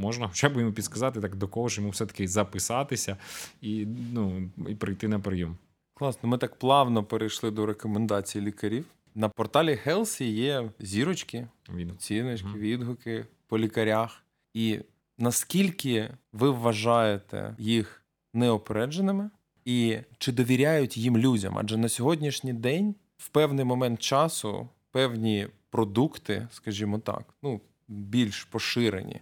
можна 0.00 0.28
хоча 0.28 0.48
б 0.48 0.56
йому 0.56 0.72
підсказати, 0.72 1.20
так 1.20 1.36
до 1.36 1.48
кого 1.48 1.68
ж 1.68 1.80
йому 1.80 1.90
все-таки 1.90 2.28
записатися 2.28 3.16
і 3.60 3.86
ну, 4.12 4.50
і 4.68 4.74
прийти 4.74 5.08
на 5.08 5.20
прийом. 5.20 5.56
Класно, 5.94 6.28
ми 6.28 6.38
так 6.38 6.56
плавно 6.56 7.04
перейшли 7.04 7.50
до 7.50 7.66
рекомендацій 7.66 8.40
лікарів. 8.40 8.84
На 9.14 9.28
порталі 9.28 9.78
Healthy 9.86 10.24
є 10.24 10.70
зірочки, 10.78 11.46
оціночки, 11.94 12.48
відгуки 12.56 13.26
по 13.46 13.58
лікарях. 13.58 14.22
І 14.54 14.78
наскільки 15.18 16.10
ви 16.32 16.50
вважаєте 16.50 17.54
їх 17.58 18.04
неопередженими, 18.34 19.30
і 19.64 19.98
чи 20.18 20.32
довіряють 20.32 20.96
їм 20.96 21.18
людям? 21.18 21.58
Адже 21.58 21.76
на 21.76 21.88
сьогоднішній 21.88 22.52
день 22.52 22.94
в 23.16 23.28
певний 23.28 23.64
момент 23.64 24.00
часу 24.00 24.68
певні 24.90 25.46
продукти, 25.70 26.48
скажімо 26.50 26.98
так, 26.98 27.34
ну 27.42 27.60
більш 27.88 28.44
поширені, 28.44 29.20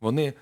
вони 0.00 0.32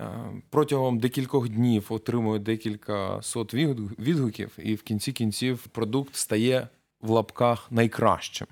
е, 0.00 0.08
протягом 0.50 0.98
декількох 0.98 1.48
днів 1.48 1.86
отримують 1.88 2.42
декілька 2.42 3.22
сот 3.22 3.54
відгуків, 3.54 4.58
і 4.58 4.74
в 4.74 4.82
кінці 4.82 5.12
кінців 5.12 5.66
продукт 5.66 6.16
стає 6.16 6.68
в 7.00 7.10
лапках 7.10 7.72
найкращим 7.72 8.46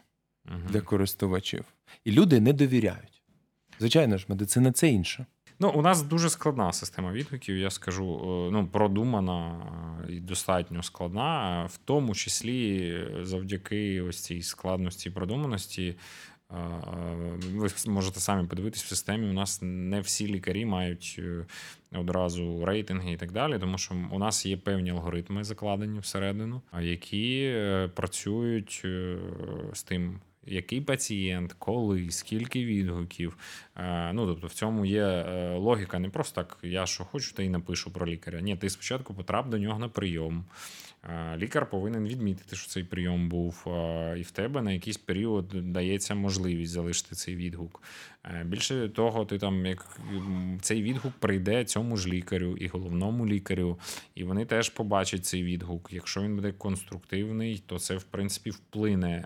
для 0.68 0.80
користувачів. 0.80 1.64
І 2.04 2.12
люди 2.12 2.40
не 2.40 2.52
довіряють. 2.52 3.22
Звичайно 3.78 4.18
ж, 4.18 4.26
медицина 4.28 4.72
це 4.72 4.88
інше. 4.88 5.26
Ну, 5.60 5.70
у 5.70 5.82
нас 5.82 6.02
дуже 6.02 6.30
складна 6.30 6.72
система 6.72 7.12
відгуків, 7.12 7.56
я 7.56 7.70
скажу, 7.70 8.20
е, 8.22 8.52
ну, 8.52 8.66
продумана 8.66 9.60
і 10.08 10.20
достатньо 10.20 10.82
складна, 10.82 11.64
в 11.70 11.78
тому 11.84 12.14
числі 12.14 12.94
завдяки 13.22 14.02
ось 14.02 14.20
цій 14.20 14.42
складності 14.42 15.08
і 15.08 15.12
продуманості. 15.12 15.96
Е, 16.50 16.56
ви 17.52 17.68
можете 17.86 18.20
самі 18.20 18.46
подивитись 18.48 18.84
в 18.84 18.88
системі. 18.88 19.28
У 19.28 19.32
нас 19.32 19.58
не 19.62 20.00
всі 20.00 20.26
лікарі 20.26 20.64
мають 20.64 21.16
е, 21.18 21.46
одразу 21.98 22.64
рейтинги 22.64 23.12
і 23.12 23.16
так 23.16 23.32
далі, 23.32 23.58
тому 23.58 23.78
що 23.78 23.94
у 24.10 24.18
нас 24.18 24.46
є 24.46 24.56
певні 24.56 24.90
алгоритми 24.90 25.44
закладені 25.44 25.98
всередину, 25.98 26.62
які 26.80 27.54
працюють 27.94 28.86
з 29.72 29.82
тим, 29.82 30.20
який 30.52 30.80
пацієнт, 30.80 31.52
коли, 31.58 32.10
скільки 32.10 32.64
відгуків. 32.64 33.36
Е, 33.76 34.12
ну 34.12 34.26
тобто 34.26 34.46
в 34.46 34.52
цьому 34.52 34.86
є 34.86 35.04
е, 35.04 35.56
логіка, 35.56 35.98
не 35.98 36.08
просто 36.08 36.42
так, 36.42 36.58
я 36.62 36.86
що 36.86 37.04
хочу, 37.04 37.34
та 37.34 37.42
й 37.42 37.48
напишу 37.48 37.90
про 37.90 38.06
лікаря. 38.06 38.40
Ні, 38.40 38.56
ти 38.56 38.70
спочатку 38.70 39.14
потрап 39.14 39.48
до 39.48 39.58
нього 39.58 39.78
на 39.78 39.88
прийом. 39.88 40.44
Е, 41.04 41.36
лікар 41.36 41.70
повинен 41.70 42.08
відмітити, 42.08 42.56
що 42.56 42.68
цей 42.68 42.84
прийом 42.84 43.28
був, 43.28 43.64
і 44.16 44.22
в 44.22 44.30
тебе 44.30 44.62
на 44.62 44.72
якийсь 44.72 44.96
період 44.96 45.72
дається 45.72 46.14
можливість 46.14 46.72
залишити 46.72 47.14
цей 47.14 47.36
відгук. 47.36 47.82
Більше 48.44 48.88
того, 48.88 49.24
ти 49.24 49.38
там 49.38 49.66
як 49.66 50.00
цей 50.60 50.82
відгук 50.82 51.12
прийде 51.18 51.64
цьому 51.64 51.96
ж 51.96 52.08
лікарю 52.08 52.56
і 52.56 52.68
головному 52.68 53.26
лікарю, 53.26 53.78
і 54.14 54.24
вони 54.24 54.44
теж 54.44 54.68
побачать 54.68 55.26
цей 55.26 55.42
відгук. 55.42 55.88
Якщо 55.92 56.22
він 56.22 56.36
буде 56.36 56.52
конструктивний, 56.52 57.62
то 57.66 57.78
це 57.78 57.96
в 57.96 58.02
принципі 58.02 58.50
вплине 58.50 59.24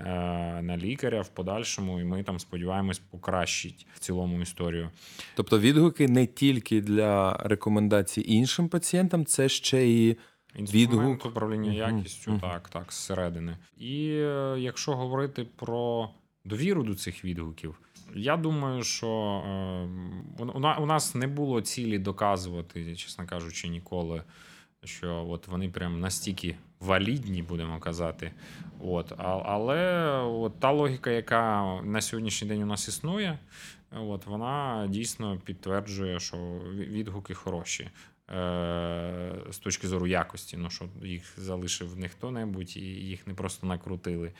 на 0.62 0.76
лікаря 0.76 1.20
в 1.20 1.28
подальшому, 1.28 2.00
і 2.00 2.04
ми 2.04 2.22
там 2.22 2.38
сподіваємось 2.38 2.98
покращить 2.98 3.86
в 3.94 3.98
цілому 3.98 4.40
історію. 4.40 4.90
Тобто 5.36 5.58
відгуки 5.58 6.08
не 6.08 6.26
тільки 6.26 6.80
для 6.80 7.36
рекомендацій 7.36 8.24
іншим 8.26 8.68
пацієнтам, 8.68 9.24
це 9.26 9.48
ще 9.48 9.88
і. 9.88 10.16
Відгук 10.58 11.26
управління 11.26 11.72
якістю, 11.72 12.38
так, 12.38 12.68
так, 12.68 12.92
зсередини. 12.92 13.56
І 13.76 14.08
е, 14.08 14.56
якщо 14.58 14.96
говорити 14.96 15.46
про 15.56 16.10
довіру 16.44 16.82
до 16.82 16.94
цих 16.94 17.24
відгуків, 17.24 17.78
я 18.14 18.36
думаю, 18.36 18.84
що 18.84 19.08
е, 20.38 20.80
у 20.80 20.86
нас 20.86 21.14
не 21.14 21.26
було 21.26 21.60
цілі 21.60 21.98
доказувати, 21.98 22.96
чесно 22.96 23.26
кажучи, 23.26 23.68
ніколи, 23.68 24.22
що 24.84 25.26
от 25.28 25.48
вони 25.48 25.68
прям 25.68 26.00
настільки 26.00 26.56
валідні, 26.80 27.42
будемо 27.42 27.80
казати. 27.80 28.32
От, 28.80 29.12
Але 29.18 30.08
от 30.18 30.60
та 30.60 30.72
логіка, 30.72 31.10
яка 31.10 31.80
на 31.84 32.00
сьогоднішній 32.00 32.48
день 32.48 32.62
у 32.62 32.66
нас 32.66 32.88
існує, 32.88 33.38
от 33.90 34.26
вона 34.26 34.86
дійсно 34.88 35.38
підтверджує, 35.44 36.20
що 36.20 36.36
відгуки 36.74 37.34
хороші. 37.34 37.90
Е, 38.30 39.32
з 39.50 39.58
точки 39.58 39.88
зору 39.88 40.06
якості, 40.06 40.56
ну 40.56 40.70
що 40.70 40.84
їх 41.02 41.34
залишив 41.36 41.98
не 41.98 42.08
хто-небудь 42.08 42.76
і 42.76 42.80
їх 42.80 43.26
не 43.26 43.34
просто 43.34 43.66
накрутили. 43.66 44.32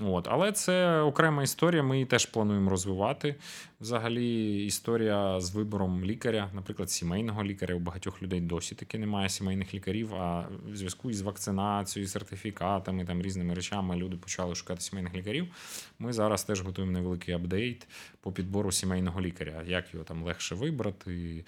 От, 0.00 0.28
Але 0.30 0.52
це 0.52 1.00
окрема 1.00 1.42
історія. 1.42 1.82
Ми 1.82 1.96
її 1.96 2.06
теж 2.06 2.26
плануємо 2.26 2.70
розвивати. 2.70 3.34
Взагалі, 3.80 4.64
історія 4.66 5.40
з 5.40 5.54
вибором 5.54 6.04
лікаря, 6.04 6.50
наприклад, 6.54 6.90
сімейного 6.90 7.44
лікаря. 7.44 7.74
У 7.74 7.78
багатьох 7.78 8.22
людей 8.22 8.40
досі 8.40 8.74
таки 8.74 8.98
немає 8.98 9.28
сімейних 9.28 9.74
лікарів. 9.74 10.14
А 10.14 10.48
в 10.72 10.76
зв'язку 10.76 11.10
із 11.10 11.20
вакцинацією, 11.20 12.08
сертифікатами, 12.08 13.04
там 13.04 13.22
різними 13.22 13.54
речами 13.54 13.96
люди 13.96 14.16
почали 14.16 14.54
шукати 14.54 14.80
сімейних 14.80 15.14
лікарів. 15.14 15.46
Ми 15.98 16.12
зараз 16.12 16.44
теж 16.44 16.60
готуємо 16.60 16.92
невеликий 16.92 17.34
апдейт 17.34 17.86
по 18.20 18.32
підбору 18.32 18.72
сімейного 18.72 19.20
лікаря. 19.20 19.62
Як 19.66 19.94
його 19.94 20.04
там 20.04 20.22
легше 20.22 20.54
вибрати, 20.54 21.44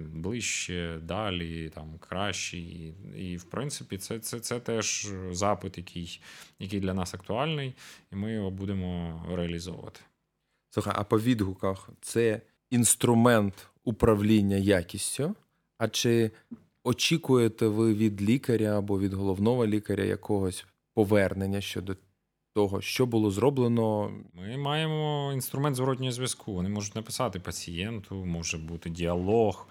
ближче, 0.00 0.98
далі, 1.02 1.68
там 1.68 1.98
краще. 1.98 2.58
І, 2.58 2.94
і 3.16 3.36
в 3.36 3.44
принципі, 3.44 3.98
це 3.98 4.18
це, 4.18 4.40
це 4.40 4.60
теж 4.60 5.08
запит, 5.30 5.78
який, 5.78 6.20
який 6.58 6.80
для 6.80 6.94
нас 6.94 7.14
актуальний, 7.14 7.74
і 8.12 8.16
ми 8.16 8.32
його 8.32 8.50
будемо 8.50 9.22
реалізовувати. 9.34 10.00
Слухай, 10.70 10.94
а 10.96 11.04
по 11.04 11.20
відгуках 11.20 11.90
це 12.00 12.40
інструмент 12.70 13.66
управління 13.84 14.56
якістю. 14.56 15.34
А 15.78 15.88
чи 15.88 16.30
очікуєте 16.84 17.66
ви 17.66 17.94
від 17.94 18.22
лікаря 18.22 18.78
або 18.78 18.98
від 18.98 19.12
головного 19.12 19.66
лікаря 19.66 20.04
якогось 20.04 20.66
повернення 20.94 21.60
щодо 21.60 21.96
того, 22.58 22.80
що 22.80 23.06
було 23.06 23.30
зроблено? 23.30 24.10
Ми 24.34 24.56
маємо 24.56 25.30
інструмент 25.34 25.76
зворотнього 25.76 26.12
зв'язку. 26.12 26.52
Вони 26.52 26.68
можуть 26.68 26.96
написати 26.96 27.40
пацієнту, 27.40 28.14
може 28.14 28.58
бути 28.58 28.90
діалог. 28.90 29.66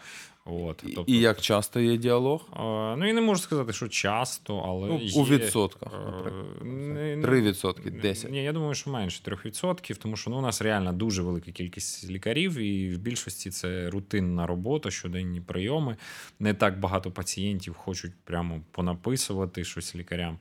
От, 0.49 0.83
І, 0.87 0.91
тобто, 0.93 1.11
і 1.11 1.19
як 1.19 1.41
часто 1.41 1.79
є 1.79 1.97
діалог? 1.97 2.45
е, 2.53 2.59
ну 2.97 3.09
і 3.09 3.13
не 3.13 3.21
можу 3.21 3.41
сказати, 3.41 3.73
що 3.73 3.87
часто, 3.87 4.57
але 4.57 4.87
Ну, 4.87 4.99
є, 4.99 5.21
у 5.21 5.25
відсотках, 5.25 5.93
е, 5.93 6.11
наприклад. 6.11 7.21
3 7.23 7.41
відсотки, 7.41 7.91
10. 7.91 8.31
Ні, 8.31 8.43
я 8.43 8.53
думаю, 8.53 8.73
що 8.73 8.89
менше 8.89 9.21
3%, 9.23 9.95
тому 9.97 10.15
що 10.15 10.29
ну, 10.29 10.37
у 10.37 10.41
нас 10.41 10.61
реально 10.61 10.93
дуже 10.93 11.21
велика 11.21 11.51
кількість 11.51 12.09
лікарів, 12.09 12.57
і 12.57 12.95
в 12.95 12.97
більшості 12.97 13.49
це 13.49 13.89
рутинна 13.89 14.47
робота, 14.47 14.91
щоденні 14.91 15.41
прийоми. 15.41 15.97
Не 16.39 16.53
так 16.53 16.79
багато 16.79 17.11
пацієнтів 17.11 17.73
хочуть 17.73 18.11
прямо 18.23 18.61
понаписувати 18.71 19.63
щось 19.63 19.95
лікарям. 19.95 20.37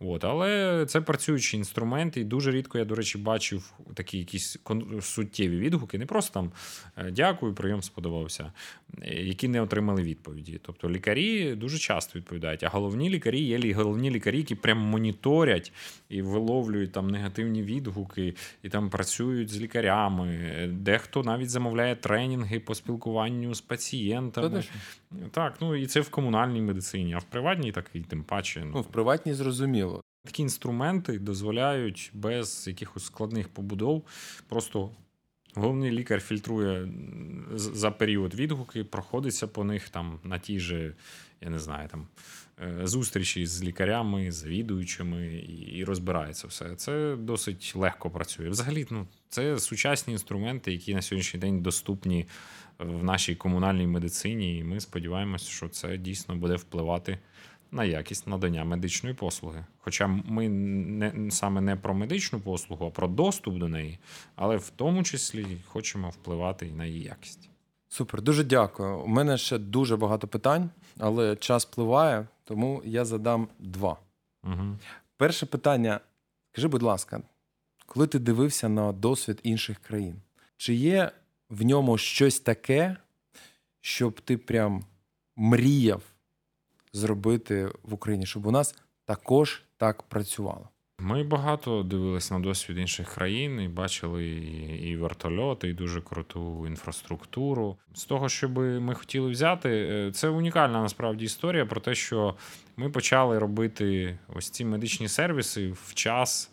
От, 0.00 0.24
але 0.24 0.84
це 0.88 1.00
працюючі 1.00 1.56
інструменти, 1.56 2.20
і 2.20 2.24
дуже 2.24 2.50
рідко 2.50 2.78
я, 2.78 2.84
до 2.84 2.94
речі, 2.94 3.18
бачив 3.18 3.72
такі 3.94 4.18
якісь 4.18 4.58
суттєві 5.00 5.58
відгуки. 5.58 5.98
Не 5.98 6.06
просто 6.06 6.34
там 6.34 6.52
е, 6.96 7.10
дякую, 7.10 7.54
прийом 7.54 7.82
сподобався, 7.82 8.52
е, 9.02 9.14
які 9.14 9.48
не 9.50 9.60
отримали 9.60 10.02
відповіді. 10.02 10.60
Тобто 10.62 10.90
лікарі 10.90 11.54
дуже 11.54 11.78
часто 11.78 12.18
відповідають. 12.18 12.64
А 12.64 12.68
головні 12.68 13.10
лікарі 13.10 13.40
є 13.40 13.74
головні 13.74 14.10
лікарі, 14.10 14.38
які 14.38 14.54
прям 14.54 14.78
моніторять 14.78 15.72
і 16.08 16.22
виловлюють 16.22 16.92
там 16.92 17.08
негативні 17.10 17.62
відгуки, 17.62 18.34
і 18.62 18.68
там 18.68 18.90
працюють 18.90 19.48
з 19.48 19.60
лікарями. 19.60 20.68
Дехто 20.72 21.22
навіть 21.22 21.50
замовляє 21.50 21.96
тренінги 21.96 22.60
по 22.60 22.74
спілкуванню 22.74 23.54
з 23.54 23.60
пацієнтами. 23.60 24.62
Та? 25.10 25.28
Так, 25.30 25.54
ну 25.60 25.74
і 25.74 25.86
це 25.86 26.00
в 26.00 26.10
комунальній 26.10 26.60
медицині, 26.60 27.14
а 27.14 27.18
в 27.18 27.24
приватній 27.24 27.72
так 27.72 27.90
і 27.94 28.00
тим 28.00 28.24
паче. 28.24 28.64
Ну, 28.64 28.80
в 28.80 28.86
приватній 28.86 29.34
зрозуміло. 29.34 30.02
Такі 30.24 30.42
інструменти 30.42 31.18
дозволяють 31.18 32.10
без 32.14 32.64
якихось 32.66 33.04
складних 33.04 33.48
побудов. 33.48 34.04
Просто 34.48 34.90
головний 35.54 35.90
лікар 35.90 36.20
фільтрує 36.20 36.88
за 37.54 37.90
період 37.90 38.34
відгуки, 38.34 38.84
проходиться 38.84 39.46
по 39.46 39.64
них 39.64 39.88
там 39.88 40.18
на 40.24 40.38
ті 40.38 40.60
же, 40.60 40.94
я 41.40 41.50
не 41.50 41.58
знаю, 41.58 41.88
там 41.88 42.06
е, 42.62 42.86
зустрічі 42.86 43.46
з 43.46 43.62
лікарями, 43.62 44.32
завідуючими 44.32 45.26
і, 45.72 45.84
розбирається 45.84 46.46
все. 46.46 46.76
Це 46.76 47.16
досить 47.16 47.72
легко 47.76 48.10
працює. 48.10 48.48
Взагалі, 48.48 48.86
ну, 48.90 49.06
це 49.28 49.58
сучасні 49.58 50.12
інструменти, 50.12 50.72
які 50.72 50.94
на 50.94 51.02
сьогоднішній 51.02 51.40
день 51.40 51.62
доступні 51.62 52.26
в 52.78 53.04
нашій 53.04 53.34
комунальній 53.34 53.86
медицині. 53.86 54.58
І 54.58 54.64
ми 54.64 54.80
сподіваємося, 54.80 55.50
що 55.50 55.68
це 55.68 55.96
дійсно 55.96 56.36
буде 56.36 56.56
впливати 56.56 57.18
на 57.72 57.84
якість 57.84 58.26
надання 58.26 58.64
медичної 58.64 59.14
послуги. 59.14 59.64
Хоча 59.78 60.06
ми 60.06 60.48
не 60.48 61.30
саме 61.30 61.60
не 61.60 61.76
про 61.76 61.94
медичну 61.94 62.40
послугу, 62.40 62.86
а 62.86 62.90
про 62.90 63.08
доступ 63.08 63.58
до 63.58 63.68
неї, 63.68 63.98
але 64.36 64.56
в 64.56 64.70
тому 64.70 65.02
числі 65.02 65.46
хочемо 65.66 66.10
впливати 66.10 66.66
і 66.66 66.72
на 66.72 66.84
її 66.84 67.02
якість. 67.02 67.50
Супер, 67.88 68.22
дуже 68.22 68.44
дякую. 68.44 68.98
У 68.98 69.06
мене 69.06 69.38
ще 69.38 69.58
дуже 69.58 69.96
багато 69.96 70.28
питань, 70.28 70.70
але 70.98 71.36
час 71.36 71.64
пливає, 71.64 72.26
тому 72.44 72.82
я 72.84 73.04
задам 73.04 73.48
два. 73.58 73.96
Угу. 74.44 74.78
Перше 75.16 75.46
питання: 75.46 76.00
скажи, 76.52 76.68
будь 76.68 76.82
ласка, 76.82 77.22
коли 77.86 78.06
ти 78.06 78.18
дивився 78.18 78.68
на 78.68 78.92
досвід 78.92 79.40
інших 79.42 79.78
країн, 79.78 80.16
чи 80.56 80.74
є 80.74 81.10
в 81.50 81.64
ньому 81.64 81.98
щось 81.98 82.40
таке, 82.40 82.96
щоб 83.80 84.20
ти 84.20 84.36
прям 84.36 84.84
мріяв 85.36 86.02
зробити 86.92 87.72
в 87.82 87.94
Україні, 87.94 88.26
щоб 88.26 88.46
у 88.46 88.50
нас 88.50 88.74
також 89.04 89.62
так 89.76 90.02
працювало? 90.02 90.68
Ми 91.02 91.22
багато 91.22 91.82
дивилися 91.82 92.34
на 92.34 92.40
досвід 92.40 92.78
інших 92.78 93.14
країн 93.14 93.60
і 93.60 93.68
бачили 93.68 94.26
і, 94.82 94.96
вертольоти, 94.96 95.68
і 95.68 95.72
дуже 95.72 96.00
круту 96.00 96.66
інфраструктуру. 96.66 97.76
З 97.94 98.04
того, 98.04 98.28
що 98.28 98.48
би 98.48 98.80
ми 98.80 98.94
хотіли 98.94 99.30
взяти, 99.30 99.68
е, 99.68 100.12
це 100.12 100.28
унікальна 100.28 100.82
насправді 100.82 101.24
історія 101.24 101.66
про 101.66 101.80
те, 101.80 101.94
що 101.94 102.34
ми 102.76 102.90
почали 102.90 103.38
робити 103.38 104.18
ось 104.28 104.50
ці 104.50 104.64
медичні 104.64 105.08
сервіси 105.08 105.72
в 105.72 105.94
час 105.94 106.50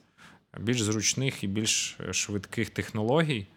більш 0.59 0.81
зручних 0.81 1.43
і 1.43 1.47
більш 1.47 1.97
швидких 2.11 2.69
технологій. 2.69 3.47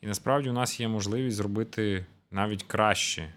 І 0.00 0.06
насправді 0.06 0.50
у 0.50 0.52
нас 0.52 0.80
є 0.80 0.88
можливість 0.88 1.36
зробити 1.36 2.06
навіть 2.30 2.62
краще, 2.62 3.34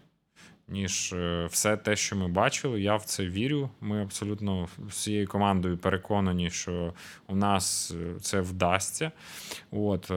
ніж 0.69 1.13
е, 1.13 1.45
все 1.45 1.77
те, 1.77 1.95
що 1.95 2.15
ми 2.15 2.27
бачили. 2.27 2.81
Я 2.81 2.95
в 2.95 3.03
це 3.03 3.25
вірю. 3.25 3.69
Ми 3.81 4.01
абсолютно 4.01 4.67
всією 4.79 5.27
командою 5.27 5.77
переконані, 5.77 6.49
що 6.49 6.93
у 7.27 7.35
нас 7.35 7.91
е, 8.01 8.19
це 8.19 8.41
вдасться. 8.41 9.11
От, 9.71 10.11
е, 10.11 10.15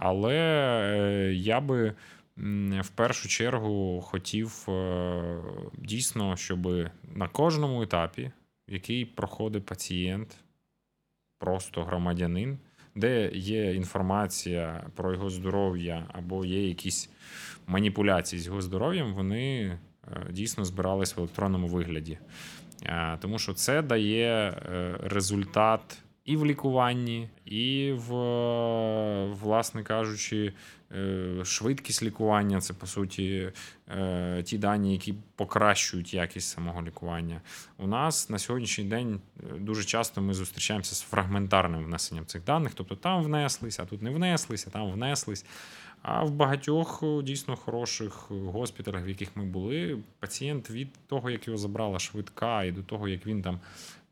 але 0.00 0.34
я 1.34 1.60
би 1.60 1.94
в 2.80 2.88
першу 2.88 3.28
чергу 3.28 4.00
хотів 4.00 4.68
дійсно, 5.78 6.36
щоб 6.36 6.68
на 7.14 7.28
кожному 7.28 7.82
етапі, 7.82 8.30
який 8.68 9.04
проходить 9.04 9.66
пацієнт, 9.66 10.36
просто 11.38 11.84
громадянин, 11.84 12.58
де 12.94 13.30
є 13.34 13.74
інформація 13.74 14.86
про 14.94 15.12
його 15.12 15.30
здоров'я 15.30 16.06
або 16.12 16.44
є 16.44 16.68
якісь 16.68 17.10
маніпуляції 17.68 18.40
з 18.40 18.46
його 18.46 18.62
здоров'ям, 18.62 19.14
вони 19.14 19.60
е, 19.62 19.78
дійсно 20.30 20.64
збирались 20.64 21.16
в 21.16 21.20
електронному 21.20 21.66
вигляді. 21.66 22.18
Е, 22.84 23.18
Тому 23.20 23.38
що 23.38 23.54
це 23.54 23.82
дає 23.82 24.26
е, 24.26 24.96
результат 25.02 25.98
і 26.24 26.36
в 26.36 26.46
лікуванні, 26.46 27.28
і 27.44 27.92
в, 27.96 28.12
власне 29.32 29.82
кажучи, 29.82 30.52
швидкість 31.42 32.02
лікування 32.02 32.60
це 32.60 32.74
по 32.74 32.86
суті 32.86 33.52
ті 34.44 34.58
дані, 34.58 34.92
які 34.92 35.14
покращують 35.36 36.14
якість 36.14 36.48
самого 36.48 36.82
лікування. 36.82 37.40
У 37.78 37.86
нас 37.86 38.30
на 38.30 38.38
сьогоднішній 38.38 38.84
день 38.84 39.20
дуже 39.58 39.84
часто 39.84 40.22
ми 40.22 40.34
зустрічаємося 40.34 40.94
з 40.94 41.00
фрагментарним 41.00 41.84
внесенням 41.84 42.26
цих 42.26 42.44
даних, 42.44 42.74
тобто 42.74 42.96
там 42.96 43.22
внеслись, 43.22 43.80
а 43.80 43.84
тут 43.84 44.02
не 44.02 44.10
внеслись, 44.10 44.66
а 44.66 44.70
там 44.70 44.92
внеслись. 44.92 45.44
А 46.02 46.24
в 46.24 46.30
багатьох 46.30 47.02
дійсно 47.22 47.56
хороших 47.56 48.30
госпіталях, 48.30 49.06
в 49.06 49.08
яких 49.08 49.36
ми 49.36 49.44
були, 49.44 49.98
пацієнт 50.18 50.70
від 50.70 50.88
того, 51.06 51.30
як 51.30 51.46
його 51.46 51.58
забрала 51.58 51.98
швидка, 51.98 52.64
і 52.64 52.72
до 52.72 52.82
того, 52.82 53.08
як 53.08 53.26
він 53.26 53.42
там 53.42 53.60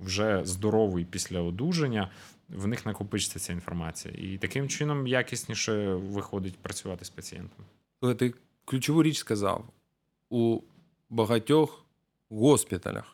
вже 0.00 0.40
здоровий 0.44 1.04
після 1.04 1.40
одужання, 1.40 2.10
в 2.48 2.66
них 2.66 2.86
накопичиться 2.86 3.38
ця 3.38 3.52
інформація. 3.52 4.14
І 4.18 4.38
таким 4.38 4.68
чином 4.68 5.06
якісніше 5.06 5.94
виходить 5.94 6.56
працювати 6.56 7.04
з 7.04 7.10
пацієнтом. 7.10 7.64
Ти 8.16 8.34
ключову 8.64 9.02
річ 9.02 9.18
сказав 9.18 9.64
у 10.30 10.60
багатьох 11.10 11.84
госпіталях. 12.28 13.12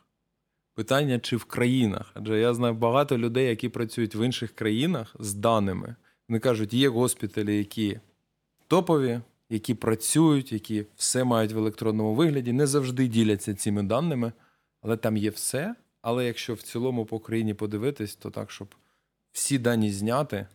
Питання, 0.75 1.19
чи 1.19 1.37
в 1.37 1.45
країнах. 1.45 2.11
Адже 2.15 2.41
я 2.41 2.55
знаю 2.55 2.75
багато 2.75 3.19
людей, 3.19 3.49
які 3.49 3.69
працюють 3.69 4.15
в 4.15 4.27
інших 4.27 4.53
країнах 4.53 5.17
з 5.19 5.35
даними. 5.35 5.95
Вони 6.29 6.41
кажуть, 6.41 6.75
є 6.75 6.89
госпіталі, 6.89 7.59
які 7.59 8.01
топові, 8.73 9.21
які 9.51 9.75
працюють, 9.75 10.53
які 10.53 10.87
все 10.97 11.25
мають 11.25 11.53
в 11.53 11.59
електронному 11.59 12.15
вигляді, 12.15 12.53
не 12.53 12.67
завжди 12.67 13.07
діляться 13.07 13.55
цими 13.55 13.83
даними, 13.83 14.33
але 14.83 14.97
там 14.97 15.17
є 15.17 15.31
все. 15.31 15.75
Але 16.03 16.27
якщо 16.27 16.55
в 16.55 16.63
цілому 16.63 17.05
по 17.05 17.19
країні 17.21 17.55
подивитись, 17.55 18.17
то 18.17 18.31
так, 18.31 18.51
щоб 18.51 18.75
всі 19.33 19.59
дані 19.59 19.91
зняти 19.91 20.47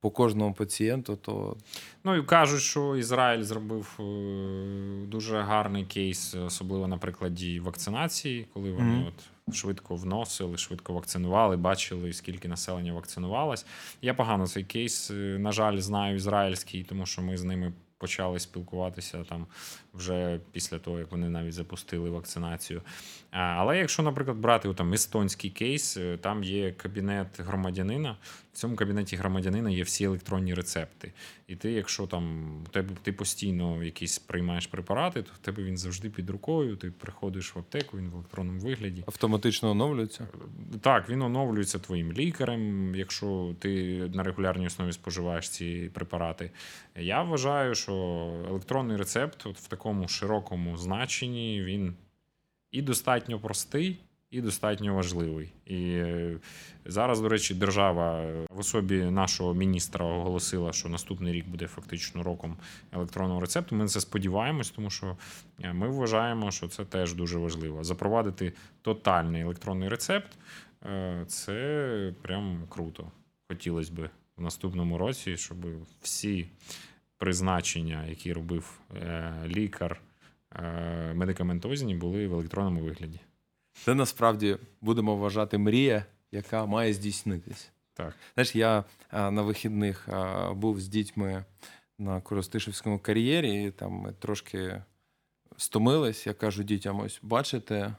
по 0.00 0.10
кожному 0.10 0.54
пацієнту, 0.54 1.16
то 1.16 1.56
Ну 2.04 2.16
і 2.16 2.22
кажуть, 2.22 2.60
що 2.60 2.96
Ізраїль 2.96 3.42
зробив 3.42 3.96
е, 4.00 5.06
дуже 5.06 5.40
гарний 5.40 5.84
кейс, 5.84 6.34
особливо 6.34 6.88
на 6.88 6.98
прикладі 6.98 7.60
вакцинації, 7.60 8.46
коли 8.54 8.72
вони 8.72 8.90
Мгм. 8.92 9.06
от 9.06 9.14
швидко 9.52 9.96
вносили, 9.96 10.56
швидко 10.56 10.92
вакцинували, 10.92 11.56
бачили, 11.56 12.12
скільки 12.12 12.48
населення 12.48 12.92
вакцинувалось. 12.92 13.66
Я 14.02 14.14
погано 14.14 14.46
цей 14.46 14.64
кейс, 14.64 15.10
е, 15.10 15.14
на 15.14 15.52
жаль, 15.52 15.78
знаю 15.78 16.16
ізраїльський, 16.16 16.84
тому 16.84 17.06
що 17.06 17.22
ми 17.22 17.36
з 17.36 17.44
ними 17.44 17.72
почали 18.04 18.40
спілкуватися 18.40 19.24
там 19.28 19.46
вже 19.94 20.40
після 20.52 20.78
того, 20.78 20.98
як 20.98 21.12
вони 21.12 21.28
навіть 21.28 21.52
запустили 21.52 22.10
вакцинацію. 22.10 22.82
Але 23.30 23.78
якщо, 23.78 24.02
наприклад, 24.02 24.36
брати 24.36 24.74
там 24.74 24.92
естонський 24.92 25.50
кейс, 25.50 25.96
е, 25.96 26.18
там 26.20 26.44
є 26.44 26.72
кабінет 26.72 27.26
громадянина. 27.40 28.16
В 28.52 28.56
цьому 28.56 28.76
кабінеті 28.76 29.16
громадянина 29.16 29.70
є 29.70 29.82
всі 29.82 30.04
електронні 30.04 30.54
рецепти. 30.54 31.12
І 31.48 31.56
ти, 31.56 31.72
якщо 31.72 32.06
там 32.06 32.48
тебе 32.70 32.94
ти 33.02 33.12
постійно 33.12 33.84
якісь 33.84 34.18
приймаєш 34.18 34.66
препарати, 34.66 35.22
то 35.22 35.30
в 35.34 35.38
тебе 35.38 35.62
він 35.62 35.76
завжди 35.76 36.10
під 36.10 36.30
рукою. 36.30 36.76
Ти 36.76 36.90
приходиш 36.90 37.54
в 37.54 37.58
аптеку, 37.58 37.98
він 37.98 38.10
в 38.10 38.14
електронному 38.14 38.60
вигляді. 38.60 39.04
автоматично 39.06 39.70
оновлюється. 39.70 40.28
Так, 40.80 41.08
він 41.08 41.22
оновлюється 41.22 41.78
твоїм 41.78 42.12
лікарем, 42.12 42.94
якщо 42.94 43.54
ти 43.58 44.02
на 44.14 44.22
регулярній 44.22 44.66
основі 44.66 44.92
споживаєш 44.92 45.48
ці 45.48 45.90
препарати. 45.94 46.50
Я 46.96 47.22
вважаю, 47.22 47.74
що 47.74 47.93
електронний 48.48 48.96
рецепт 48.96 49.46
от 49.46 49.58
в 49.58 49.68
такому 49.68 50.08
широкому 50.08 50.76
значенні 50.76 51.62
він 51.62 51.94
і 52.70 52.82
достатньо 52.82 53.40
простий, 53.40 53.98
і 54.34 54.40
достатньо 54.40 54.94
важливий. 54.94 55.52
І 55.66 55.80
е, 55.94 56.38
зараз, 56.84 57.20
до 57.20 57.28
речі, 57.28 57.54
держава 57.54 58.22
в 58.50 58.58
особі 58.58 59.02
нашого 59.02 59.54
міністра 59.54 60.06
оголосила, 60.06 60.72
що 60.72 60.88
наступний 60.88 61.32
рік 61.32 61.48
буде 61.48 61.66
фактично 61.66 62.22
роком 62.22 62.56
електронного 62.92 63.40
рецепту. 63.40 63.76
Ми 63.76 63.82
на 63.82 63.88
це 63.88 64.00
сподіваємось, 64.00 64.70
тому 64.70 64.90
що 64.90 65.16
е, 65.62 65.72
ми 65.72 65.88
вважаємо, 65.88 66.50
що 66.50 66.68
це 66.68 66.84
теж 66.84 67.14
дуже 67.14 67.38
важливо. 67.38 67.84
Запровадити 67.84 68.52
тотальний 68.82 69.42
електронний 69.42 69.88
рецепт 69.88 70.38
е, 70.86 71.24
це 71.28 72.12
прям 72.22 72.62
круто. 72.68 73.10
Хотілося 73.48 73.92
б 73.92 74.10
в 74.36 74.42
наступному 74.42 74.98
році, 74.98 75.36
щоб 75.36 75.56
всі 76.02 76.46
призначення, 77.24 78.06
які 78.06 78.32
робив 78.32 78.80
лікар, 79.46 80.00
медикаментозні, 81.14 81.94
були 81.94 82.28
в 82.28 82.32
електронному 82.32 82.80
вигляді. 82.80 83.20
Це 83.72 83.94
насправді 83.94 84.56
будемо 84.80 85.16
вважати 85.16 85.58
мрія, 85.58 86.04
яка 86.32 86.66
має 86.66 86.94
здійснитись. 86.94 87.70
Так. 87.94 88.14
Знаєш, 88.34 88.56
я 88.56 88.84
на 89.12 89.42
вихідних 89.42 90.08
був 90.52 90.80
з 90.80 90.88
дітьми 90.88 91.44
на 91.98 92.20
Коростишівському 92.20 92.98
кар'єрі, 92.98 93.64
і 93.64 93.70
там 93.70 93.92
ми 93.92 94.12
трошки 94.12 94.82
стомились. 95.56 96.26
Я 96.26 96.34
кажу 96.34 96.62
дітям: 96.62 97.00
ось 97.00 97.18
бачите, 97.22 97.94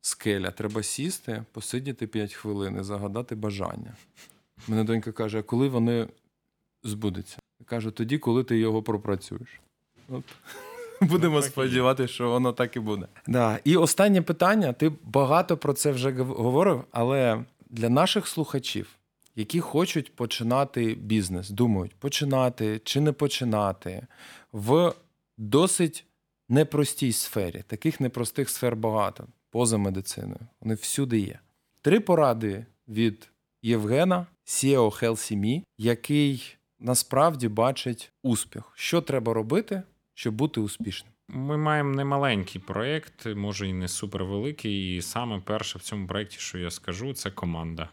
скеля, 0.00 0.50
треба 0.50 0.82
сісти, 0.82 1.44
посидіти 1.52 2.06
5 2.06 2.34
хвилин 2.34 2.78
і 2.80 2.82
загадати 2.82 3.34
бажання. 3.34 3.96
Мене 4.68 4.84
донька 4.84 5.12
каже: 5.12 5.38
а 5.38 5.42
коли 5.42 5.68
вони 5.68 6.08
збудуться? 6.82 7.38
Кажу, 7.66 7.90
тоді, 7.90 8.18
коли 8.18 8.44
ти 8.44 8.58
його 8.58 8.82
пропрацюєш. 8.82 9.60
От. 10.08 10.24
Будемо 11.00 11.42
сподіватися, 11.42 12.12
що 12.12 12.30
воно 12.30 12.52
так 12.52 12.76
і 12.76 12.80
буде. 12.80 13.06
Да. 13.26 13.58
І 13.64 13.76
останнє 13.76 14.22
питання: 14.22 14.72
ти 14.72 14.92
багато 15.04 15.56
про 15.56 15.72
це 15.72 15.90
вже 15.92 16.10
говорив, 16.22 16.84
але 16.90 17.44
для 17.70 17.88
наших 17.88 18.26
слухачів, 18.26 18.88
які 19.36 19.60
хочуть 19.60 20.14
починати 20.14 20.94
бізнес, 20.94 21.50
думають, 21.50 21.94
починати 21.94 22.80
чи 22.84 23.00
не 23.00 23.12
починати 23.12 24.06
в 24.52 24.92
досить 25.38 26.04
непростій 26.48 27.12
сфері. 27.12 27.64
Таких 27.66 28.00
непростих 28.00 28.50
сфер 28.50 28.76
багато, 28.76 29.26
поза 29.50 29.78
медициною. 29.78 30.40
Вони 30.60 30.74
всюди 30.74 31.18
є. 31.18 31.38
Три 31.82 32.00
поради 32.00 32.66
від 32.88 33.28
Євгена, 33.62 34.26
CEO 34.46 35.02
HealthyMe, 35.02 35.62
який 35.78 36.56
насправді 36.78 37.48
бачить 37.48 38.12
успіх. 38.22 38.72
Що 38.74 39.00
треба 39.00 39.34
робити? 39.34 39.82
щоб 40.16 40.34
бути 40.34 40.60
успішним? 40.60 41.12
Ми 41.28 41.56
маємо 41.56 41.94
немаленький 41.94 42.60
проєкт, 42.60 43.26
може 43.36 43.68
і 43.68 43.72
не 43.72 43.88
супервеликий. 43.88 44.96
І 44.96 45.02
саме 45.02 45.40
перше 45.44 45.78
в 45.78 45.82
цьому 45.82 46.06
проєкті, 46.06 46.36
що 46.38 46.58
я 46.58 46.70
скажу, 46.70 47.14
це 47.14 47.30
команда. 47.30 47.88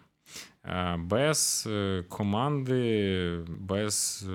Е, 0.66 0.98
без 0.98 1.68
е, 1.72 2.04
команди, 2.10 3.40
без 3.48 4.26
е, 4.30 4.34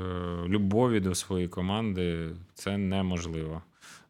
любові 0.48 1.00
до 1.00 1.14
своєї 1.14 1.48
команди 1.48 2.30
це 2.54 2.76
неможливо. 2.76 3.62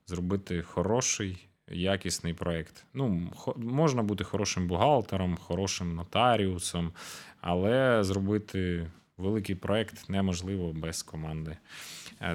Зробити 0.06 0.62
хороший, 0.62 1.48
якісний 1.70 2.34
проєкт. 2.34 2.84
Ну, 2.94 3.30
можна 3.56 4.02
бути 4.02 4.24
хорошим 4.24 4.68
бухгалтером, 4.68 5.36
хорошим 5.36 5.94
нотаріусом, 5.94 6.92
але 7.40 8.04
зробити 8.04 8.90
великий 9.18 9.54
проєкт 9.54 10.08
неможливо 10.08 10.72
без 10.72 11.02
команди. 11.02 11.56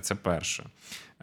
Це 0.01 0.15
перше. 0.15 0.63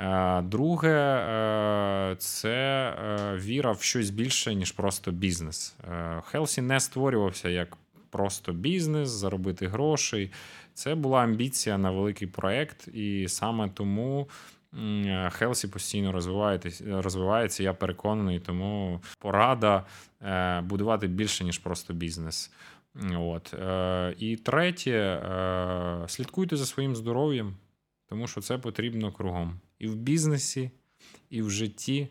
Е, 0.00 0.42
друге, 0.42 0.90
е, 0.90 2.16
це 2.18 2.50
е, 2.90 3.36
віра 3.36 3.72
в 3.72 3.82
щось 3.82 4.10
більше, 4.10 4.54
ніж 4.54 4.72
просто 4.72 5.10
бізнес. 5.10 5.76
Хелсі 6.24 6.62
не 6.62 6.80
створювався 6.80 7.48
як 7.48 7.76
просто 8.10 8.52
бізнес, 8.52 9.08
заробити 9.08 9.68
грошей. 9.68 10.32
Це 10.74 10.94
була 10.94 11.22
амбіція 11.22 11.78
на 11.78 11.90
великий 11.90 12.28
проєкт, 12.28 12.88
і 12.88 13.28
саме 13.28 13.68
тому. 13.68 14.28
Хелсі 15.30 15.68
постійно 15.68 16.12
розвивається, 16.86 17.62
я 17.62 17.74
переконаний, 17.74 18.40
тому 18.40 19.00
порада 19.18 19.84
будувати 20.62 21.06
більше, 21.06 21.44
ніж 21.44 21.58
просто 21.58 21.94
бізнес. 21.94 22.50
От. 23.16 23.54
І 24.18 24.36
третє, 24.36 25.22
слідкуйте 26.08 26.56
за 26.56 26.66
своїм 26.66 26.96
здоров'ям, 26.96 27.56
тому 28.08 28.26
що 28.26 28.40
це 28.40 28.58
потрібно 28.58 29.12
кругом 29.12 29.60
і 29.78 29.88
в 29.88 29.96
бізнесі, 29.96 30.70
і 31.30 31.42
в 31.42 31.50
житті. 31.50 32.08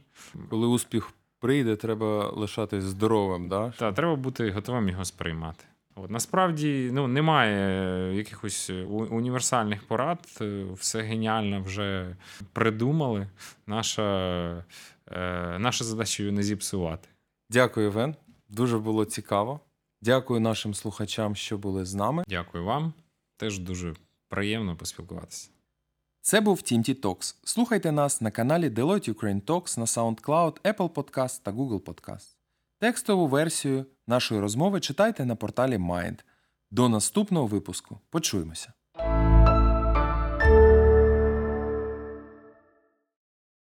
Коли 0.49 0.67
успіх 0.67 1.13
прийде, 1.39 1.75
треба 1.75 2.29
лишатись 2.29 2.83
здоровим. 2.83 3.49
да? 3.49 3.73
Так, 3.77 3.95
треба 3.95 4.15
бути 4.15 4.51
готовим 4.51 4.89
його 4.89 5.05
сприймати. 5.05 5.65
От, 5.95 6.11
Насправді 6.11 6.89
ну, 6.93 7.07
немає 7.07 8.15
якихось 8.15 8.69
універсальних 8.89 9.87
порад, 9.87 10.41
все 10.73 11.01
геніально 11.01 11.61
вже 11.61 12.15
придумали. 12.53 13.27
Наша 13.67 14.65
е, 15.11 15.59
наша 15.59 15.83
задача 15.83 16.23
її 16.23 16.35
не 16.35 16.43
зіпсувати. 16.43 17.09
Дякую, 17.49 17.91
Вен. 17.91 18.15
Дуже 18.49 18.77
було 18.77 19.05
цікаво. 19.05 19.59
Дякую 20.01 20.39
нашим 20.39 20.73
слухачам, 20.73 21.35
що 21.35 21.57
були 21.57 21.85
з 21.85 21.95
нами. 21.95 22.23
Дякую 22.27 22.63
вам. 22.63 22.93
Теж 23.37 23.59
дуже 23.59 23.93
приємно 24.29 24.75
поспілкуватися. 24.75 25.49
Це 26.21 26.41
був 26.41 26.61
Тімті 26.61 26.93
Talks. 26.93 27.35
Слухайте 27.43 27.91
нас 27.91 28.21
на 28.21 28.31
каналі 28.31 28.69
Deloitte 28.69 29.13
Ukraine 29.13 29.41
Talks 29.41 29.79
на 29.79 29.85
SoundCloud, 29.85 30.61
Apple 30.61 30.89
Podcast 30.89 31.43
та 31.43 31.51
Google 31.51 31.79
Podcast. 31.81 32.35
Текстову 32.79 33.27
версію 33.27 33.85
нашої 34.07 34.41
розмови 34.41 34.79
читайте 34.79 35.25
на 35.25 35.35
порталі 35.35 35.77
Mind. 35.77 36.19
До 36.71 36.89
наступного 36.89 37.47
випуску. 37.47 37.99
Почуємося! 38.09 38.73